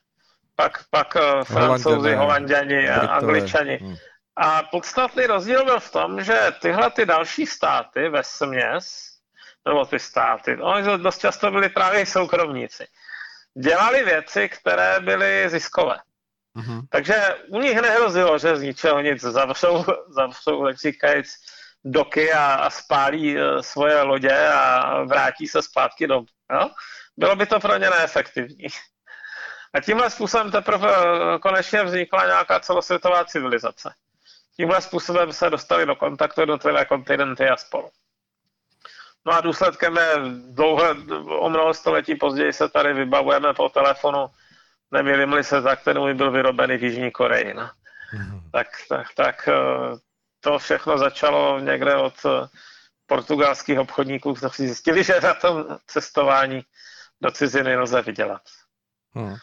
pak, 0.57 0.85
pak 0.91 1.17
eh, 1.17 1.45
Francouzi, 1.45 2.15
Holanděni, 2.15 2.89
Angličani. 2.89 3.79
Hmm. 3.83 3.97
A 4.37 4.63
podstatný 4.63 5.27
rozdíl 5.27 5.65
byl 5.65 5.81
v 5.81 5.93
tom, 5.93 6.23
že 6.23 6.53
tyhle 6.63 6.91
ty 6.91 7.07
další 7.07 7.47
státy 7.47 8.09
ve 8.09 8.25
směs, 8.25 9.10
nebo 9.69 9.85
ty 9.85 9.99
státy, 9.99 10.57
oni 10.57 10.99
dost 10.99 11.19
často 11.19 11.51
byli 11.51 11.69
právě 11.69 12.07
soukromníci 12.07 12.87
dělali 13.55 14.05
věci, 14.05 14.49
které 14.49 15.01
byly 15.01 15.49
ziskové. 15.49 15.97
Mm-hmm. 16.57 16.83
Takže 16.91 17.37
u 17.49 17.61
nich 17.61 17.81
nehrozilo, 17.81 18.39
že 18.39 18.57
z 18.57 18.63
ničeho 18.63 19.01
nic 19.01 19.21
zavřou, 19.21 19.85
zavřou 20.09 20.65
tak 20.65 20.77
říkajíc, 20.77 21.29
doky 21.85 22.33
a, 22.33 22.55
a 22.55 22.71
spálí 22.71 23.37
uh, 23.37 23.61
svoje 23.61 24.03
lodě 24.03 24.49
a 24.49 25.03
vrátí 25.03 25.47
se 25.47 25.63
zpátky 25.63 26.07
do. 26.07 26.23
Jo? 26.53 26.71
Bylo 27.17 27.37
by 27.37 27.47
to 27.47 27.61
pro 27.61 27.77
ně 27.77 27.91
neefektivní. 27.91 28.67
A 29.75 29.81
tímhle 29.81 30.11
způsobem 30.11 30.51
teprve 30.51 30.89
uh, 30.89 31.39
konečně 31.39 31.83
vznikla 31.83 32.27
nějaká 32.27 32.61
celosvětová 32.61 33.25
civilizace. 33.25 33.95
Tímhle 34.57 34.81
způsobem 34.81 35.33
se 35.33 35.51
dostali 35.51 35.87
do 35.87 35.97
kontaktu 35.97 36.41
jednotlivé 36.41 36.85
kontinenty 36.85 37.49
a 37.49 37.57
spolu. 37.57 37.91
No 39.27 39.33
a 39.33 39.41
důsledkem 39.41 39.97
je 39.97 40.15
dlouhé, 40.49 40.91
o 41.39 41.51
mnoho 41.51 41.75
století 41.75 42.15
později 42.15 42.53
se 42.53 42.69
tady 42.69 42.93
vybavujeme 42.93 43.55
po 43.55 43.69
telefonu, 43.69 44.27
nevěřím 44.91 45.43
se 45.43 45.63
ten 45.85 45.99
můj 45.99 46.15
byl 46.15 46.31
vyrobený 46.31 46.77
v 46.77 46.85
Jižní 46.85 47.11
Koreji. 47.11 47.55
No. 47.55 47.63
Mm-hmm. 47.63 48.51
Tak, 48.53 48.67
tak, 48.89 49.07
tak 49.15 49.49
eh, 49.49 49.53
to 50.41 50.59
všechno 50.59 50.99
začalo 50.99 51.61
někde 51.61 51.95
od 51.95 52.15
eh, 52.27 52.49
portugalských 53.07 53.79
obchodníků, 53.79 54.35
kteří 54.35 54.67
zjistili, 54.67 55.05
že 55.05 55.21
na 55.21 55.35
tom 55.35 55.79
cestování 55.87 56.63
do 57.21 57.31
ciziny 57.31 57.77
lze 57.77 58.03
vydělat. 58.03 58.43
Hmm. 59.15 59.37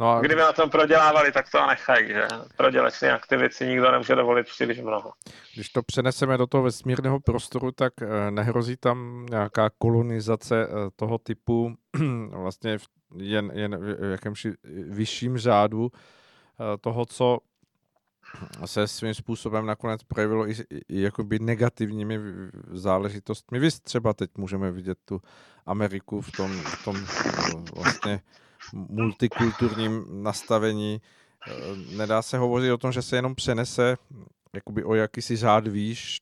No 0.00 0.12
a... 0.12 0.20
Kdyby 0.20 0.40
na 0.40 0.52
tom 0.52 0.70
prodělávali, 0.70 1.32
tak 1.32 1.50
to 1.50 1.66
nechají, 1.66 2.08
že 2.08 2.28
prodělečné 2.56 3.12
aktivity 3.12 3.66
nikdo 3.66 3.92
nemůže 3.92 4.14
dovolit 4.14 4.46
příliš 4.46 4.80
mnoho. 4.80 5.12
Když 5.54 5.68
to 5.68 5.82
přeneseme 5.82 6.38
do 6.38 6.46
toho 6.46 6.62
vesmírného 6.62 7.20
prostoru, 7.20 7.72
tak 7.72 7.92
eh, 8.02 8.30
nehrozí 8.30 8.76
tam 8.76 9.26
nějaká 9.30 9.70
kolonizace 9.78 10.66
eh, 10.66 10.90
toho 10.96 11.18
typu 11.18 11.74
vlastně 12.30 12.78
jen, 13.16 13.50
jen 13.54 13.76
v 13.76 14.10
jakémsi 14.10 14.52
vyšším 14.88 15.38
řádu 15.38 15.90
eh, 15.92 16.78
toho, 16.78 17.06
co 17.06 17.38
se 18.64 18.88
svým 18.88 19.14
způsobem 19.14 19.66
nakonec 19.66 20.02
projevilo 20.02 20.50
i, 20.50 20.54
i 20.88 21.00
jakoby 21.00 21.38
negativními 21.38 22.20
záležitostmi. 22.72 23.58
Vy 23.58 23.68
třeba 23.70 24.14
teď 24.14 24.30
můžeme 24.38 24.70
vidět 24.70 24.98
tu 25.04 25.20
Ameriku 25.66 26.20
v 26.20 26.32
tom, 26.32 26.52
v 26.60 26.84
tom 26.84 26.96
vlastně 27.74 28.20
multikulturním 28.72 30.22
nastavení. 30.22 31.00
Eh, 31.48 31.52
nedá 31.96 32.22
se 32.22 32.38
hovořit 32.38 32.72
o 32.72 32.78
tom, 32.78 32.92
že 32.92 33.02
se 33.02 33.16
jenom 33.16 33.34
přenese 33.34 33.96
jakoby 34.54 34.84
o 34.84 34.94
jakýsi 34.94 35.36
řád 35.36 35.66
výš 35.66 36.18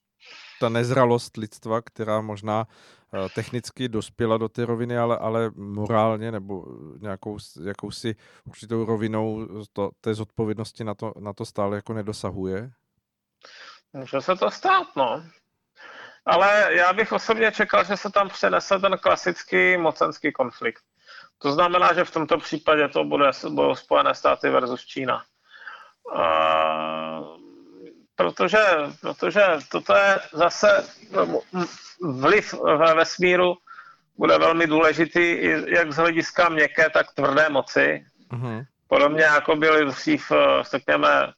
ta 0.59 0.69
nezralost 0.69 1.37
lidstva, 1.37 1.81
která 1.81 2.21
možná 2.21 2.67
eh, 3.13 3.29
technicky 3.35 3.89
dospěla 3.89 4.37
do 4.37 4.49
té 4.49 4.65
roviny, 4.65 4.97
ale, 4.97 5.17
ale 5.17 5.51
morálně 5.55 6.31
nebo 6.31 6.65
nějakou 7.01 7.37
jakousi 7.63 8.15
určitou 8.45 8.85
rovinou 8.85 9.47
to, 9.73 9.91
té 10.01 10.13
zodpovědnosti 10.13 10.83
na 10.83 10.93
to, 10.93 11.13
na 11.19 11.33
to 11.33 11.45
stále 11.45 11.75
jako 11.75 11.93
nedosahuje? 11.93 12.71
Může 13.93 14.21
se 14.21 14.35
to 14.35 14.51
stát, 14.51 14.87
no. 14.95 15.23
Ale 16.25 16.75
já 16.75 16.93
bych 16.93 17.11
osobně 17.11 17.51
čekal, 17.51 17.83
že 17.83 17.97
se 17.97 18.11
tam 18.11 18.29
přenese 18.29 18.79
ten 18.79 18.97
klasický 18.97 19.77
mocenský 19.77 20.31
konflikt. 20.31 20.83
To 21.43 21.51
znamená, 21.51 21.93
že 21.93 22.03
v 22.03 22.11
tomto 22.11 22.37
případě 22.37 22.87
to 22.87 23.03
bude, 23.03 23.31
budou 23.49 23.75
Spojené 23.75 24.15
státy 24.15 24.49
versus 24.49 24.85
Čína. 24.85 25.23
Uh, 26.15 27.37
protože, 28.15 28.59
protože 29.01 29.41
toto 29.71 29.95
je 29.95 30.19
zase 30.33 30.87
vliv 32.01 32.53
ve 32.53 32.93
vesmíru 32.93 33.57
bude 34.17 34.37
velmi 34.37 34.67
důležitý 34.67 35.37
jak 35.67 35.91
z 35.91 35.95
hlediska 35.95 36.49
měkké, 36.49 36.89
tak 36.89 37.13
tvrdé 37.13 37.49
moci. 37.49 38.05
Mm-hmm. 38.31 38.65
Podobně 38.87 39.23
jako 39.23 39.55
byly 39.55 39.85
dřív, 39.85 40.31
eh, 40.31 40.63
řekněme, 40.71 41.33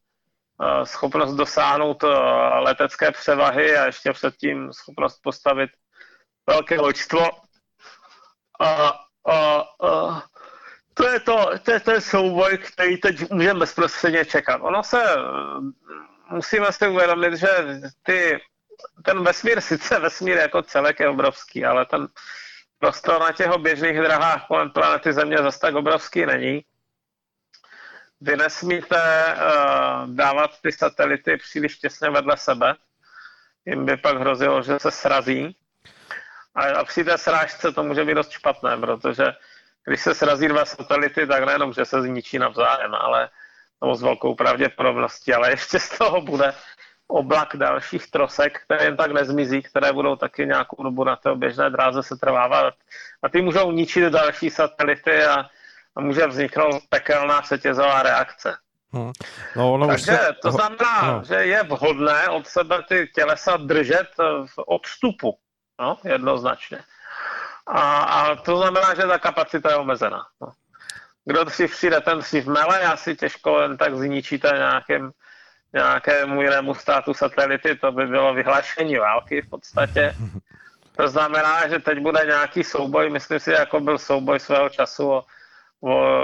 eh, 0.64 0.86
schopnost 0.86 1.34
dosáhnout 1.34 2.04
eh, 2.04 2.08
letecké 2.60 3.12
převahy 3.12 3.78
a 3.78 3.86
ještě 3.86 4.14
předtím 4.14 4.74
schopnost 4.74 5.20
postavit 5.24 5.70
velké 6.48 6.82
loďstvo. 6.82 7.32
A 8.62 9.00
a, 9.26 9.66
a 9.88 10.24
to 10.94 11.08
je 11.08 11.20
to, 11.20 11.52
to 11.64 11.72
je 11.72 11.80
ten 11.80 12.02
souboj, 12.02 12.58
který 12.58 12.98
teď 12.98 13.32
můžeme 13.32 13.60
bezprostředně 13.60 14.26
čekat. 14.26 14.62
Ono 14.62 14.84
se, 14.84 15.04
musíme 16.30 16.72
si 16.72 16.88
uvědomit, 16.88 17.36
že 17.36 17.48
ty, 18.04 18.40
ten 19.06 19.24
vesmír, 19.24 19.62
sice 19.62 20.00
vesmír 20.00 20.38
jako 20.38 20.62
celek 20.62 21.00
je 21.00 21.10
obrovský, 21.10 21.66
ale 21.66 21.86
ten 21.86 22.08
prostor 22.80 23.20
na 23.20 23.32
těch 23.32 23.58
běžných 23.58 23.98
drahách 23.98 24.48
kolem 24.48 24.70
planety 24.70 25.14
Země 25.14 25.38
zase 25.38 25.60
tak 25.60 25.76
obrovský 25.76 26.26
není. 26.26 26.66
Vy 28.22 28.38
nesmíte 28.38 29.36
uh, 29.36 30.16
dávat 30.16 30.52
ty 30.62 30.72
satelity 30.72 31.38
příliš 31.38 31.78
těsně 31.78 32.10
vedle 32.10 32.38
sebe. 32.38 32.76
Jim 33.66 33.86
by 33.86 33.98
pak 33.98 34.18
hrozilo, 34.18 34.62
že 34.64 34.80
se 34.80 34.92
srazí. 34.92 35.56
A 36.56 36.84
při 36.84 37.04
té 37.04 37.18
srážce 37.18 37.72
to 37.72 37.84
může 37.84 38.06
být 38.06 38.14
dost 38.14 38.32
špatné, 38.32 38.78
protože 38.78 39.24
když 39.86 40.02
se 40.02 40.16
srazí 40.16 40.48
dva 40.48 40.66
satelity, 40.66 41.28
tak 41.28 41.44
nejenom, 41.44 41.74
že 41.74 41.86
se 41.86 42.02
zničí 42.02 42.40
navzájem, 42.40 42.96
ale 42.96 43.30
nebo 43.82 43.96
s 43.96 44.02
velkou 44.02 44.36
pravděpodobností, 44.36 45.34
ale 45.34 45.50
ještě 45.50 45.80
z 45.80 45.98
toho 45.98 46.22
bude 46.22 46.54
oblak 47.08 47.56
dalších 47.56 48.12
trosek, 48.12 48.62
které 48.66 48.84
jen 48.84 48.98
tak 48.98 49.12
nezmizí, 49.12 49.62
které 49.62 49.94
budou 49.94 50.16
taky 50.16 50.46
nějakou 50.46 50.84
dobu 50.84 51.04
na 51.04 51.16
té 51.16 51.36
běžné 51.36 51.70
dráze 51.70 52.04
se 52.04 52.16
trvávat. 52.16 52.74
A 53.24 53.30
ty 53.30 53.42
můžou 53.42 53.72
ničit 53.72 54.14
další 54.14 54.50
satelity 54.50 55.24
a, 55.24 55.46
a 55.96 56.02
může 56.02 56.28
vzniknout 56.28 56.82
pekelná 56.90 57.42
setězová 57.42 58.04
reakce. 58.04 58.58
Hmm. 58.94 59.12
No, 59.56 59.74
ono 59.74 59.88
Takže 59.88 60.06
se... 60.06 60.36
to 60.42 60.52
znamená, 60.52 61.02
no. 61.02 61.24
že 61.24 61.36
je 61.36 61.64
vhodné 61.64 62.30
od 62.30 62.48
sebe 62.48 62.84
ty 62.88 63.12
tělesa 63.16 63.58
držet 63.58 64.08
v 64.46 64.58
odstupu. 64.58 65.38
No, 65.80 65.98
jednoznačně. 66.04 66.80
A, 67.68 68.00
a 68.00 68.36
to 68.36 68.58
znamená, 68.58 68.96
že 68.96 69.02
ta 69.02 69.20
kapacita 69.20 69.70
je 69.70 69.76
omezená. 69.76 70.26
No. 70.42 70.48
Kdo 71.26 71.50
si 71.50 71.68
přijde, 71.68 72.02
ten 72.02 72.22
si 72.22 72.42
v 72.42 72.48
mele, 72.48 72.80
asi 72.80 73.16
těžko 73.16 73.62
jen 73.62 73.78
tak 73.78 73.96
zničíte 73.96 74.52
nějakým, 74.58 75.12
nějakému 75.74 76.42
jinému 76.42 76.74
státu 76.74 77.14
satelity, 77.14 77.76
to 77.76 77.92
by 77.92 78.08
bylo 78.08 78.34
vyhlášení 78.34 78.98
války 78.98 79.42
v 79.42 79.50
podstatě. 79.50 80.16
To 80.98 81.08
znamená, 81.08 81.68
že 81.68 81.80
teď 81.80 82.00
bude 82.00 82.26
nějaký 82.26 82.64
souboj, 82.64 83.10
myslím 83.10 83.40
si, 83.40 83.52
jako 83.52 83.80
byl 83.80 83.98
souboj 83.98 84.40
svého 84.40 84.70
času 84.70 85.12
o, 85.12 85.26
o 85.84 86.16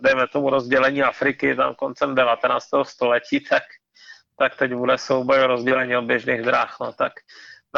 dejme 0.00 0.28
tomu 0.28 0.50
rozdělení 0.50 1.02
Afriky 1.02 1.56
tam 1.56 1.74
koncem 1.74 2.14
19. 2.14 2.68
století, 2.82 3.40
tak, 3.40 3.62
tak 4.38 4.56
teď 4.56 4.74
bude 4.74 4.98
souboj 4.98 5.40
o 5.40 5.46
rozdělení 5.46 5.96
oběžných 5.96 6.42
dráh. 6.42 6.76
No, 6.80 6.92
tak 6.92 7.12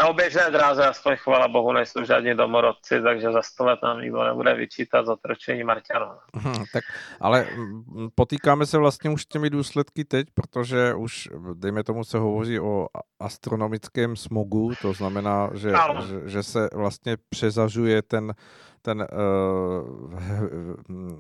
na 0.01 0.09
oběžné 0.09 0.51
dráze 0.51 0.87
aspoň 0.87 1.17
chvala 1.17 1.49
bohu 1.49 1.73
nejsou 1.73 2.05
žádní 2.05 2.35
domorodci, 2.35 3.03
takže 3.03 3.33
za 3.33 3.43
sto 3.43 3.65
let 3.65 3.79
nám 3.83 4.01
nikdo 4.01 4.25
nebude 4.25 4.55
vyčítat 4.55 5.07
za 5.07 5.17
tročení 5.17 5.65
Marťanů. 5.65 6.07
Hmm, 6.35 6.65
tak, 6.73 6.85
ale 7.21 7.47
mm, 7.57 8.09
potýkáme 8.15 8.67
se 8.67 8.79
vlastně 8.79 9.11
už 9.11 9.27
těmi 9.27 9.51
důsledky 9.51 10.05
teď, 10.05 10.27
protože 10.35 10.95
už, 10.95 11.29
dejme 11.55 11.85
tomu, 11.85 12.05
se 12.05 12.19
hovoří 12.19 12.61
o 12.61 12.87
astronomickém 13.21 14.17
smogu, 14.17 14.73
to 14.83 14.93
znamená, 14.93 15.51
že, 15.55 15.73
že, 16.09 16.31
že 16.31 16.43
se 16.43 16.69
vlastně 16.75 17.17
přezažuje 17.29 18.03
ten, 18.03 18.35
ten 18.83 19.07
uh, 19.13 19.87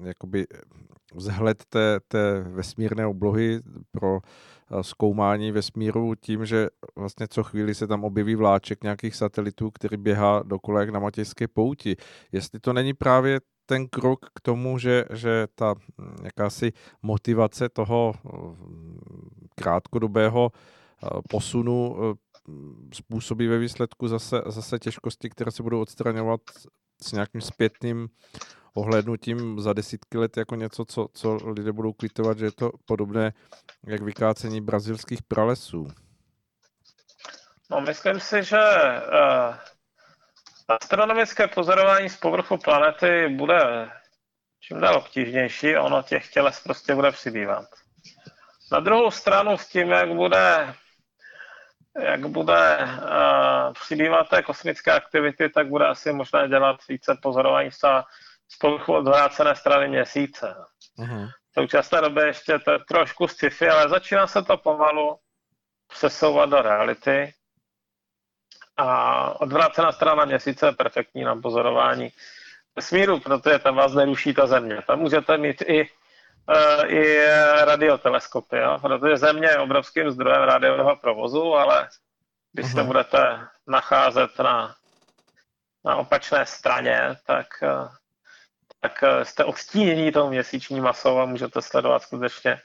jakoby 0.06 0.46
vzhled 1.14 1.64
té, 1.68 2.00
té 2.08 2.40
vesmírné 2.40 3.06
oblohy 3.06 3.60
pro 3.92 4.18
zkoumání 4.82 5.52
vesmíru 5.52 6.14
tím, 6.14 6.46
že 6.46 6.68
vlastně 6.96 7.28
co 7.28 7.42
chvíli 7.42 7.74
se 7.74 7.86
tam 7.86 8.04
objeví 8.04 8.34
vláček 8.34 8.82
nějakých 8.82 9.16
satelitů, 9.16 9.70
který 9.70 9.96
běhá 9.96 10.42
dokola 10.42 10.80
jak 10.80 10.90
na 10.90 11.00
matějské 11.00 11.48
pouti. 11.48 11.96
Jestli 12.32 12.60
to 12.60 12.72
není 12.72 12.94
právě 12.94 13.40
ten 13.66 13.88
krok 13.88 14.26
k 14.34 14.40
tomu, 14.40 14.78
že, 14.78 15.04
že 15.12 15.46
ta 15.54 15.74
hm, 15.74 16.16
jakási 16.24 16.72
motivace 17.02 17.68
toho 17.68 18.12
hm, 18.24 18.98
krátkodobého 19.54 20.50
eh, 20.52 21.08
posunu 21.28 21.96
eh, 21.98 22.14
způsobí 22.94 23.46
ve 23.46 23.58
výsledku 23.58 24.08
zase, 24.08 24.42
zase 24.46 24.78
těžkosti, 24.78 25.30
které 25.30 25.50
se 25.50 25.62
budou 25.62 25.80
odstraňovat 25.80 26.40
s 27.02 27.12
nějakým 27.12 27.40
zpětným 27.40 28.08
ohlednutím 28.74 29.60
za 29.60 29.72
desítky 29.72 30.18
let 30.18 30.36
jako 30.36 30.54
něco, 30.54 30.84
co, 30.84 31.06
co 31.14 31.38
lidé 31.46 31.72
budou 31.72 31.92
kvitovat, 31.92 32.38
že 32.38 32.44
je 32.44 32.52
to 32.52 32.70
podobné 32.84 33.32
jak 33.86 34.02
vykácení 34.02 34.60
brazilských 34.60 35.22
pralesů. 35.22 35.88
No, 37.70 37.80
myslím 37.80 38.20
si, 38.20 38.42
že 38.42 38.58
uh, 38.58 39.54
astronomické 40.68 41.48
pozorování 41.48 42.08
z 42.08 42.16
povrchu 42.16 42.56
planety 42.56 43.28
bude 43.28 43.90
čím 44.60 44.80
dál 44.80 44.96
obtížnější, 44.96 45.76
ono 45.76 46.02
těch 46.02 46.30
těles 46.30 46.60
prostě 46.60 46.94
bude 46.94 47.12
přibývat. 47.12 47.64
Na 48.72 48.80
druhou 48.80 49.10
stranu 49.10 49.58
s 49.58 49.66
tím, 49.66 49.88
jak 49.88 50.08
bude 50.08 50.74
jak 51.98 52.26
bude 52.26 52.78
uh, 52.78 53.72
přibývat 53.72 54.28
té 54.28 54.42
kosmické 54.42 54.92
aktivity, 54.92 55.48
tak 55.48 55.68
bude 55.68 55.86
asi 55.86 56.12
možné 56.12 56.48
dělat 56.48 56.76
více 56.88 57.18
pozorování 57.22 57.70
z 57.70 57.80
z 58.52 58.56
povrchu 58.56 58.94
odvrácené 58.94 59.56
strany 59.56 59.88
měsíce. 59.88 60.54
Uh-huh. 60.98 61.28
V 61.50 61.60
současné 61.60 62.00
době 62.00 62.26
ještě 62.26 62.58
to 62.58 62.70
je 62.70 62.78
trošku 62.88 63.28
sci-fi, 63.28 63.68
ale 63.68 63.88
začíná 63.88 64.26
se 64.26 64.42
to 64.42 64.56
pomalu 64.56 65.18
přesouvat 65.88 66.50
do 66.50 66.62
reality. 66.62 67.34
A 68.76 69.40
odvrácená 69.40 69.92
strana 69.92 70.24
měsíce 70.24 70.66
je 70.66 70.72
perfektní 70.72 71.24
na 71.24 71.36
pozorování 71.36 72.12
vesmíru, 72.76 73.20
protože 73.20 73.58
tam 73.58 73.76
vás 73.76 73.92
neruší 73.92 74.34
ta 74.34 74.46
země. 74.46 74.82
Tam 74.86 74.98
můžete 74.98 75.38
mít 75.38 75.62
i, 75.62 75.88
i 76.86 77.26
radioteleskopy, 77.64 78.56
jo? 78.56 78.78
protože 78.82 79.16
země 79.16 79.48
je 79.48 79.58
obrovským 79.58 80.10
zdrojem 80.10 80.42
rádiového 80.42 80.96
provozu, 80.96 81.54
ale 81.54 81.88
když 82.52 82.72
se 82.72 82.82
budete 82.82 83.46
nacházet 83.66 84.38
na, 84.38 84.74
na 85.84 85.96
opačné 85.96 86.46
straně, 86.46 87.16
tak 87.26 87.46
uh, 87.62 87.88
tak 88.80 89.02
eh, 89.02 89.24
jste 89.24 89.44
odstínění 89.44 90.12
tou 90.12 90.30
měsíční 90.30 90.80
masou 90.80 91.18
a 91.18 91.26
můžete 91.26 91.62
sledovat 91.62 92.02
skutečně 92.02 92.60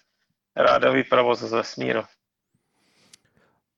rádový 0.56 1.04
provoz 1.04 1.40
ze 1.40 1.56
vesmíru. 1.56 2.04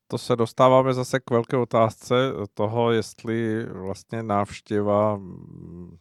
To 0.08 0.18
se 0.18 0.36
dostáváme 0.36 0.93
zase 0.93 1.20
k 1.20 1.32
velké 1.32 1.58
otázce 1.58 2.16
toho, 2.53 2.91
jestli 2.91 3.66
vlastně 3.66 4.24
návštěva 4.24 5.18
mm, 5.18 5.97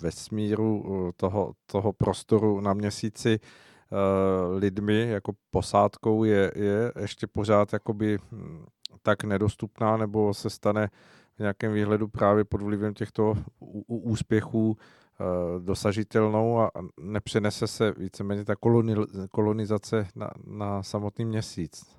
vesmíru 0.00 0.84
eh, 0.86 1.12
toho, 1.16 1.52
toho 1.66 1.92
prostoru 1.92 2.60
na 2.60 2.74
měsíci 2.74 3.40
uh, 3.40 4.58
lidmi 4.58 5.08
jako 5.08 5.32
posádkou 5.50 6.24
je, 6.24 6.52
je 6.54 6.92
ještě 7.00 7.26
pořád 7.26 7.72
jakoby 7.72 8.18
hm, 8.32 8.66
tak 9.02 9.24
nedostupná 9.24 9.96
nebo 9.96 10.34
se 10.34 10.50
stane 10.50 10.88
v 11.36 11.38
nějakém 11.38 11.72
výhledu 11.72 12.08
právě 12.08 12.44
pod 12.44 12.62
vlivem 12.62 12.94
těchto 12.94 13.34
úspěchů 13.86 14.76
Eh, 15.20 15.60
dosažitelnou 15.60 16.60
a 16.60 16.70
nepřenese 17.00 17.66
se 17.66 17.92
víceméně 17.92 18.44
ta 18.44 18.54
kolonizace 19.30 20.08
na, 20.14 20.30
na 20.46 20.82
samotný 20.82 21.24
měsíc? 21.24 21.96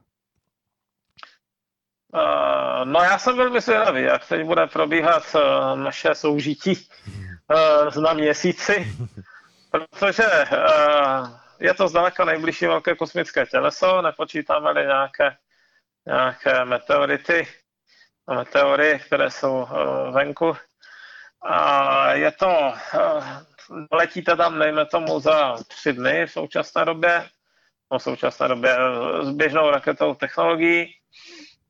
Uh, 2.14 2.86
no 2.86 3.00
já 3.00 3.18
jsem 3.20 3.38
velmi 3.38 3.62
zvědavý, 3.62 4.02
jak 4.02 4.28
teď 4.28 4.46
bude 4.46 4.68
probíhat 4.68 5.24
uh, 5.36 5.80
naše 5.80 6.16
soužití 6.16 6.88
uh, 7.96 8.04
na 8.04 8.14
měsíci, 8.14 8.88
protože 9.72 10.24
je 11.60 11.74
to 11.74 11.88
zdaleka 11.88 12.26
nejbližší 12.26 12.66
velké 12.66 12.96
kosmické 12.96 13.46
těleso, 13.46 14.02
nepočítáme-li 14.02 14.86
nějaké, 14.86 15.36
nějaké 16.06 16.66
meteority, 16.66 17.48
meteory, 18.30 19.00
které 19.06 19.32
jsou 19.32 19.68
venku, 20.12 20.56
a 21.42 22.14
je 22.14 22.32
to, 22.32 22.74
eh, 22.94 23.46
letíte 23.92 24.36
tam, 24.36 24.60
nejme 24.60 24.86
tomu, 24.86 25.20
za 25.20 25.58
tři 25.68 25.94
dny 25.94 26.26
v 26.26 26.32
současné 26.32 26.86
době, 26.86 27.30
no 27.92 28.00
v 28.00 28.04
současné 28.04 28.48
době 28.48 28.78
eh, 28.78 29.26
s 29.26 29.30
běžnou 29.32 29.70
raketou 29.70 30.16
technologií. 30.16 30.94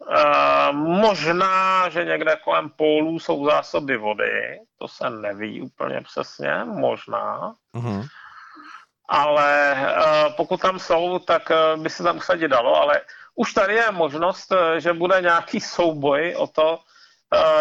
A 0.06 0.72
možná, 0.72 1.90
že 1.90 2.06
někde 2.06 2.36
kolem 2.44 2.70
pólů 2.70 3.20
jsou 3.20 3.46
zásoby 3.46 3.98
vody, 3.98 4.60
to 4.80 4.88
se 4.88 5.10
neví 5.10 5.62
úplně 5.62 6.02
přesně, 6.02 6.64
možná. 6.66 7.54
Uh-huh. 7.76 8.08
Ale 9.10 9.76
uh, 9.76 10.34
pokud 10.36 10.62
tam 10.62 10.80
jsou, 10.80 11.20
tak 11.20 11.50
uh, 11.50 11.84
by 11.84 11.90
se 11.90 12.04
tam 12.04 12.18
usadit 12.18 12.48
dalo, 12.48 12.76
ale 12.76 13.02
už 13.36 13.54
tady 13.54 13.76
je 13.76 13.92
možnost, 13.92 14.54
že 14.78 14.94
bude 14.94 15.22
nějaký 15.22 15.62
souboj 15.62 16.36
o 16.38 16.48
to, 16.48 16.80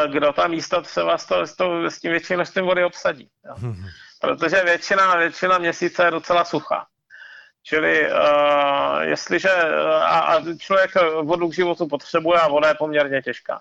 kdo 0.07 0.33
ta 0.33 0.47
místa 0.49 0.81
třeba 0.81 1.19
s, 1.19 1.27
to, 1.27 1.47
s, 1.47 1.57
to, 1.57 1.85
s 1.91 2.01
tím 2.01 2.11
větším 2.11 2.37
množstvím 2.37 2.65
vody 2.65 2.85
obsadí. 2.85 3.31
Jo. 3.45 3.73
Protože 4.21 4.65
většina, 4.65 5.17
většina 5.17 5.59
měsíce 5.59 6.05
je 6.05 6.11
docela 6.11 6.45
suchá. 6.45 6.87
Čili 7.67 8.11
uh, 8.11 9.01
jestliže 9.01 9.51
a, 10.03 10.19
a 10.19 10.57
člověk 10.59 10.91
vodu 11.23 11.49
k 11.49 11.55
životu 11.55 11.87
potřebuje 11.87 12.41
a 12.41 12.49
voda 12.49 12.69
je 12.69 12.75
poměrně 12.75 13.23
těžká. 13.23 13.61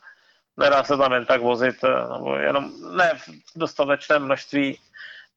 Nedá 0.58 0.84
se 0.84 0.98
tam 0.98 1.14
jen 1.14 1.26
tak 1.26 1.42
vozit, 1.42 1.76
nebo 2.14 2.36
jenom 2.36 2.72
ne 2.98 3.12
v 3.16 3.30
dostatečném 3.56 4.24
množství 4.24 4.80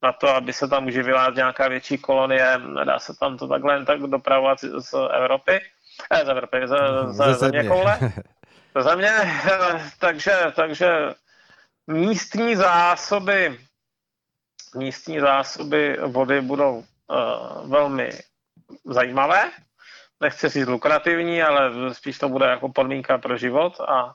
na 0.03 0.13
to, 0.13 0.29
aby 0.29 0.53
se 0.53 0.69
tam 0.69 0.87
uživila 0.87 1.31
nějaká 1.31 1.69
větší 1.69 1.99
kolonie, 1.99 2.59
nedá 2.59 2.99
se 2.99 3.17
tam 3.21 3.39
to 3.39 3.49
takhle 3.49 3.75
jen 3.75 3.85
tak 3.85 4.01
dopravovat 4.01 4.59
z 4.61 4.95
Evropy, 5.13 5.61
eh, 6.11 6.25
z 6.25 6.29
Evropy, 6.29 6.61
z, 6.65 6.77
z, 7.07 7.35
z 7.35 7.39
země 7.39 7.65
koule. 7.65 7.99
Za 8.79 8.95
mě, 8.95 9.13
takže, 9.99 10.33
takže 10.57 11.15
místní 11.87 12.57
zásoby, 12.57 13.59
místní 14.77 15.21
zásoby 15.21 15.99
vody 16.07 16.41
budou 16.41 16.75
uh, 16.75 17.71
velmi 17.71 18.11
zajímavé. 18.85 19.51
Nechci 20.21 20.49
říct 20.49 20.67
lukrativní, 20.67 21.43
ale 21.43 21.95
spíš 21.95 22.19
to 22.19 22.29
bude 22.29 22.47
jako 22.47 22.69
podmínka 22.69 23.19
pro 23.19 23.37
život 23.37 23.81
a 23.81 24.15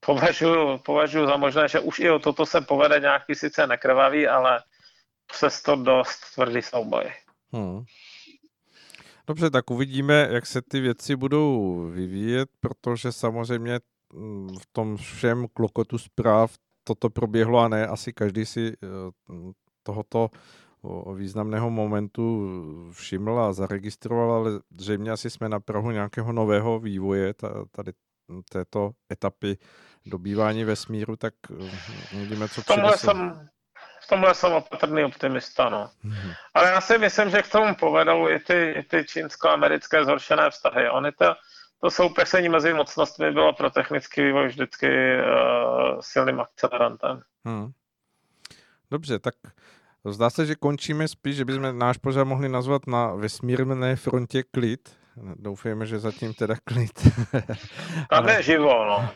považuji, 0.00 0.78
považuji 0.78 1.26
za 1.26 1.36
možné, 1.36 1.68
že 1.68 1.80
už 1.80 1.98
i 1.98 2.10
o 2.10 2.18
toto 2.18 2.46
se 2.46 2.60
povede 2.60 3.00
nějaký 3.00 3.34
sice 3.34 3.66
nekrvavý, 3.66 4.28
ale 4.28 4.62
přesto 5.32 5.76
dost 5.76 6.34
tvrdý 6.34 6.62
souboj. 6.62 7.04
Hmm. 7.52 7.84
Dobře, 9.26 9.50
tak 9.50 9.70
uvidíme, 9.70 10.28
jak 10.30 10.46
se 10.46 10.62
ty 10.62 10.80
věci 10.80 11.16
budou 11.16 11.76
vyvíjet, 11.94 12.48
protože 12.60 13.12
samozřejmě 13.12 13.80
mm, 14.12 14.58
v 14.58 14.66
tom 14.72 14.96
všem 14.96 15.46
klokotu 15.48 15.98
zpráv 15.98 16.54
toto 16.84 17.10
proběhlo 17.10 17.58
a 17.58 17.68
ne 17.68 17.86
asi 17.86 18.12
každý 18.12 18.46
si 18.46 18.76
eh, 20.84 20.88
tohoto 20.88 21.14
významného 21.14 21.70
momentu 21.70 22.48
všiml 22.92 23.40
a 23.40 23.52
zaregistroval, 23.52 24.32
ale 24.32 24.50
zřejmě 24.78 25.10
asi 25.10 25.30
jsme 25.30 25.48
na 25.48 25.60
Prahu 25.60 25.90
nějakého 25.90 26.32
nového 26.32 26.80
vývoje 26.80 27.34
tady 27.72 27.92
této 28.48 28.90
etapy 29.12 29.58
dobývání 30.06 30.64
vesmíru, 30.64 31.16
tak 31.16 31.34
eh, 31.50 31.70
uvidíme, 32.16 32.48
co 32.48 32.62
přinese. 32.62 32.98
Jsem, 32.98 33.48
tomhle 34.08 34.34
jsem 34.34 34.52
opatrný 34.52 35.04
optimista, 35.04 35.68
no. 35.68 35.90
Mm-hmm. 36.04 36.34
Ale 36.54 36.68
já 36.68 36.80
si 36.80 36.98
myslím, 36.98 37.30
že 37.30 37.42
k 37.42 37.50
tomu 37.50 37.74
povedou 37.74 38.28
i 38.28 38.38
ty, 38.38 38.74
i 38.78 38.82
ty 38.82 39.04
čínsko-americké 39.04 40.04
zhoršené 40.04 40.50
vztahy. 40.50 40.90
Oni 40.90 41.12
to, 41.12 41.34
to 41.80 41.90
soupeření 41.90 42.48
mezi 42.48 42.74
mocnostmi 42.74 43.30
bylo 43.32 43.52
pro 43.52 43.70
technický 43.70 44.22
vývoj 44.22 44.48
vždycky 44.48 44.88
uh, 44.88 46.00
silným 46.00 46.40
akcelerantem. 46.40 47.22
Hmm. 47.44 47.70
Dobře, 48.90 49.18
tak 49.18 49.34
zdá 50.04 50.30
se, 50.30 50.46
že 50.46 50.54
končíme 50.54 51.08
spíš, 51.08 51.36
že 51.36 51.44
bychom 51.44 51.78
náš 51.78 51.96
pořád 51.96 52.24
mohli 52.24 52.48
nazvat 52.48 52.86
na 52.86 53.14
vesmírné 53.14 53.96
frontě 53.96 54.42
klid. 54.42 55.00
Doufujeme, 55.36 55.86
že 55.86 55.98
zatím 55.98 56.34
teda 56.34 56.54
klid. 56.64 57.08
Tam 58.10 58.28
je 58.28 58.42
živo, 58.42 58.84
no. 58.84 59.08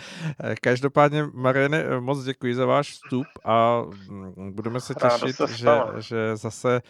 Každopádně, 0.60 1.24
Mariane, 1.34 2.00
moc 2.00 2.24
děkuji 2.24 2.54
za 2.54 2.66
váš 2.66 2.90
vstup 2.90 3.26
a 3.44 3.82
mm, 4.08 4.52
budeme 4.54 4.80
se 4.80 4.94
těšit, 4.94 5.36
se 5.36 5.56
že, 5.56 5.66
že 5.98 6.36
zase 6.36 6.80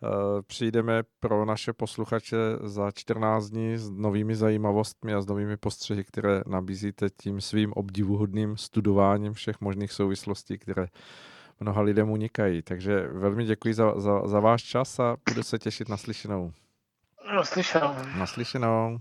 uh, 0.00 0.08
přijdeme 0.46 1.02
pro 1.20 1.44
naše 1.44 1.72
posluchače 1.72 2.36
za 2.62 2.90
14 2.90 3.46
dní 3.46 3.76
s 3.76 3.90
novými 3.90 4.36
zajímavostmi 4.36 5.14
a 5.14 5.20
s 5.20 5.26
novými 5.26 5.56
postřehy, 5.56 6.04
které 6.04 6.42
nabízíte 6.46 7.10
tím 7.22 7.40
svým 7.40 7.72
obdivuhodným 7.72 8.56
studováním 8.56 9.32
všech 9.32 9.60
možných 9.60 9.92
souvislostí, 9.92 10.58
které 10.58 10.86
mnoha 11.60 11.80
lidem 11.80 12.10
unikají. 12.10 12.62
Takže 12.62 13.08
velmi 13.08 13.44
děkuji 13.44 13.74
za, 13.74 14.00
za, 14.00 14.26
za 14.28 14.40
váš 14.40 14.62
čas 14.62 15.00
a 15.00 15.16
budu 15.28 15.42
se 15.42 15.58
těšit 15.58 15.88
na 15.88 15.96
slyšenou. 15.96 16.52
Naslyšenou. 17.34 17.94
Naslyšenou. 18.18 18.96